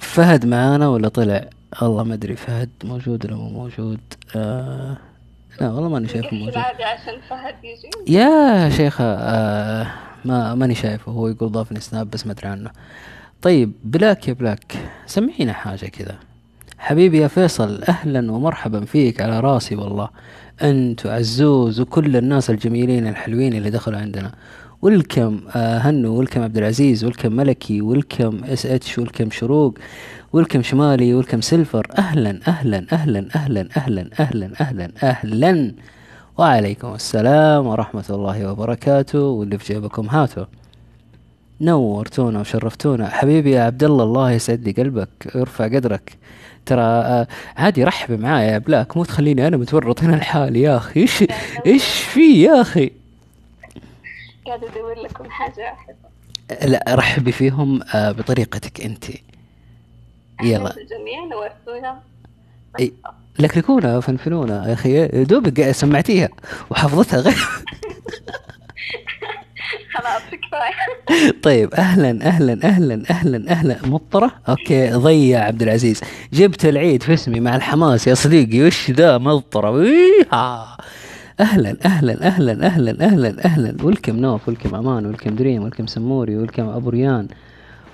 [0.00, 1.48] فهد معانا ولا طلع؟
[1.82, 4.00] والله ما أدري فهد موجود ولا مو موجود؟
[4.36, 4.96] آه
[5.60, 6.56] لا والله ماني شايفه موجود.
[6.56, 8.16] عشان فهد يجي.
[8.18, 9.86] يا شيخة آه
[10.24, 12.70] ما ماني شايفه هو يقول ضافني سناب بس ما أدري عنه.
[13.42, 14.76] طيب بلاك يا بلاك
[15.06, 16.16] سمعينا حاجة كذا.
[16.78, 20.08] حبيبي يا فيصل أهلا ومرحبا فيك على راسي والله.
[20.62, 24.32] انت وعزوز وكل الناس الجميلين الحلوين اللي دخلوا عندنا.
[24.82, 26.14] welcome آه هنو.
[26.14, 27.04] welcome عبد العزيز.
[27.04, 27.82] welcome ملكي.
[27.82, 29.78] welcome اس اتش welcome شروق.
[30.32, 31.14] welcome شمالي.
[31.14, 31.86] welcome سيلفر.
[31.98, 35.74] أهلا أهلا أهلا أهلا أهلا أهلا أهلا أهلا.
[36.38, 39.20] وعليكم السلام ورحمة الله وبركاته.
[39.20, 40.44] واللي في جيبكم هاتوا.
[41.60, 43.08] نورتونا وشرفتونا.
[43.08, 46.16] حبيبي يا عبد الله الله يسعد لي قلبك ويرفع قدرك.
[46.66, 47.26] ترى آه،
[47.56, 51.00] عادي رحبي معايا يا بلاك مو تخليني أنا متورط هنا لحالي يا أخي.
[51.00, 51.24] إيش
[51.66, 52.90] إيش في يا أخي؟
[54.46, 56.66] قاعد أدور لكم حاجة أحبها.
[56.68, 59.04] لا رحبي فيهم آه، بطريقتك أنت.
[60.42, 60.76] يلا.
[60.76, 62.00] الجميع نورتونا
[62.80, 62.92] إي.
[63.38, 65.06] لكلكونا فنفنونا يا أخي.
[65.24, 66.28] دوبك سمعتيها
[66.70, 67.46] وحفظتها غير.
[69.94, 71.30] خلاص كفاية.
[71.42, 73.76] طيب أهلا أهلا أهلا أهلا أهلا.
[73.86, 76.00] مضطرة؟ okay ضيع عبد العزيز.
[76.32, 78.62] جبت العيد في اسمي مع الحماس يا صديقي.
[78.66, 80.76] وش ذا مضطرة؟ ويها.
[81.40, 83.76] أهلا أهلا أهلا أهلا أهلا أهلا.
[83.82, 87.28] welcome نوف welcome أمان welcome دريم welcome سموري welcome ابو ريان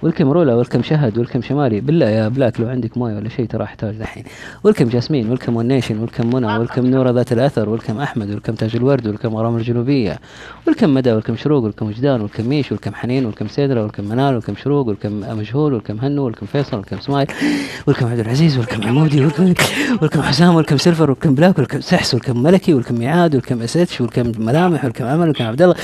[0.04, 3.64] welcome رولا welcome شهد welcome شمالي بالله يا بلاك لو عندك ماي ولا شيء ترى
[3.64, 4.24] أحتاج دحين.
[4.64, 9.06] welcome جاسمين welcome ون نيشن منى welcome نوره ذات الاثر welcome احمد welcome تاج الورد
[9.06, 10.20] welcome غرام الجنوبيه
[10.66, 14.54] welcome مدى welcome شروق welcome وجدان welcome ميش welcome حنين welcome سيدرا welcome منال welcome
[14.56, 17.26] شروق welcome مجهول welcome هنو welcome فيصل welcome سمايل
[17.86, 19.54] welcome عبد العزيز welcome عمودي welcome
[20.02, 24.32] welcome حسام welcome سيلفر welcome بلاك welcome سحس welcome ملكي welcome ميعاد welcome اسيتش welcome
[24.38, 25.74] ملامح welcome عمل welcome عبد الله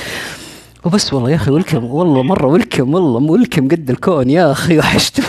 [0.85, 5.23] وبس والله يا أخي welcome والله مرة welcome والله welcome قد الكون يا أخي وحشتوا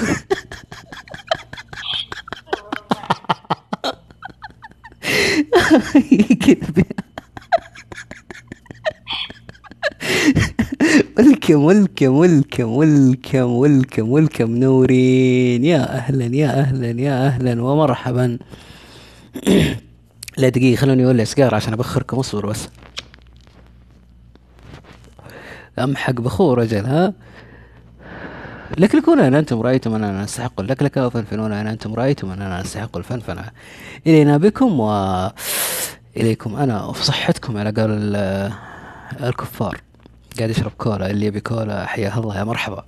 [6.41, 6.85] كذا
[11.19, 15.65] welcome welcome welcome welcome welcome welcome نورين.
[15.65, 18.39] يا أهلا يا أهلا يا أهلا ومرحبا.
[20.37, 22.69] لا دقيقة خلوني أولع سيجارة عشان أبخركم أصبر بس.
[25.78, 27.12] أمحق بخور أجل ها؟
[28.78, 33.44] لكلكونا أن أنتم رأيتم أننا نستحق اللكلكة وفنفنونا أن أنتم رأيتم أننا نستحق الفنفنة.
[34.07, 35.31] إلينا بكم و
[36.16, 38.16] إليكم أنا وفي صحتكم على قول
[39.23, 39.81] الكفار.
[40.39, 42.85] قاعد يشرب كولا اللي يبي كولا حياه الله يا مرحبا.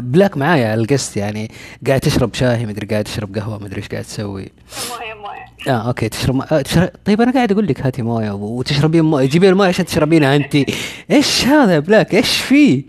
[0.00, 1.50] بلاك معايا على القست يعني
[1.86, 4.48] قاعد تشرب شاي مدري قاعد تشرب قهوة مدري إيش قاعد تسوي.
[4.90, 5.74] موية موية.
[5.74, 6.42] آه okay تشرب م...
[6.42, 6.90] آه تشرب...
[7.04, 10.56] طيب أنا قاعد أقول لك هاتي موية وتشربين مويه جيبي الموية عشان تشربينها أنت.
[11.10, 12.82] إيش هذا يا بلاك؟ إيش فيه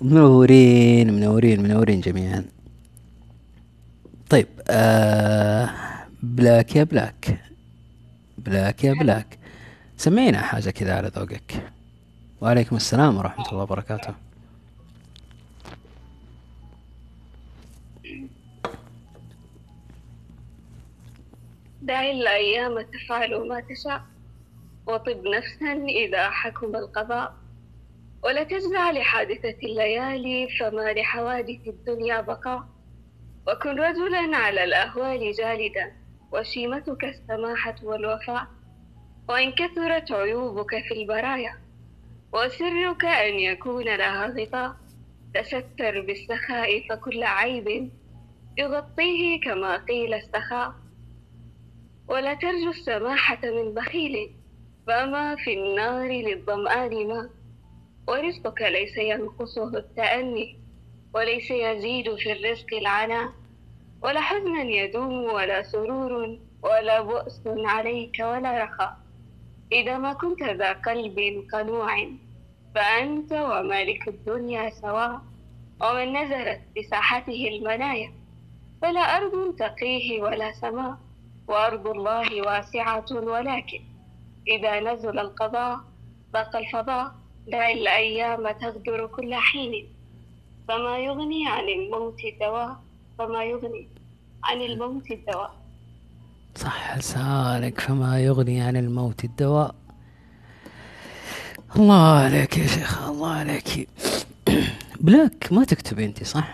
[0.00, 2.44] منورين منورين منورين جميعا.
[4.30, 5.70] طيب آه
[6.22, 7.38] بلاك يا بلاك.
[8.38, 9.38] بلاك يا بلاك.
[9.98, 11.62] سمعينا حاجة كذا على ذوقك.
[12.40, 14.25] وعليكم السلام ورحمة الله وبركاته.
[21.86, 24.02] دع الأيام تفعل ما تشاء.
[24.86, 27.34] وطب نفسا إذا حكم القضاء.
[28.22, 32.62] ولا تجزع لحادثة الليالي فما لحوادث الدنيا بقاء.
[33.48, 35.92] وكن رجلا على الأهوال جالدا.
[36.32, 38.46] وشيمتك السماحة والوفاء.
[39.28, 41.54] وإن كثرت عيوبك في البرايا.
[42.32, 44.76] وسرك أن يكون لها غطاء.
[45.34, 47.90] تستر بالسخاء فكل عيب
[48.58, 50.85] يغطيه كما قيل السخاء.
[52.08, 54.30] ولا ترجو السماحة من بخيل
[54.86, 57.30] فما في النار للظمآن ماء.
[58.08, 60.58] ورزقك ليس ينقصه التأني
[61.14, 63.32] وليس يزيد في الرزق العناء.
[64.02, 68.96] ولا حزن يدوم ولا سرور ولا بؤس عليك ولا رخاء.
[69.72, 72.08] إذا ما كنت ذا قلب قنوع
[72.74, 75.20] فأنت ومالك الدنيا سواء.
[75.82, 78.12] ومن نزلت بساحته المنايا
[78.82, 81.05] فلا أرض تقيه ولا سماء.
[81.48, 83.80] وأرض الله واسعة ولكن
[84.48, 85.80] إذا نزل القضاء
[86.32, 87.14] ضاق الفضاء
[87.48, 89.88] دع الأيام تغدر كل حين.
[90.68, 92.76] فما يغني عن الموت الدواء
[93.18, 93.88] فما يغني
[94.44, 95.54] عن الموت الدواء
[96.54, 99.74] صح لسانك فما يغني عن الموت الدواء
[101.76, 103.88] الله عليك يا شيخ الله عليك.
[105.00, 106.48] بلاك ما تكتبي أنت صح؟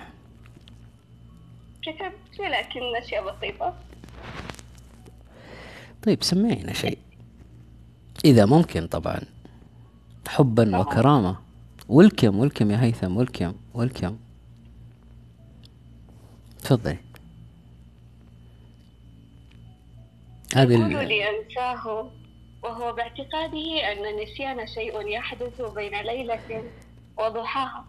[1.83, 3.75] كتبت لكن أشياء بسيطة.
[6.03, 6.99] طيب سمعينا شيء.
[8.25, 9.21] إذا ممكن طبعا.
[10.29, 11.37] حبا وكرامة.
[11.89, 14.17] ولكم ولكم يا هيثم ولكم ولكم
[16.63, 16.99] تفضلي.
[20.55, 22.11] هذه يقول لي أنساه
[22.63, 26.65] وهو باعتقاده أن النسيان شيء يحدث بين ليلة
[27.19, 27.85] وضحاها.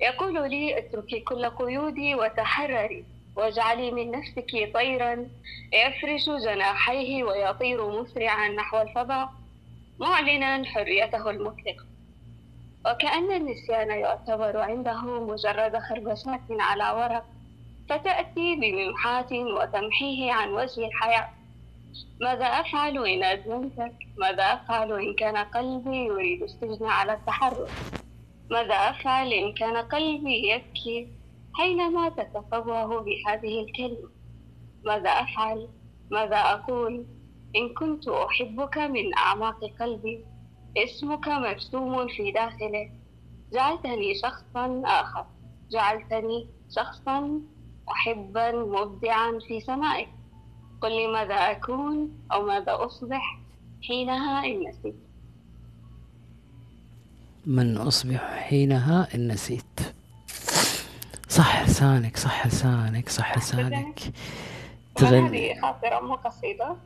[0.00, 3.04] يقول لي اتركي كل قيودي وتحرري.
[3.36, 5.28] واجعلي من نفسك طيرا
[5.72, 9.28] يفرش جناحيه ويطير مسرعا نحو الفضاء
[9.98, 11.84] معلنا حريته المطلقة
[12.86, 17.24] وكأن النسيان يعتبر عنده مجرد خربشات على ورق
[17.88, 21.28] فتأتي بممحاة وتمحيه عن وجه الحياة
[22.20, 27.70] ماذا أفعل إن أدمنتك؟ ماذا أفعل إن كان قلبي يريد السجن على التحرك؟
[28.50, 31.08] ماذا أفعل إن كان قلبي يبكي
[31.54, 34.10] حينما تتفوه بهذه الكلمة؟
[34.84, 35.68] ماذا أفعل؟
[36.10, 37.06] ماذا أقول؟
[37.56, 40.24] إن كنت أحبك من أعماق قلبي
[40.76, 42.90] اسمك مرسوم في داخله
[43.52, 45.26] جعلتني شخصا آخر
[45.70, 47.40] جعلتني شخصا
[47.88, 50.08] محبا مبدعا في سمائك
[50.80, 53.40] قل لي ماذا أكون أو ماذا أصبح
[53.88, 54.94] حينها إن نسيت
[57.46, 59.80] من أصبح حينها إن نسيت
[61.30, 64.00] صح لسانك صح لسانك صح لسانك.
[64.96, 66.76] تغني هذه خاطرة مو قصيدة؟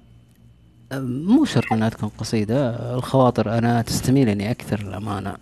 [1.02, 2.94] مو شرط انها تكون قصيدة.
[2.94, 5.36] الخواطر أنا تستميلني أكثر الامانة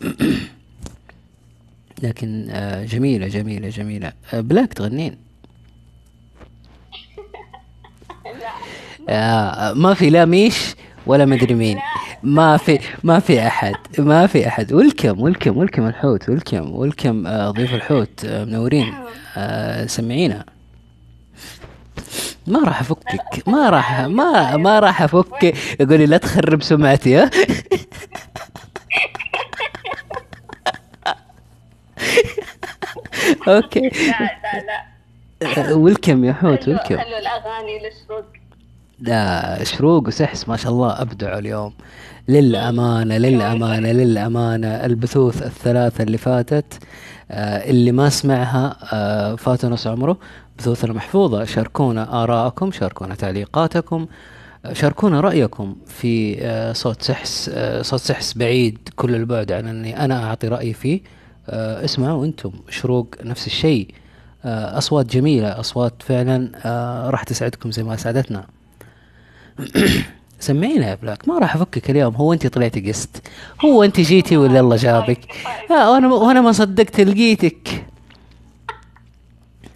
[2.03, 4.13] لكن آه، جميلة جميلة جميلة.
[4.35, 5.17] آه، بلاك تغنين.
[9.09, 10.75] آه، ما في لا ميش
[11.07, 11.79] ولا مدري مين.
[12.23, 14.73] ما في ما في أحد ما في أحد.
[14.73, 18.95] ولكم ولكم ولكم الحوت ولكم ولكم آه، ضيف الحوت آه، منورين
[19.37, 20.45] آه، سمعينا.
[22.47, 27.31] ما راح أفكك ما راح ما ما راح افك يقول لي لا تخرب سمعتي ها؟
[33.49, 33.81] أوكي.
[33.81, 35.75] لا لا لا.
[35.75, 38.25] ولكم يا حوت ولكم خلوا الأغاني للشروق
[39.03, 41.73] لا شروق وسحس ما شاء الله أبدعوا اليوم.
[42.29, 44.69] للأمانة للأمانة للأمانة.
[44.69, 46.79] البثوث الثلاثة اللي فاتت
[47.31, 50.19] آه اللي ما سمعها آه فات نص عمره.
[50.59, 51.45] بثوثنا محفوظة.
[51.45, 54.07] شاركونا ارائكم شاركونا تعليقاتكم
[54.65, 57.51] آه، شاركونا رأيكم في آه صوت سحس
[57.81, 61.01] صوت سحس بعيد كل البعد عن أني أنا أعطي رأيي فيه.
[61.49, 62.53] اسمعوا أنتم.
[62.69, 63.89] شروق نفس الشيء.
[64.45, 66.51] أصوات جميلة أصوات فعلا
[67.11, 68.45] راح تسعدكم زي ما سعدتنا.
[70.41, 73.23] سمعينا يا بلاك ما راح أفكك اليوم هو انت طلعتي قست؟
[73.65, 75.21] هو انت جيتي ولا الله جابك؟
[75.71, 77.85] ها وأنا وأنا ما صدقت لقيتك.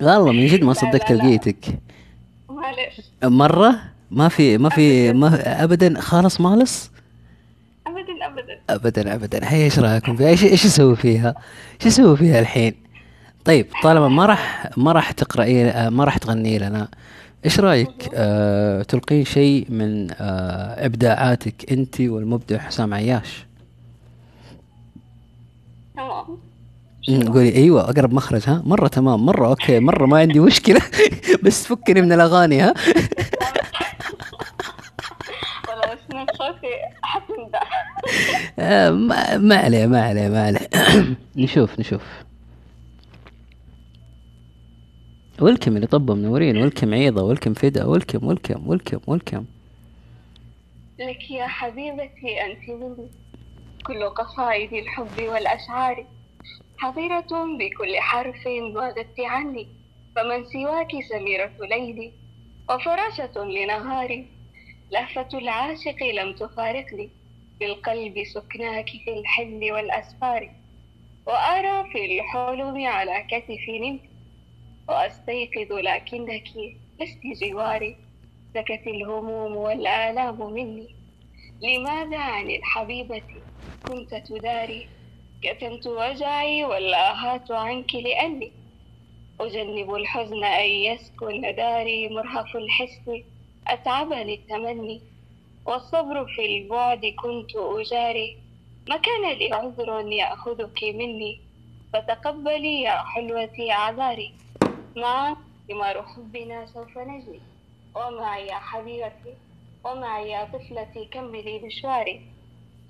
[0.00, 1.12] والله من جد ما صدقت.
[1.12, 1.78] لقيتك.
[2.48, 3.74] معلش مرة؟
[4.10, 6.90] ما في ما في ما ابدا خالص مالص؟
[7.86, 8.58] أبدا أبدا.
[8.70, 9.40] ابدا ابدا.
[9.52, 11.34] هي إيش رأيكم فيها؟ إيش إيش أسوي فيها؟
[11.80, 12.74] إيش أسوي فيها الحين؟
[13.44, 16.88] طيب طالما ما راح ما راح تقرأي آه، ما راح تغني لنا.
[17.46, 23.46] إيش رأيك؟ آه تلقين شيء من آه إبداعاتك أنت والمبدع حسام عياش؟
[25.96, 26.38] تمام.
[27.32, 30.80] قولي أيوه أقرب مخرج ها؟ مرة تمام مرة أوكي مرة ما عندي مشكلة.
[31.44, 32.74] بس فكني من الأغاني ها؟
[38.58, 38.90] آه،
[39.38, 40.68] ما عليه ما عليه ما عليه.
[41.36, 42.25] نشوف نشوف.
[45.40, 49.44] ولكم اللي طبوا منورين ولكم عيضة ولكم فدا ولكم ولكم ولكم ولكم
[50.98, 53.08] لك يا حبيبتي أنت مني
[53.86, 56.06] كل قصائد الحب والأشعار.
[56.78, 59.68] حظيرة بكل حرف بعدت عني
[60.16, 62.12] فمن سواك سميرة ليلي
[62.70, 64.26] وفراشة لنهاري.
[64.92, 67.10] لهفة العاشق لم تفارقني
[67.60, 70.50] بالقلب سكناك في الحل والأسفار.
[71.26, 74.15] وأرى في الحلم على كتفي نمت
[74.88, 76.44] وأستيقظ لكنك
[77.00, 77.96] لست جواري.
[78.54, 80.88] سكت الهموم والآلام مني.
[81.62, 83.22] لماذا عن الحبيبة
[83.86, 84.88] كنت تداري؟
[85.42, 88.52] كتمت وجعي والآهات عنك لأني
[89.40, 93.10] أجنب الحزن أن يسكن داري مرهف الحس.
[93.68, 95.00] أتعبني التمني.
[95.66, 98.36] والصبر في البعد كنت أجاري.
[98.88, 101.40] ما كان لي عذر يأخذك مني؟
[101.92, 104.45] فتقبلي يا حلوتي أعذاري
[104.96, 105.36] معا
[105.68, 107.40] ثمار حبنا سوف نجني
[107.94, 109.34] ومعي يا حبيبتي
[109.84, 112.20] ومعي يا طفلتي كملي مشواري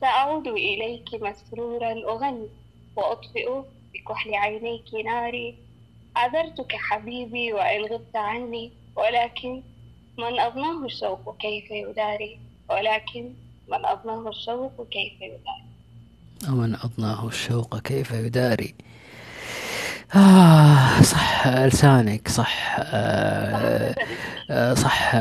[0.00, 2.48] سأعود إليك مسرورا أغني
[2.96, 3.62] وأطفئ
[3.94, 5.54] بكحل عينيك ناري.
[6.16, 9.62] عذرتك حبيبي وإن غبت عني ولكن
[10.18, 12.38] من أضناه الشوق كيف يداري.
[12.70, 13.32] ولكن
[13.68, 15.66] من أضناه الشوق كيف يداري.
[16.48, 18.74] ومن أضناه الشوق كيف يداري.
[20.14, 23.94] آه صح لسانك صح آه
[24.50, 25.12] آه صح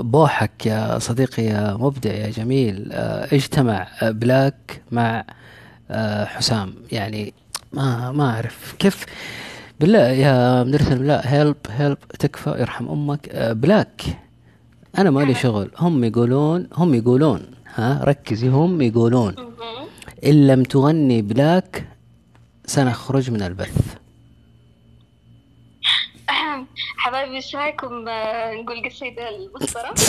[0.00, 2.88] بوحك يا صديقي يا مبدع يا جميل.
[2.92, 5.24] آه اجتمع بلاك مع
[5.90, 6.74] آه حسام.
[6.92, 7.34] يعني
[7.72, 9.06] ما ما أعرف كيف.
[9.80, 13.28] بالله يا مدرس البلاء help help تكفى يرحم أمك.
[13.28, 14.02] آه بلاك.
[14.98, 15.70] أنا مالي شغل.
[15.78, 17.42] هم يقولون هم يقولون
[17.74, 19.34] ها ركزي هم يقولون.
[20.26, 21.88] إن لم تغني بلاك
[22.66, 23.94] سنخرج من البث.
[26.54, 26.66] أهم.
[26.96, 29.94] حبايبي إيش رايكم آه، نقول قصيدة المسطرة؟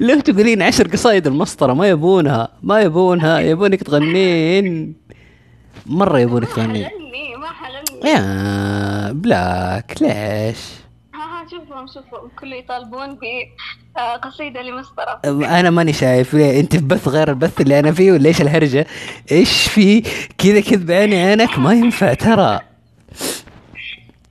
[0.00, 4.94] لو تقولين عشر قصايد المسطرة ما يبونها ما يبونها يبونك تغنين.
[5.86, 6.84] مرة يبونك ما تغنين.
[6.88, 10.58] حلمني ما حلمني يا بلاك ليش؟
[11.14, 13.18] ها ها شوفهم شوفهم كله يطالبون
[13.96, 15.20] بقصيدة لمسطرة.
[15.24, 18.86] أنا ماني شايف ليه أنت في بث غير البث اللي أنا فيه ولا إيش الهرجة؟
[19.32, 20.00] إيش في؟
[20.38, 22.67] كذا كذا بعين عينك ما ينفع ترى.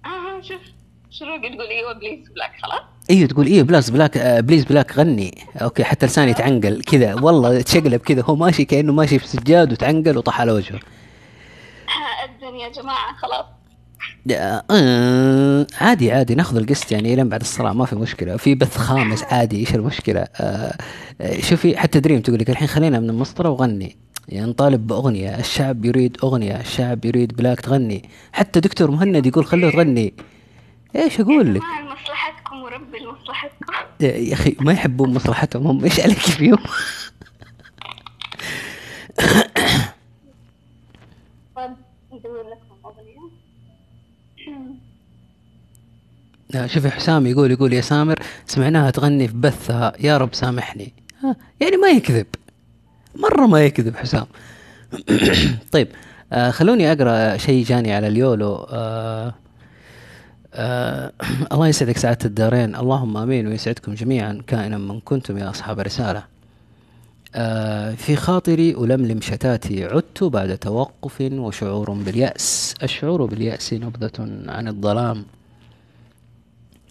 [0.06, 0.62] ها شوف
[1.10, 5.38] شروق تقول؟ إيوه please بلاك خلاص؟ إيوه تقول إيوه بلاس بلاك آه، please بلاك غني.
[5.62, 7.14] okay حتى لساني يتعنقل كذا.
[7.14, 8.22] والله تشقلب كذا.
[8.22, 10.80] هو ماشي كأنه ماشي في سجاد وتعنقل وطح على وجهه.
[11.88, 13.46] ها أذن يا جماعة خلاص.
[14.72, 18.38] آه، عادي عادي ناخذ القسط يعني لين بعد الصلاة ما في مشكلة.
[18.38, 20.78] في بث خامس عادي إيش المشكلة؟ آه،
[21.22, 23.98] آه، شوفي حتى دريم تقول لك الحين خلينا من المسطرة وغني.
[24.28, 28.10] يعني نطالب بأغنية الشعب يريد أغنية الشعب يريد بلاك تغني.
[28.34, 30.14] حتى دكتور مهند يقول خلوه تغني
[30.96, 35.84] إيش أقول لك؟ مصلحتكم وربي لمصلحتكم يا أخي ما يحبون مصلحتهم هم.
[35.84, 36.58] إيش عليك فيهم
[46.66, 50.94] شوفي حسام يقول يقول يا سامر سمعناها تغني في بثها يا رب سامحني.
[51.24, 52.28] ها، يعني ما يكذب.
[53.18, 54.26] مرة ما يكذب حسام.
[55.74, 55.88] طيب
[56.34, 58.68] آه خلوني أقرأ شيء جاني على اليولو.
[58.70, 59.34] آه
[60.54, 61.12] آه
[61.52, 62.76] الله يسعدك سعادة الدارين.
[62.76, 66.24] اللهم آمين ويسعدكم جميعا كائنا من كنتم يا أصحاب الرسالة.
[67.36, 72.76] آه في خاطري ألملم شتاتي عدت بعد توقف وشعور باليأس.
[72.84, 74.12] الشعور باليأس نبذة
[74.48, 75.26] عن الظلام.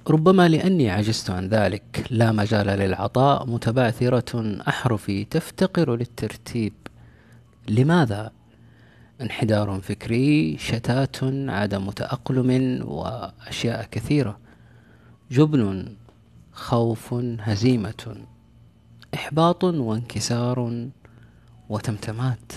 [0.09, 2.07] ربما لأني عجزت عن ذلك.
[2.11, 6.73] لا مجال للعطاء متبعثرة أحرفي تفتقر للترتيب.
[7.69, 8.33] لماذا؟
[9.21, 11.17] انحدار فكري شتات
[11.49, 14.39] عدم تأقلم وأشياء كثيرة.
[15.31, 15.95] جبن
[16.53, 18.17] خوف هزيمة
[19.15, 20.89] إحباط وانكسار
[21.69, 22.53] وتمتمات.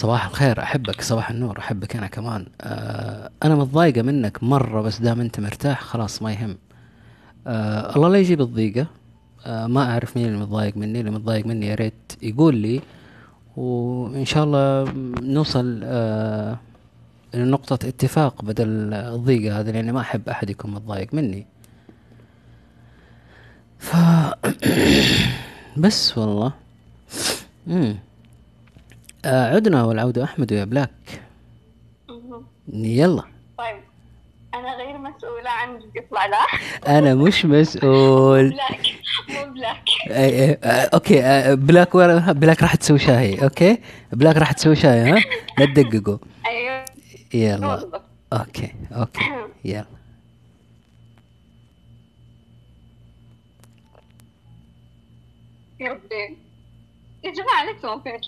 [0.00, 2.46] صباح الخير أحبك صباح النور أحبك أنا كمان.
[2.60, 6.56] آه أنا متضايقة منك مرة بس دام أنت مرتاح خلاص ما يهم.
[7.46, 8.86] آه الله لا يجيب الضيقة.
[9.46, 12.80] آه ما أعرف مين اللي متضايق مني اللي متضايق مني يا ريت يقول لي.
[13.56, 16.58] وإن شاء الله نوصل آه
[17.34, 21.46] لنقطة اتفاق بدل الضيقة هذه لأني ما أحب أحد يكون متضايق مني.
[23.78, 23.96] ف
[25.82, 26.52] بس والله.
[27.66, 27.96] مم.
[29.24, 30.24] آه عدنا والعودة.
[30.24, 30.90] أحمد ويا بلاك.
[32.72, 33.22] يلا.
[33.58, 33.80] طيب
[34.54, 35.82] أنا غير مسؤول مسؤولة عنك.
[35.96, 36.36] يطلع لا.
[36.98, 38.50] أنا مش مسؤول.
[38.50, 38.86] بلاك.
[39.28, 39.84] مو بلاك.
[40.10, 40.90] إيه إيه آه،
[41.20, 41.96] آه، بلاك
[42.36, 43.78] بلاك راح تسوي شاي okay؟
[44.12, 45.24] بلاك راح تسوي شاي ها؟
[45.58, 46.18] لا تدققوا.
[46.46, 46.84] أيوه.
[47.34, 48.02] يلا.
[48.32, 49.20] okay okay.
[49.64, 49.84] يلا.
[55.80, 56.36] يا ربي
[57.24, 58.20] يا ما فهمت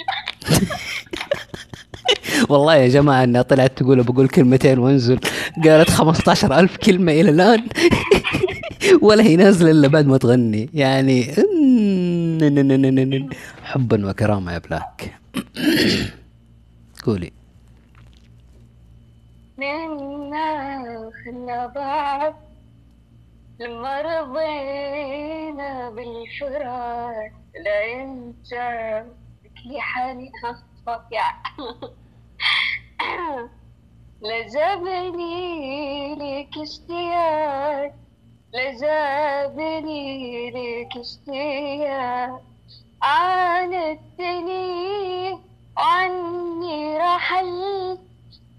[2.49, 5.21] والله يا جماعة انها طلعت تقول بقول كلمتين وانزل.
[5.65, 7.69] قالت 15 ألف كلمة إلى الآن.
[9.07, 10.71] ولا هي نازلة إلا بعد ما تغني.
[10.75, 11.35] يعني
[13.65, 15.19] حبا وكرامة يا بلاك.
[17.07, 17.33] قولي.
[19.59, 22.35] منا خلنا بعض
[23.61, 27.42] لما رضينا بالفراق.
[27.55, 28.53] لا انت
[29.67, 31.43] لي حالي ها صافية
[34.23, 37.95] لا جابني لك اشتياق.
[38.53, 42.43] لا جابني لك اشتياق.
[43.03, 44.69] عاندتني
[45.77, 48.01] عني رحلت.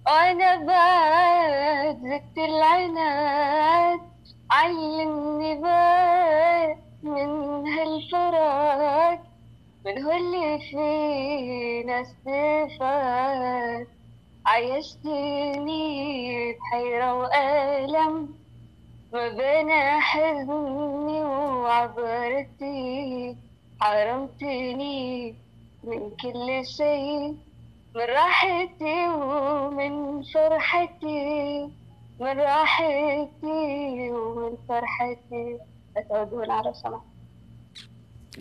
[0.08, 4.00] وأنا بعد زدت العناد.
[4.52, 9.20] علمني بعد من هالفراق
[9.86, 13.88] من هو اللي فينا استفاد؟
[14.46, 18.30] عيشتني بحيرة وألم
[19.14, 23.36] ما بين حزني وعبرتي.
[23.82, 25.36] حرمتني
[25.84, 27.36] من كل شيء
[27.96, 31.70] من راحتي ومن فرحتي.
[32.20, 35.60] من راحتي ومن فرحتي.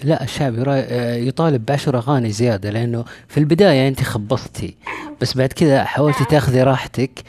[0.05, 4.77] لا الشعب يرا- يطالب بعشر أغاني زيادة لأنه في البداية أنت خبصتي
[5.21, 7.23] بس بعد كذا حاولتي تاخذي راحتك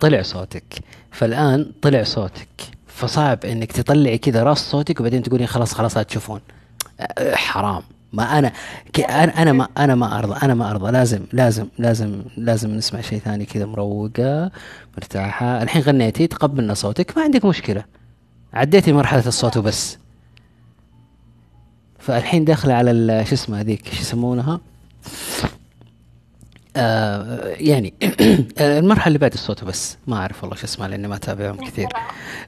[0.00, 0.64] طلع صوتك.
[1.10, 2.48] فالآن طلع صوتك.
[2.86, 6.40] فصعب إنك تطلعي كذا راس صوتك وبعدين تقولي خلاص خلاص هتشوفون
[7.00, 7.82] أه، حرام.
[8.12, 8.52] ما أنا
[8.98, 10.90] أنا أنا ما أنا ما أرضى أنا ما أرضى.
[10.92, 14.50] لازم لازم لازم لازم نسمع شيء ثاني كذا مروقة
[14.96, 15.62] مرتاحة.
[15.62, 17.84] الحين غنيتي تقبلنا صوتك ما عندك مشكلة.
[18.54, 19.98] عديتي مرحلة الصوت وبس.
[21.98, 24.60] فالحين داخلة على شو اسمه هذيك شو يسمونها؟
[26.76, 27.94] آه يعني
[28.60, 31.88] المرحلة اللي بعد الصوت بس ما أعرف والله شو اسمها لأني ما أتابعهم كثير.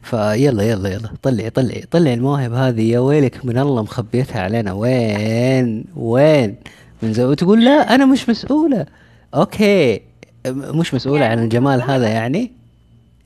[0.02, 4.72] فيلا يلا يلا طلعي طلعي طلعي المواهب هذه يا ويلك من الله مخبيتها علينا.
[4.72, 6.56] وين؟ وين؟
[7.02, 8.86] من زمان وتقول لا أنا مش مسؤولة.
[9.34, 10.00] أوكي.
[10.46, 12.52] مش مسؤولة عن الجمال هذا يعني؟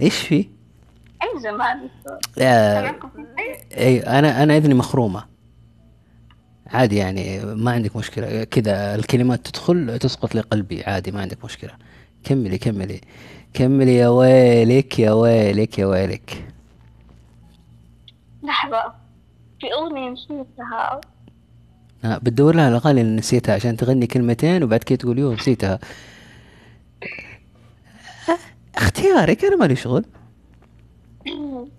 [0.01, 0.60] إيش في؟
[2.39, 5.25] آه في أي أي أنا أنا إذني مخرومة.
[6.67, 8.45] عادي يعني ما عندك مشكلة.
[8.45, 11.71] كذا الكلمات تدخل تسقط لقلبي عادي ما عندك مشكلة.
[12.25, 13.01] كملي كملي.
[13.55, 16.45] كملي يا ويلك يا ويلك يا ويلك.
[18.43, 18.93] لحظة.
[19.61, 21.01] في أغنية نسيتها.
[22.05, 25.79] آه بتدور لها الاغاني اللي نسيتها عشان تغني كلمتين وبعد كده تقول يوه نسيتها.
[28.29, 28.39] آه،
[28.77, 30.05] اختيارك أنا مالي شغل.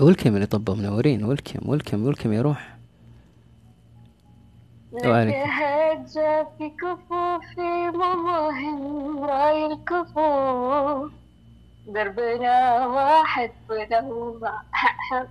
[0.00, 2.74] ولكم اللي طب منورين ولكم ولكم ولكم يا روح.
[4.92, 11.12] نتهجى في كفوفي مهم راي الكفوف
[11.88, 14.62] دربنا واحد ونومع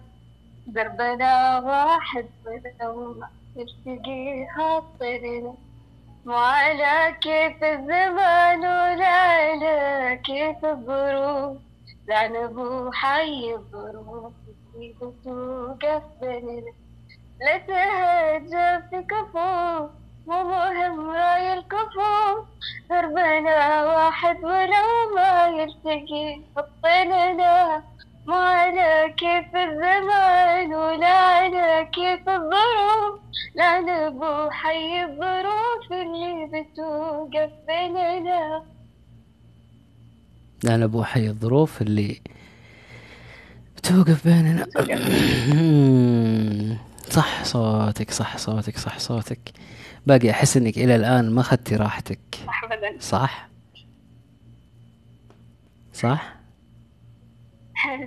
[0.67, 5.53] دربنا واحد ونومع نلتقي هالطريق
[6.25, 11.57] مو على كيف الزمان ولا على كيف الظروف.
[12.07, 14.33] لا نبو حي الظروف
[15.23, 16.73] توقف بيننا
[17.41, 19.89] لا تهجى في كفوف
[20.27, 22.45] مو مهم رأي الكفوف.
[22.89, 27.83] دربنا واحد ولو ما يلتقي خطينا
[28.27, 33.19] ما على كيف الزمان ولا على كيف الظروف
[33.55, 38.63] لا نبو حي الظروف اللي بتوقف بيننا
[40.67, 42.21] أنا ابو حي الظروف اللي
[43.83, 44.67] توقف بيننا
[47.09, 49.51] صح صوتك صح صوتك صح صوتك.
[50.07, 52.19] باقي أحس إنك إلى الآن ما أخذتي راحتك.
[52.63, 53.49] أبدا صح؟
[55.93, 56.35] صح؟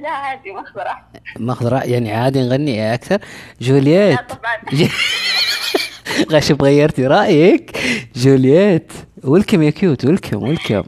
[0.03, 0.99] لا عادي ما اخبره
[1.39, 3.19] ماخذ رأي يعني عادي نغني أكثر.
[3.61, 4.19] جولييت.
[4.19, 4.89] لا طبعا.
[6.33, 7.79] غشب غيرتي رأيك.
[8.17, 8.93] جولييت.
[9.25, 10.83] welcome يا كيوت welcome welcome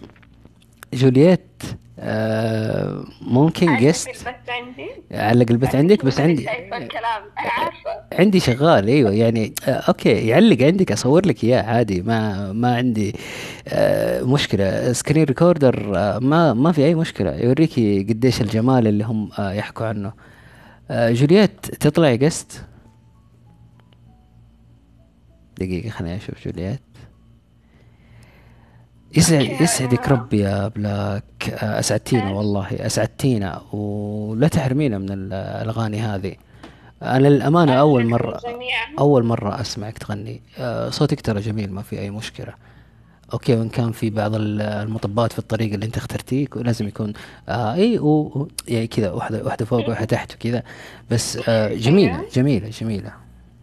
[0.94, 1.62] جولييت.
[2.01, 4.89] آه ممكن just البث عندي.
[5.11, 6.49] علق البث عندك بس عندي.
[6.49, 7.91] عارفة.
[8.12, 13.15] عندي شغال أيوه يعني آه okay يعلق عندك أصور لك إياه عادي ما ما عندي
[13.69, 14.93] آه مشكلة.
[14.93, 17.35] screen recorder آه ما ما في أي مشكلة.
[17.37, 20.12] يوريكي قديش الجمال اللي هم آه يحكوا عنه.
[20.91, 22.65] آه جولييت تطلعي guest
[25.61, 26.81] دقيقة خليني أشوف جولييت.
[29.16, 33.60] يسعد يسعدك ربي يا بلاك آه، أسعدتينا والله أسعدتينا.
[33.72, 36.32] ولا تحرمينا من ال- الأغاني هذه.
[37.02, 38.40] أنا للأمانة أول مره
[38.98, 40.40] أول مرة أسمعك تغني.
[40.59, 42.55] آه، صوتك ترى جميل ما في أي مشكلة.
[43.32, 47.12] أوكي وإن كان في بعض ال- المطبات في الطريق اللي أنت اخترتيه لازم يكون
[47.48, 50.62] آه إي و و- يعني كذا واحدة واحدة فوق وواحدة تحت وكذا.
[51.10, 53.12] بس آه جميلة جميلة جميلة.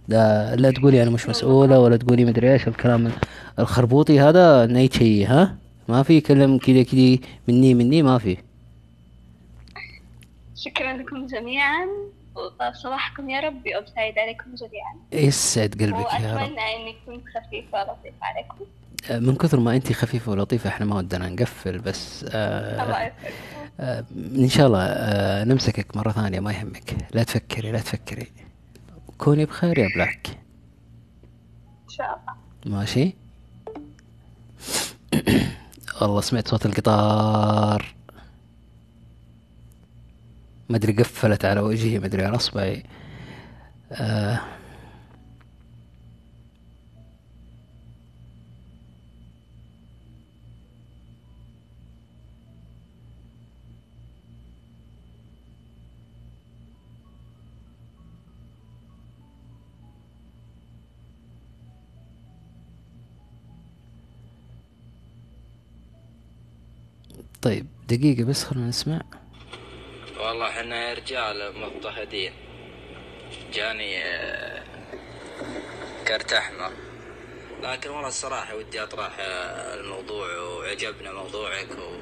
[0.08, 3.12] لا لا تقولي أنا مش مسؤولة ولا تقولي مدري إيش الكلام
[3.60, 5.56] الخربوطي هذا ني شيء ها؟
[5.88, 7.18] ما في كلام كذا كذا
[7.48, 8.38] مني مني ما في.
[10.56, 11.88] شكرا لكم جميعا
[12.36, 15.26] وصباحكم يا رب يوم سعيد عليكم جميعا.
[15.28, 16.42] يسعد قلبك يا رب.
[16.42, 18.66] وأتمنى إني كنت خفيفة لطيفة عليكم.
[19.28, 23.12] من كثر ما انت خفيفة ولطيفة إحنا ما ودنا نقفل بس آه الله
[23.80, 24.06] آه
[24.36, 26.96] إن شاء الله آه نمسكك مرة ثانية ما يهمك.
[27.14, 28.28] لا تفكري لا تفكري.
[29.18, 30.28] كوني بخير يا بلاك.
[31.84, 32.20] إن شاء
[32.66, 32.78] الله.
[32.78, 33.14] ماشي.
[36.02, 37.96] والله سمعت صوت القطار.
[40.70, 42.84] ما أدري قفلت على وجهي ما أدري على أصبعي.
[43.92, 44.55] آه.
[67.46, 69.02] طيب دقيقة بس خلونا نسمع.
[70.20, 72.34] والله إحنا رجال مضطهدين.
[73.54, 74.64] جاني آه،
[76.08, 76.72] كرت أحمر.
[77.64, 81.98] لكن والله الصراحة ودي أطرح آه، الموضوع وعجبنا موضوعك و...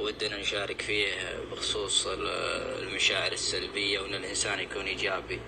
[0.00, 1.12] ودنا نشارك فيه
[1.52, 2.28] بخصوص ال-
[2.88, 5.40] المشاعر السلبية وإن الإنسان يكون إيجابي.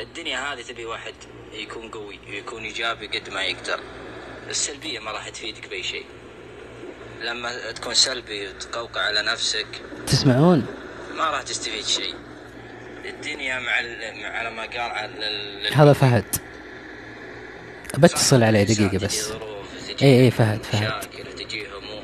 [0.00, 1.14] الدنيا هذه تبي واحد
[1.52, 3.80] يكون قوي ويكون إيجابي قد ما يقدر.
[4.48, 6.04] السلبية ما راح تفيدك بأي شيء.
[7.22, 9.66] لما تكون سلبي وتقوقع على نفسك.
[10.06, 10.66] تسمعون؟
[11.16, 12.14] ما راح تستفيد شيء.
[13.04, 13.72] الدنيا مع,
[14.28, 15.70] على ما قال على.
[15.74, 16.36] هذا فهد.
[17.98, 19.32] بتصل عليه دقيقة بس.
[20.02, 20.82] اي اي فهد فهد.
[20.82, 22.02] مشاكل تجي هموم.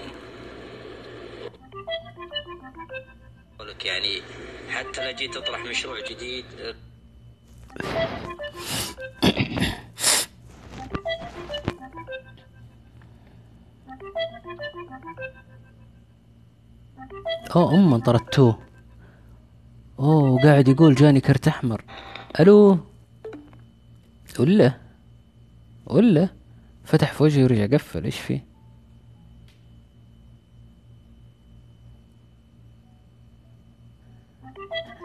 [3.60, 4.22] لك يعني
[4.70, 6.44] حتى لو جيت تطرح مشروع جديد
[17.56, 18.59] اوه ام طردتوه.
[19.98, 21.85] أوه قاعد يقول جاني كرت أحمر.
[22.40, 22.78] ألو؟
[24.39, 24.73] ولا؟
[25.86, 26.28] ولا؟
[26.85, 28.44] فتح في وجهي ورجع قفل إيش فيه؟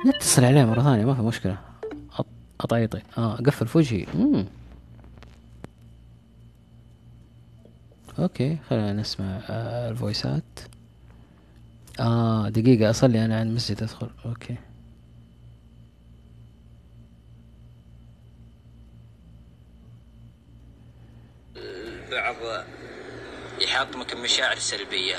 [0.08, 1.58] نتصل عليه مرة ثانية ما في مشكلة.
[2.20, 2.26] أط-
[2.62, 3.02] أطيطي.
[3.18, 4.06] آه قفل في وجهي.
[4.16, 4.46] مم.
[8.20, 10.44] okay خلينا نسمع آه الفويسات.
[12.00, 14.10] آه دقيقة أصلي أنا عن المسجد أدخل.
[14.26, 14.56] أوكي.
[21.56, 22.66] البعض
[23.62, 25.16] يحطمك بمشاعر سلبية.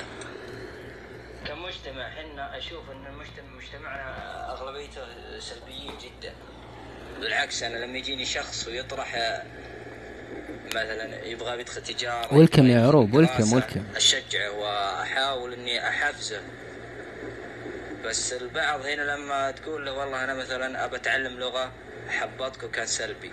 [1.46, 5.00] كمجتمع حنا أشوف إن المجتمع مجتمعنا أغلبيته
[5.38, 6.32] سلبيين جدا.
[7.20, 9.14] بالعكس أنا لما يجيني شخص ويطرح
[10.74, 13.96] مثلا يبغى يدخل تجارة يبغى يا عروب، دراسة، welcome.
[13.96, 16.40] اشجعه وأحاول إني أحفزه.
[18.04, 21.72] بس البعض هنا لما تقول له والله أنا مثلا ابى أتعلم لغة
[22.08, 23.30] حبطك وكان سلبي.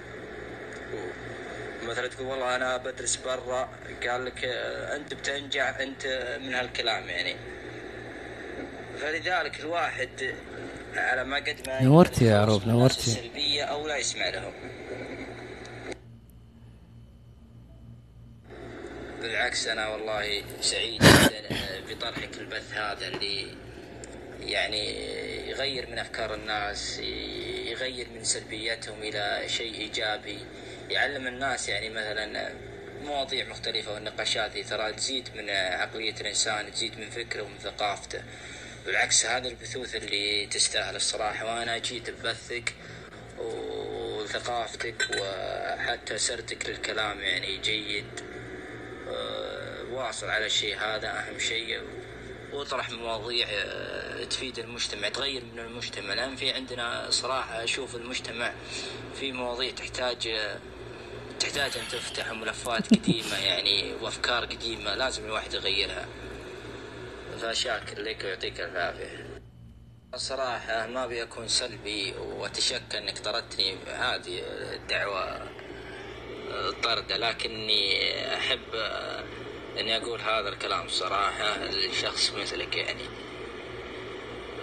[1.84, 3.70] مثلا تقول والله أنا بدرس برا
[4.08, 6.06] قال لك آه، أنت بتنجح أنت
[6.42, 7.36] من هالكلام يعني.
[9.02, 10.36] فلذلك الواحد
[10.96, 12.98] على ما قد ما نورتي يا عروب، نورتي.
[13.12, 14.54] السلبية أو لا يسمع لهم.
[19.22, 21.42] بالعكس أنا والله سعيد جدا
[21.90, 23.48] بطرحك البث هذا اللي
[24.40, 25.12] يعني
[25.50, 27.00] يغير من أفكار الناس
[27.66, 30.40] يغير من سلبيتهم إلى شيء إيجابي.
[30.90, 32.54] يعلم الناس يعني مثلا
[33.04, 38.24] مواضيع مختلفة والنقاشات ترى تزيد من عقلية الإنسان تزيد من فكره ومن ثقافته.
[38.86, 42.74] بالعكس هذا البثوث اللي تستاهل الصراحة وأنا جيت ببثك
[43.40, 48.06] وثقافتك وحتى سردك للكلام يعني جيد.
[48.06, 48.31] آه،
[50.02, 51.82] واصل على الشيء هذا أهم شيء.
[52.54, 56.14] واطرح مواضيع آه، تفيد المجتمع تغير من المجتمع.
[56.14, 58.54] لأن في عندنا صراحة أشوف المجتمع
[59.20, 60.58] في مواضيع تحتاج آه،
[61.40, 66.08] تحتاج أن تفتح ملفات قديمة يعني وأفكار قديمة لازم الواحد يغيرها.
[67.42, 69.42] فشاكر لك ويعطيك العافيه
[70.14, 74.44] الصراحة ما أبي أكون سلبي وأتشكى أنك طردتني عادي
[74.76, 75.48] الدعوة
[76.84, 78.62] طردة لكني أحب
[79.82, 83.04] أني أقول هذا الكلام صراحة لشخص مثلك يعني.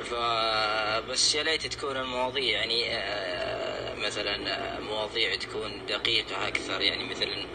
[0.05, 7.47] فبس يا ليت تكون المواضيع يعني آه، مثلا مواضيع تكون دقيقة أكثر يعني مثلا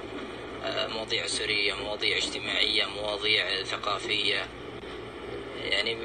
[0.65, 4.47] آه، مواضيع أسرية مواضيع اجتماعية مواضيع ثقافية.
[5.63, 5.97] يعني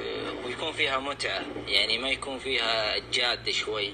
[0.45, 3.93] ويكون فيها متعة يعني ما يكون فيها جاد شوي.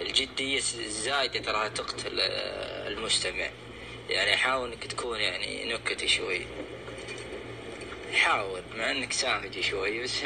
[0.00, 3.50] الجدية الزايدة تراها تقتل آه، المستمع.
[4.10, 6.46] يعني حاول إنك تكون يعني نكتي شوي.
[8.12, 10.20] حاول مع إنك سامج شوي بس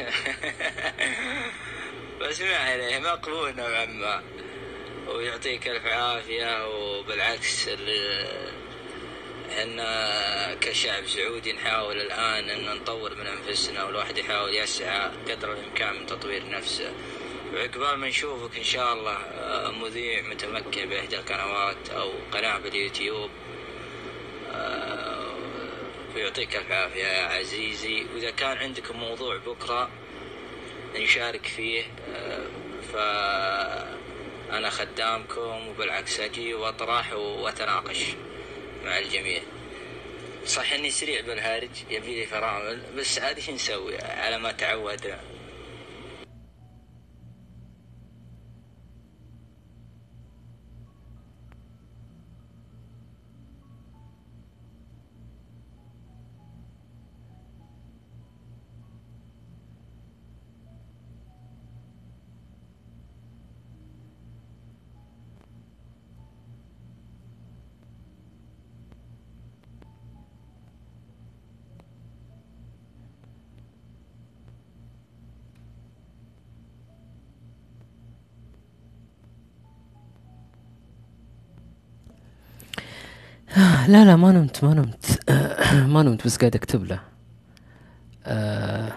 [2.20, 4.22] بس ما عليه مقبول نوعا ما.
[5.08, 7.68] ويعطيك ألف عافية وبالعكس
[9.58, 16.06] إحنا كشعب سعودي نحاول الآن إن نطور من أنفسنا والواحد يحاول يسعى قدر الإمكان من
[16.06, 16.92] تطوير نفسه.
[17.54, 19.18] وعقبال ما نشوفك إن شاء الله
[19.70, 23.30] مذيع متمكن بإحدى القنوات أو قناة باليوتيوب.
[26.18, 28.06] ويعطيك الف عافيه يا عزيزي.
[28.14, 29.90] وإذا كان عندكم موضوع بكرة
[30.94, 31.82] نشارك فيه
[32.14, 32.46] آه،
[32.92, 38.04] فأنا خدامكم وبالعكس أجي وأطرح وأتناقش
[38.84, 39.42] مع الجميع.
[40.46, 45.20] صح إني سريع بالهارج يبي لي فرامل بس عاد إيش نسوي؟ على ما تعودنا.
[83.88, 85.20] لا لا ما نمت ما نمت.
[85.94, 87.00] ما نمت بس قاعد أكتب له.
[88.26, 88.92] آه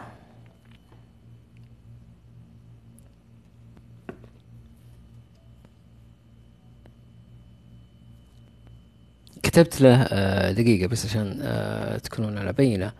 [9.43, 12.91] كتبت له آه دقيقة بس عشان آه تكونون على بينة.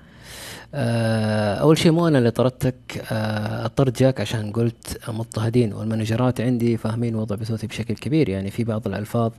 [0.74, 3.06] آه أول شيء مو أنا اللي طردتك.
[3.12, 8.64] آه الطرد جاك عشان قلت مضطهدين والمانجرات عندي فاهمين وضع بثوثي بشكل كبير يعني في
[8.64, 9.32] بعض الألفاظ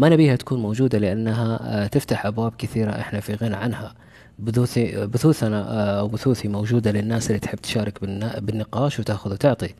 [0.00, 3.94] ما نبيها تكون موجودة لأنها آه، تفتح أبواب كثيرة إحنا في غنى عنها.
[4.38, 8.04] بثوثي بثوثنا آه، أو بثوثي موجودة للناس اللي تحب تشارك
[8.42, 9.74] بالنقاش وتأخذ وتعطي.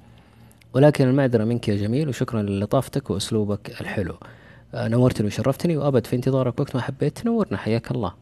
[0.75, 4.15] ولكن المعذرة منك يا جميل وشكرا للطافتك وأسلوبك الحلو.
[4.75, 7.57] آه، نورتني وشرفتني وأبد في انتظارك وقت ما حبيت تنورنا.
[7.57, 8.15] حياك الله.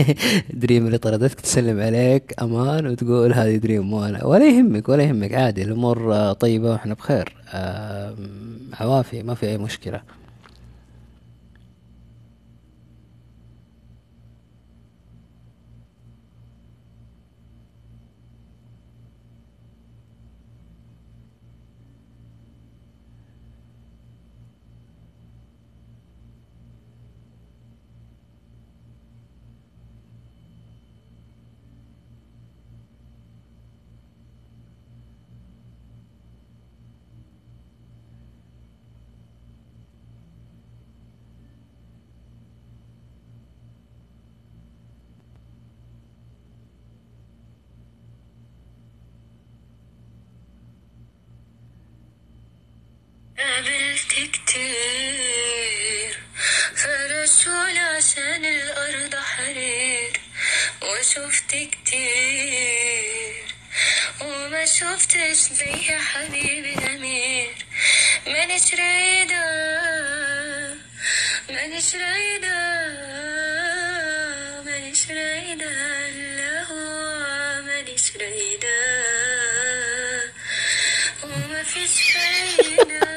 [0.62, 5.34] دريم اللي طردتك تسلم عليك أمان وتقول هذه دريم مو أنا ولا يهمك ولا يهمك
[5.34, 7.36] عادي الأمور طيبة وإحنا بخير.
[8.80, 10.00] عوافي ما في أي مشكلة.
[64.78, 67.54] شفتش زي حبيبي الأمير.
[68.26, 69.44] مانيش رايدة
[71.50, 72.58] مانيش رايدة
[74.64, 75.70] مانيش رايدة
[76.36, 78.78] لا هو مانيش رايدة.
[81.24, 83.11] وما فيش فايدة.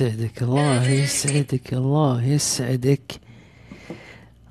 [0.00, 0.42] يسعدك.
[0.42, 1.74] الله يسعدك.
[1.74, 3.20] الله يسعدك.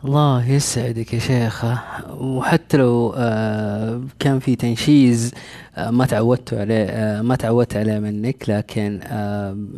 [0.06, 1.80] الله يسعدك يا شيخة.
[2.10, 5.32] وحتى لو آه، كان في تنشيز
[5.76, 9.00] آه، ما تعودتوا عليه آه، ما تعودت عليه منك لكن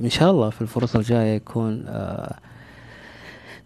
[0.04, 1.86] إن شاء الله في الفرصة الجاية يكون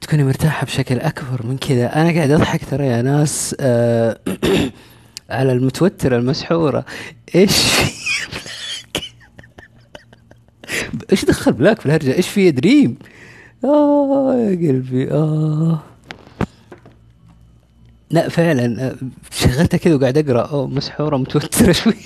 [0.01, 2.01] تكوني مرتاحة بشكل أكبر من كذا.
[2.01, 3.55] أنا قاعد أضحك ترى يا ناس
[5.29, 6.85] على المتوترة المسحورة.
[7.35, 7.63] إيش
[11.11, 12.97] إيش دخل بلاك في الهرجة؟ إيش في دريم.
[13.63, 15.79] آه يا قلبي آه.
[18.11, 18.95] لا فعلا آه،
[19.31, 20.41] شغلتها كذا وقاعد أقرأ.
[20.41, 21.93] أوه مسحورة متوترة شوي.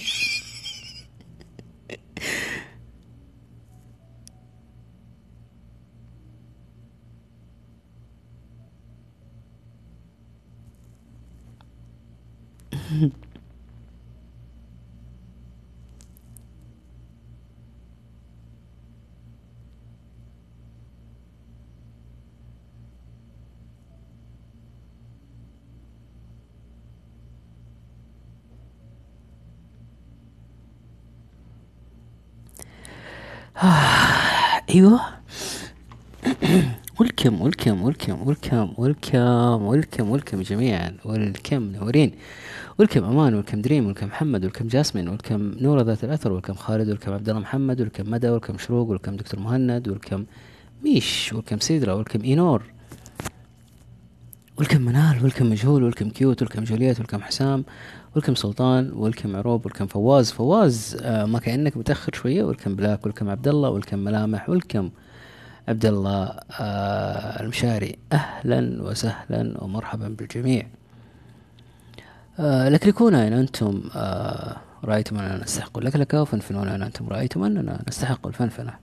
[34.69, 35.02] أيوه.
[36.99, 40.98] welcome welcome welcome welcome welcome welcome welcome جميعا.
[41.06, 42.11] welcome منورين
[42.78, 47.14] welcome أمان welcome دريم welcome محمد welcome جاسمين welcome نورة ذات الأثر welcome خالد welcome
[47.14, 50.26] عبد الله محمد welcome مدى welcome شروق welcome دكتور مهند welcome
[50.84, 52.64] ميش welcome سيدرا welcome اينور
[54.60, 57.65] welcome منال welcome مجهول welcome كيوت welcome جوليات welcome حسام
[58.16, 60.31] welcome سلطان welcome عروب welcome فواز.
[60.31, 62.44] فواز آه ما كأنك متأخر شوية.
[62.44, 64.90] welcome بلاك welcome عبد الله welcome ملامح welcome
[65.68, 66.23] عبد الله
[66.60, 67.95] آه المشاري.
[68.14, 70.68] أهلا وسهلا ومرحبا بالجميع.
[72.40, 73.81] آه لكلكون ان أنتم؟
[74.84, 78.73] رأيتم أننا نستحق اللكلكه وفنفنون ان أنتم؟ رأيتم أننا نستحق الفنفنة.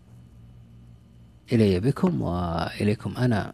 [1.52, 3.52] إلي بكم وإليكم أنا.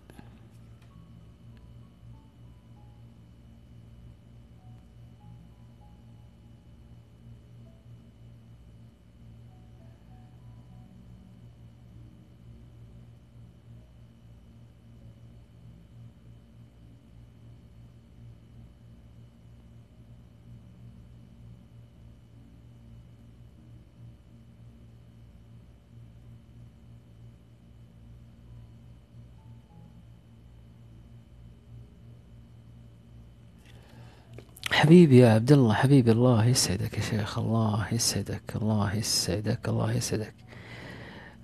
[34.72, 40.34] حبيبي يا عبد الله حبيبي الله يسعدك يا شيخ الله يسعدك الله يسعدك الله يسعدك.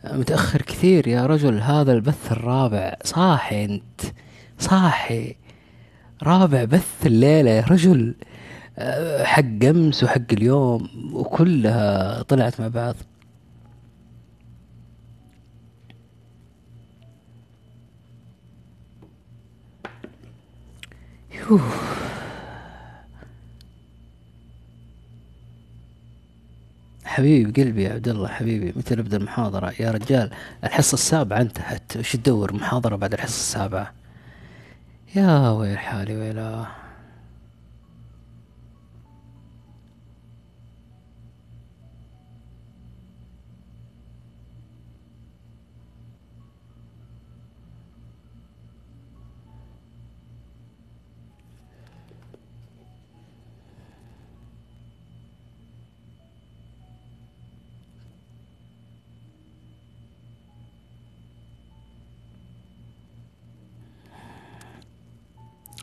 [0.05, 2.97] متأخر كثير يا رجل هذا البث الرابع.
[3.05, 4.01] صاحي أنت
[4.59, 5.37] صاحي.
[6.23, 8.15] رابع بث الليلة يا رجل.
[9.23, 12.95] حق أمس وحق اليوم وكلها طلعت مع بعض.
[21.51, 22.08] يوه.
[27.09, 30.31] حبيبي قلبي يا عبد الله حبيبي متى نبدأ المحاضرة؟ يا رجال
[30.65, 33.93] الحصة السابعة انتهت وش تدور؟ محاضرة بعد الحصة السابعة.
[35.17, 36.67] يا ويل حالي ويلا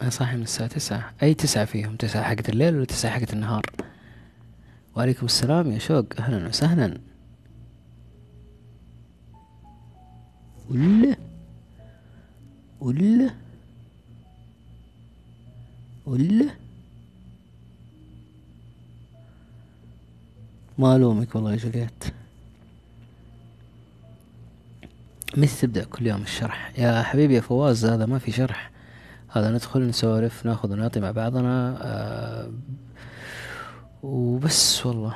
[0.01, 1.13] أنا صاحي من الساعة تسعة.
[1.23, 3.65] أي تسعة فيهم؟ تسعة حقت الليل ولا تسعة حقت النهار؟
[4.95, 6.05] وعليكم السلام يا شوق.
[6.19, 6.97] أهلا وسهلا.
[10.69, 11.15] ولا؟
[12.79, 13.29] ولا؟
[16.05, 16.49] ولا؟
[20.77, 22.03] ما ألومك والله يا جوليات
[25.37, 26.79] متى تبدأ كل يوم الشرح.
[26.79, 28.74] يا حبيبي يا فواز هذا ما في شرح.
[29.35, 32.51] هذا ندخل نسولف ناخذ ونعطي مع بعضنا آه
[34.03, 35.15] وبس والله.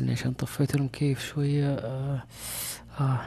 [0.00, 2.22] اني عشان طفيت المكيف شوية آه
[3.00, 3.20] آه.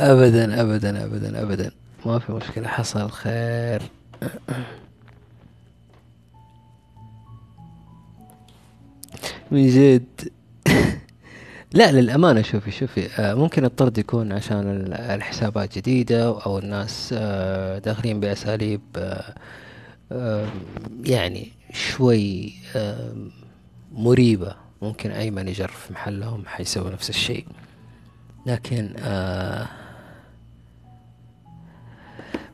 [0.00, 1.70] ابدا ابدا ابدا ابدا.
[2.06, 3.82] ما في مشكلة حصل خير
[9.50, 10.28] من جد.
[11.72, 13.06] لا للأمانة شوفي شوفي.
[13.18, 18.80] آه، ممكن الطرد يكون عشان ال- الحسابات جديدة أو الناس آه، داخلين بأساليب
[20.12, 20.46] آه،
[21.04, 22.52] يعني شوي
[23.92, 24.54] مريبة.
[24.82, 27.46] ممكن أي مانجر في محلهم حيسوي نفس الشيء.
[28.46, 29.66] لكن آه،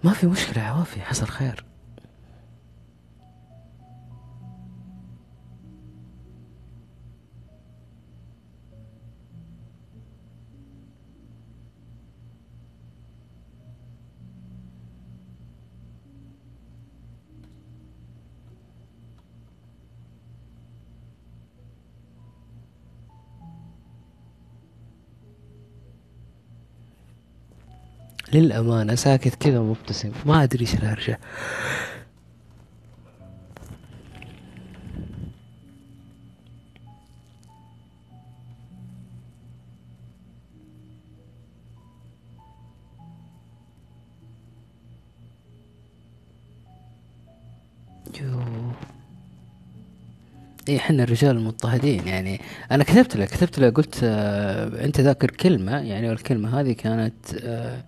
[0.06, 1.64] ما في مشكلة عوافي حصل خير.
[28.40, 31.18] للأمانة ساكت كذا مبتسم ما أدري إيش الهرجة
[50.68, 52.08] إيه إحنا الرجال المضطهدين.
[52.08, 52.40] يعني
[52.70, 57.82] أنا كتبت له كتبت له قلت آه أنت ذاكر كلمة يعني والكلمة هذه كانت آه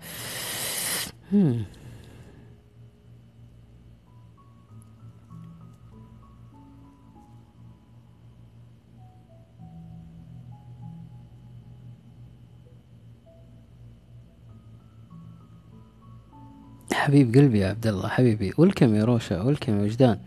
[16.92, 18.52] حبيب قلبي يا عبد الله حبيبي.
[18.58, 20.18] ولكم يا روشا ولكم يا وجدان.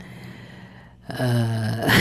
[1.11, 1.91] آه.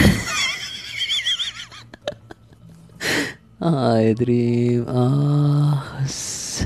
[3.63, 4.85] آه يا دريم.
[6.05, 6.65] بس.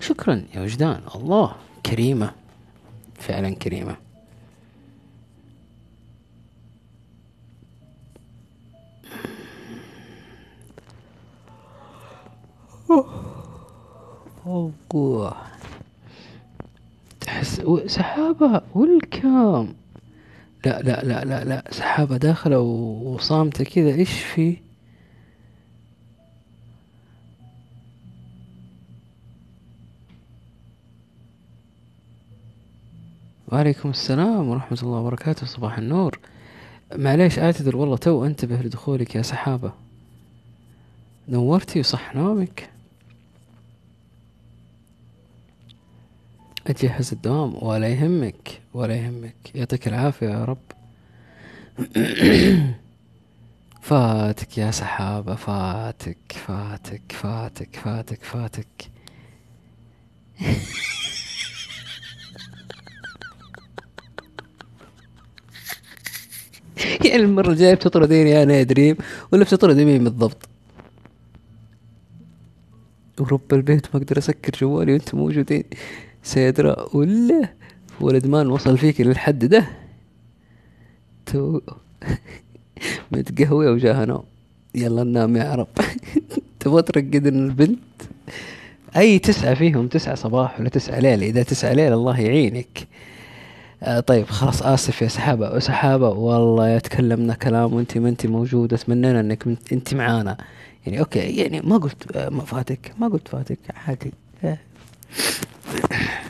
[0.00, 1.00] شكرا يا وجدان.
[1.14, 1.56] الله
[1.86, 2.32] كريمة.
[3.14, 3.96] فعلا كريمة.
[17.86, 19.74] سحابة والكام
[20.66, 24.56] لا لا لا لا لا سحابة داخلة وصامتة كذا إيش في؟
[33.48, 36.18] وعليكم السلام ورحمة الله وبركاته صباح النور.
[36.96, 39.72] معليش اعتذر والله تو انتبه لدخولك يا سحابة.
[41.28, 42.70] نورتي وصح نومك؟
[46.66, 49.34] أجهز الدوام ولا يهمك ولا يهمك.
[49.54, 50.58] يعطيك العافية يا رب.
[53.82, 58.66] فاتك يا سحابة فاتك فاتك فاتك فاتك فاتك.
[67.04, 68.96] يعني المرة الجاية بتطرديني أنا يا دريم.
[69.32, 70.48] ولا بتطردي مين بالضبط؟
[73.20, 75.64] ورب البيت ما أقدر أسكر جوالي وأنتم موجودين.
[76.22, 77.48] سيدرا ولا
[78.00, 79.64] ولد مان وصل فيك للحد ده؟
[81.26, 81.60] تو
[83.12, 84.24] متقهوي وجاها نوم
[84.74, 85.68] يلا ننام يا عرب
[86.60, 87.78] تبغى ترقد البنت؟
[88.96, 92.88] أي تسعة فيهم تسعة صباح ولا تسعة ليل؟ إذا تسعة ليل الله يعينك.
[93.82, 95.58] آه طيب خلاص آسف يا سحابة.
[95.58, 100.36] سحابة والله تكلمنا كلام وأنت ما أنت موجودة تمنينا إنك أنت معانا.
[100.86, 104.12] يعني أوكي يعني ما قلت آه، ما فاتك ما قلت فاتك عادي
[105.12, 106.22] آه.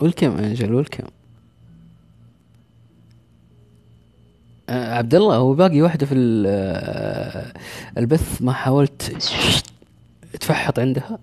[0.00, 1.04] ولكم أنجل ولكم
[4.68, 6.14] آه عبد الله هو باقي واحدة في
[6.46, 7.52] آه،
[7.98, 9.02] البث ما حاولت
[10.40, 11.18] تفحط عندها؟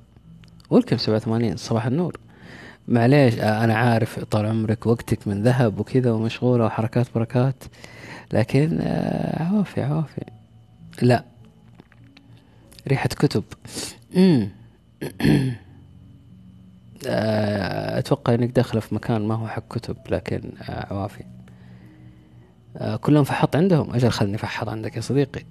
[0.70, 2.18] ولكم 87 صباح النور.
[2.88, 7.64] معليش آه، أنا عارف طال عمرك وقتك من ذهب وكذا ومشغولة وحركات بركات
[8.34, 8.80] لكن
[9.40, 10.22] عوافي عوافي
[11.02, 11.24] لا.
[12.88, 13.44] ريحة كتب.
[14.16, 14.50] امم
[17.98, 21.24] أتوقع إنك داخلة في مكان ما هو حق كتب لكن آه، عوافي.
[22.78, 23.94] آه، كلهم فحط عندهم.
[23.96, 25.44] أجل خلني فحط عندك يا صديقي.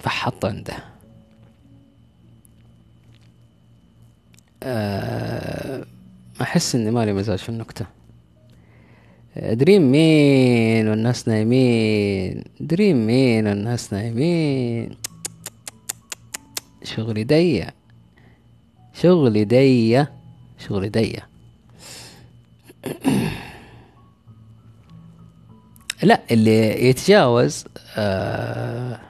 [0.00, 0.74] فحط عنده.
[4.62, 5.84] آه،
[6.42, 7.86] أحس إني مالي مزاج في النكتة.
[9.36, 14.96] دريم مين والناس نايمين؟ دريم مين والناس نايمين؟
[16.84, 17.70] شغلي ضيق.
[18.92, 20.12] شغلي ضيق.
[20.58, 21.22] شغلي ضيق.
[26.02, 27.64] لا اللي يتجاوز
[27.96, 29.00] آه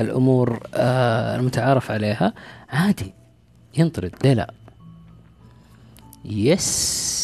[0.00, 2.32] الأمور آه المتعارف عليها
[2.70, 3.14] عادي.
[3.76, 4.26] ينطرد.
[4.26, 4.54] لا
[6.24, 7.23] yes.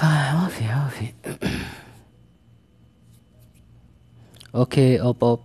[0.00, 1.12] فعوافي عوافي
[4.54, 5.40] okay أوب أوب.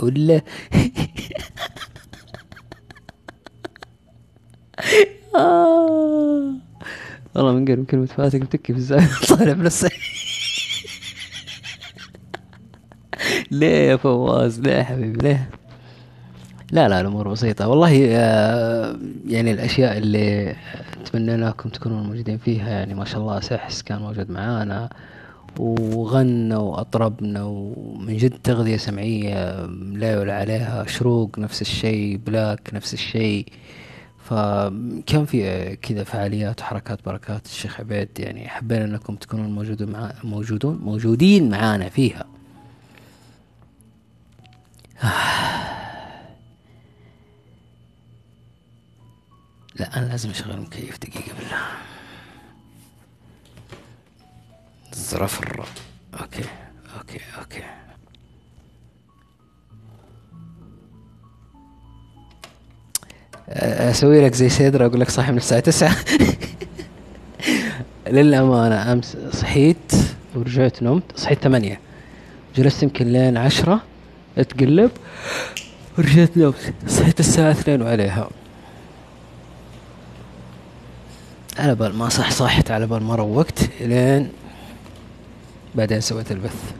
[0.00, 0.40] ولا؟
[5.36, 6.54] آه.
[7.34, 10.20] والله من قرب كلمة فاتك متكي في الزاوية طالع الصيف.
[13.50, 15.50] ليه يا فواز؟ ليه يا حبيبي؟ ليه؟
[16.72, 17.68] لا لا الأمور بسيطة.
[17.68, 20.56] والله آه، يعني الأشياء اللي
[21.12, 22.70] تمنيناكم تكونون موجودين فيها.
[22.70, 24.90] يعني ما شاء الله سحس كان موجود معانا.
[25.58, 33.46] وغنى وأطربنا ومن جد تغذية سمعية لا يعلى عليها شروق نفس الشيء بلاك نفس الشيء.
[34.24, 38.08] فكان في كذا فعاليات وحركات بركات الشيخ عبيد.
[38.18, 42.24] يعني حبينا أنكم تكونون موجودون مع موجودون موجودين معانا فيها.
[49.76, 51.58] لا أنا لازم أشغل المكيف دقيقة بالله.
[54.92, 55.66] زرفر
[56.20, 56.44] okay
[56.98, 57.62] okay okay.
[63.48, 65.96] أسوي لك زي سيدرا أقول لك صاحي من الساعة تسعة.
[68.06, 69.92] للأمانة أمس صحيت
[70.34, 71.80] ورجعت نمت صحيت ثمانية.
[72.56, 73.82] جلست يمكن لين عشرة
[74.38, 74.90] أتقلب
[75.98, 78.30] ورجعت نمت صحيت الساعة اثنين وعليها.
[81.60, 84.28] على بال ما صح صحت على بال ما روقت لين
[85.74, 86.72] بعدين سويت البث.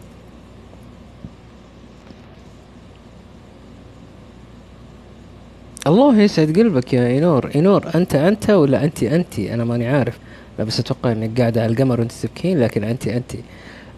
[5.86, 10.18] الله يسعد قلبك يا اينور اينور أنت أنت ولا انت انت أنا ماني عارف.
[10.58, 13.32] لا بس أتوقع إنك قاعدة على القمر وأنت تبكين لكن انت انت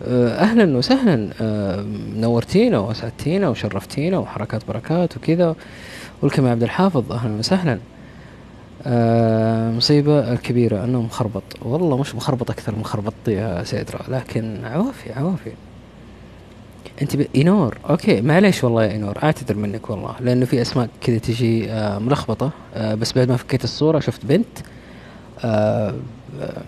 [0.06, 1.30] آه، أهلا وسهلا.
[1.40, 1.84] آه،
[2.14, 5.54] نورتينا وأسعدتينا وشرفتينا وحركات بركات وكذا.
[6.22, 7.78] welcome يا عبد الحافظ أهلا وسهلا.
[9.76, 11.42] مصيبة الكبيرة أنه مخربط.
[11.62, 15.52] والله مش مخربط أكثر من خربطت يا سيدرا لكن عوافي عوافي.
[17.02, 17.26] أنت ب...
[17.34, 20.14] اينور okay معليش والله يا اينور أعتذر منك والله.
[20.20, 22.50] لأنه في أسماء كذا تجي آه ملخبطة.
[22.74, 24.58] آه بس بعد ما فكيت الصورة شفت بنت.
[25.44, 25.94] آه
[26.40, 26.62] آه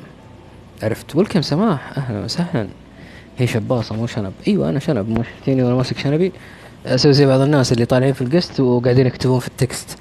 [0.82, 1.16] عرفت.
[1.16, 1.98] welcome سماح.
[1.98, 2.68] أهلا وسهلا.
[3.38, 4.32] هي شباصة مو شنب.
[4.48, 6.32] أيوه أنا شنب مو شفتيني وأنا ماسك شنبي.
[6.86, 9.98] أسوي زي بعض الناس اللي طالعين في القست وقاعدين يكتبون في التكست.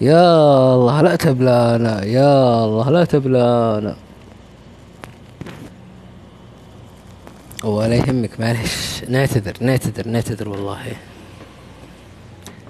[0.00, 3.96] يا الله لا تبلانا يا الله لا تبلانا.
[7.64, 10.78] ولا يهمك معلش نعتذر نعتذر نعتذر والله.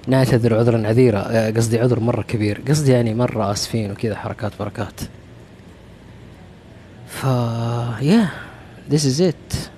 [0.07, 2.61] نعتذر عذرا عذيرا قصدي عذر مرة كبير.
[2.67, 5.01] قصدي يعني مرة آسفين وكذا حركات بركات.
[7.07, 7.23] ف
[8.01, 8.27] يا
[8.89, 9.69] this is it.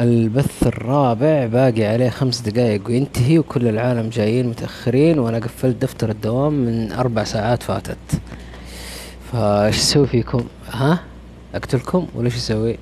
[0.00, 6.52] البث الرابع باقي عليه خمس دقايق وينتهي وكل العالم جايين متأخرين وأنا قفلت دفتر الدوام
[6.52, 7.96] من أربع ساعات فاتت.
[9.32, 10.98] فايش أسوي فيكم؟ ها؟
[11.54, 12.78] أقتلكم ولا إيش أسوي؟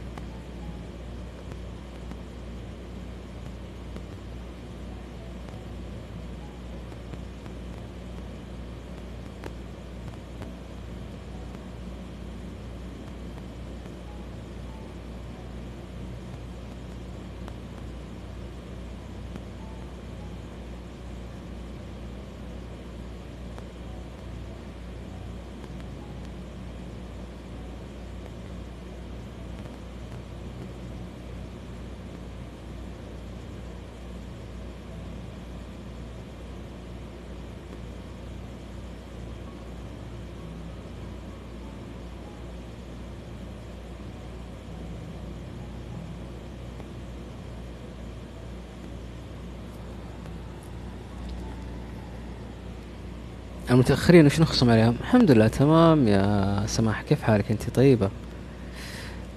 [53.77, 57.03] المتأخرين وش نخصم عليهم الحمد لله تمام يا سماح.
[57.03, 58.11] كيف حالك أنت؟ طيبة.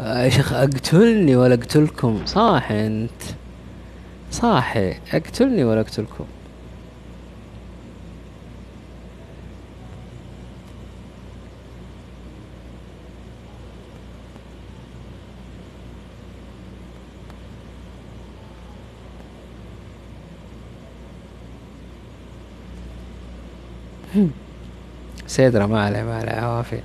[0.02, 3.22] آه، يا شيخ أقتلني ولا أقتلكم؟ صاح أنت.
[4.32, 6.26] صاحي أقتلني ولا أقتلكم؟
[25.30, 26.32] سيدرا ما عليه ما عليه.
[26.32, 26.80] عوافي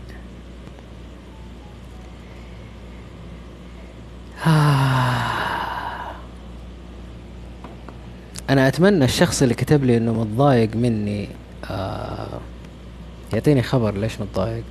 [8.51, 11.29] أنا أتمنى الشخص اللي كتب لي إنه متضايق مني
[11.71, 12.41] آه
[13.33, 14.65] يعطيني خبر ليش متضايق.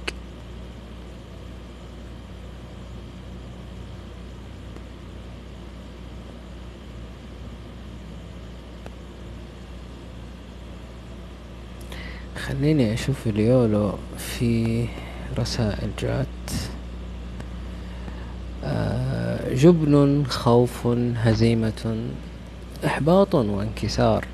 [12.53, 14.85] خليني أشوف اليولو في
[15.39, 16.27] رسائل جات.
[18.63, 21.95] آه، جبن خوف هزيمة
[22.85, 24.25] إحباط وانكسار.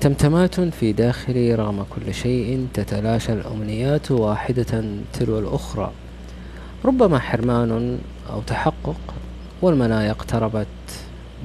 [0.00, 5.92] تمتمات في داخلي رغم كل شيء تتلاشى الأمنيات واحدة تلو الأخرى.
[6.84, 7.98] ربما حرمان
[8.30, 9.00] أو تحقق
[9.62, 10.66] والمنايا اقتربت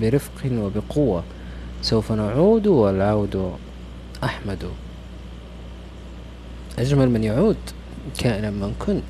[0.01, 1.23] برفق وبقوة.
[1.81, 3.51] سوف نعود والعود
[4.23, 4.84] أحمد.
[6.79, 7.57] أجمل من يعود
[8.17, 9.03] كائنا من كنت.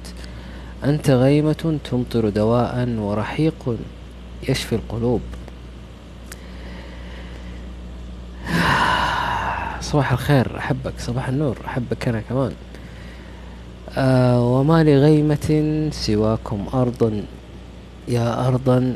[0.83, 3.77] أنت غيمة تمطر دواء ورحيق
[4.49, 5.21] يشفي القلوب.
[9.81, 10.93] صباح الخير أحبك.
[10.99, 12.51] صباح النور أحبك أنا كمان.
[13.97, 17.23] آه وما لغيمة سواكم أرضا
[18.07, 18.95] يا أرضا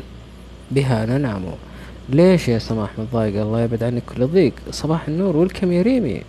[0.72, 1.41] بها ننعم.
[2.10, 4.54] ليش يا سماح متضايق؟ الله يبعد عنك كل ضيق.
[4.72, 6.22] صباح النور والكم يا ريمي.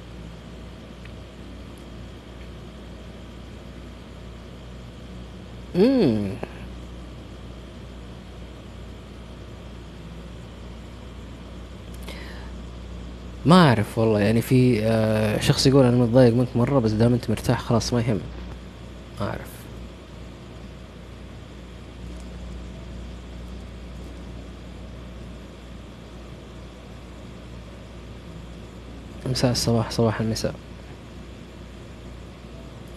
[5.75, 6.31] مم.
[13.47, 17.31] ما أعرف والله يعني في آه، شخص يقول أنا متضايق منك مرة بس دام أنت
[17.31, 18.21] مرتاح خلاص ما يهم.
[19.21, 19.51] ما أعرف.
[29.27, 30.55] مساء الصباح صباح المساء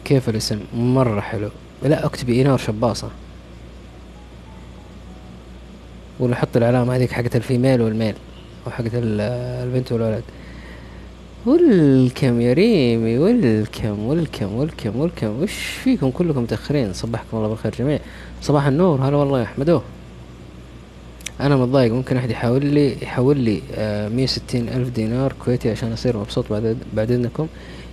[0.06, 1.50] كيف الاسم؟ مرة حلو.
[1.84, 3.10] لا اكتبي إينار شباصة.
[6.20, 8.16] ولا حط العلامة هذيك حقت الفيميل والميل
[8.68, 9.22] أو حقت ال-
[9.68, 10.24] البنت والولد.
[11.46, 15.54] ولكم يا ريمي ولكم ولكم ولكم ولكم وش
[15.84, 18.00] فيكم كلكم متأخرين؟ صبحكم الله بالخير جميع
[18.42, 19.82] صباح النور هلا والله يا أحمدو.
[21.42, 25.92] أنا متضايق ممكن أحد يحاول لي يحول لي آه، مية وستين ألف دينار كويتي عشان
[25.94, 27.48] أصير مبسوط بعد بعد إذنكم؟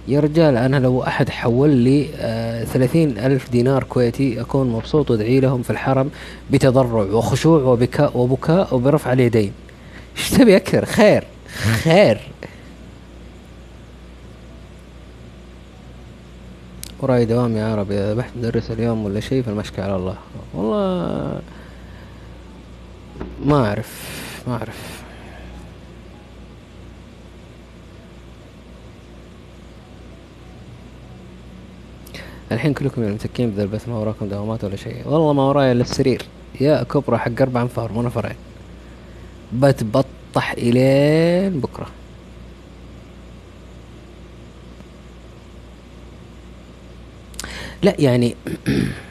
[0.09, 5.40] يا رجال أنا لو أحد حول لي آه، ثلاثين ألف دينار كويتي أكون مبسوط وأدعي
[5.40, 6.10] لهم في الحرم
[6.51, 9.52] بتضرع وخشوع وبكاء وبكاء وبرفع اليدين.
[10.18, 11.24] إيش تبي أكثر؟ خير
[11.82, 12.20] خير.
[17.01, 20.16] ورأي دوام يا عربي اذا ذبحت مدرس اليوم ولا شيء فالمشكلة على الله؟
[20.55, 21.40] والله
[23.44, 24.10] ما أعرف
[24.47, 24.99] ما أعرف.
[32.52, 35.09] الحين كلكم يعني متكين البث ما وراكم دوامات ولا شيء.
[35.09, 36.22] والله ما وراي إلا السرير.
[36.60, 38.36] يا كبرى حق أربع أنفار مو نفرين.
[39.52, 41.86] بتبطح إلين بكرة.
[47.82, 48.36] لا يعني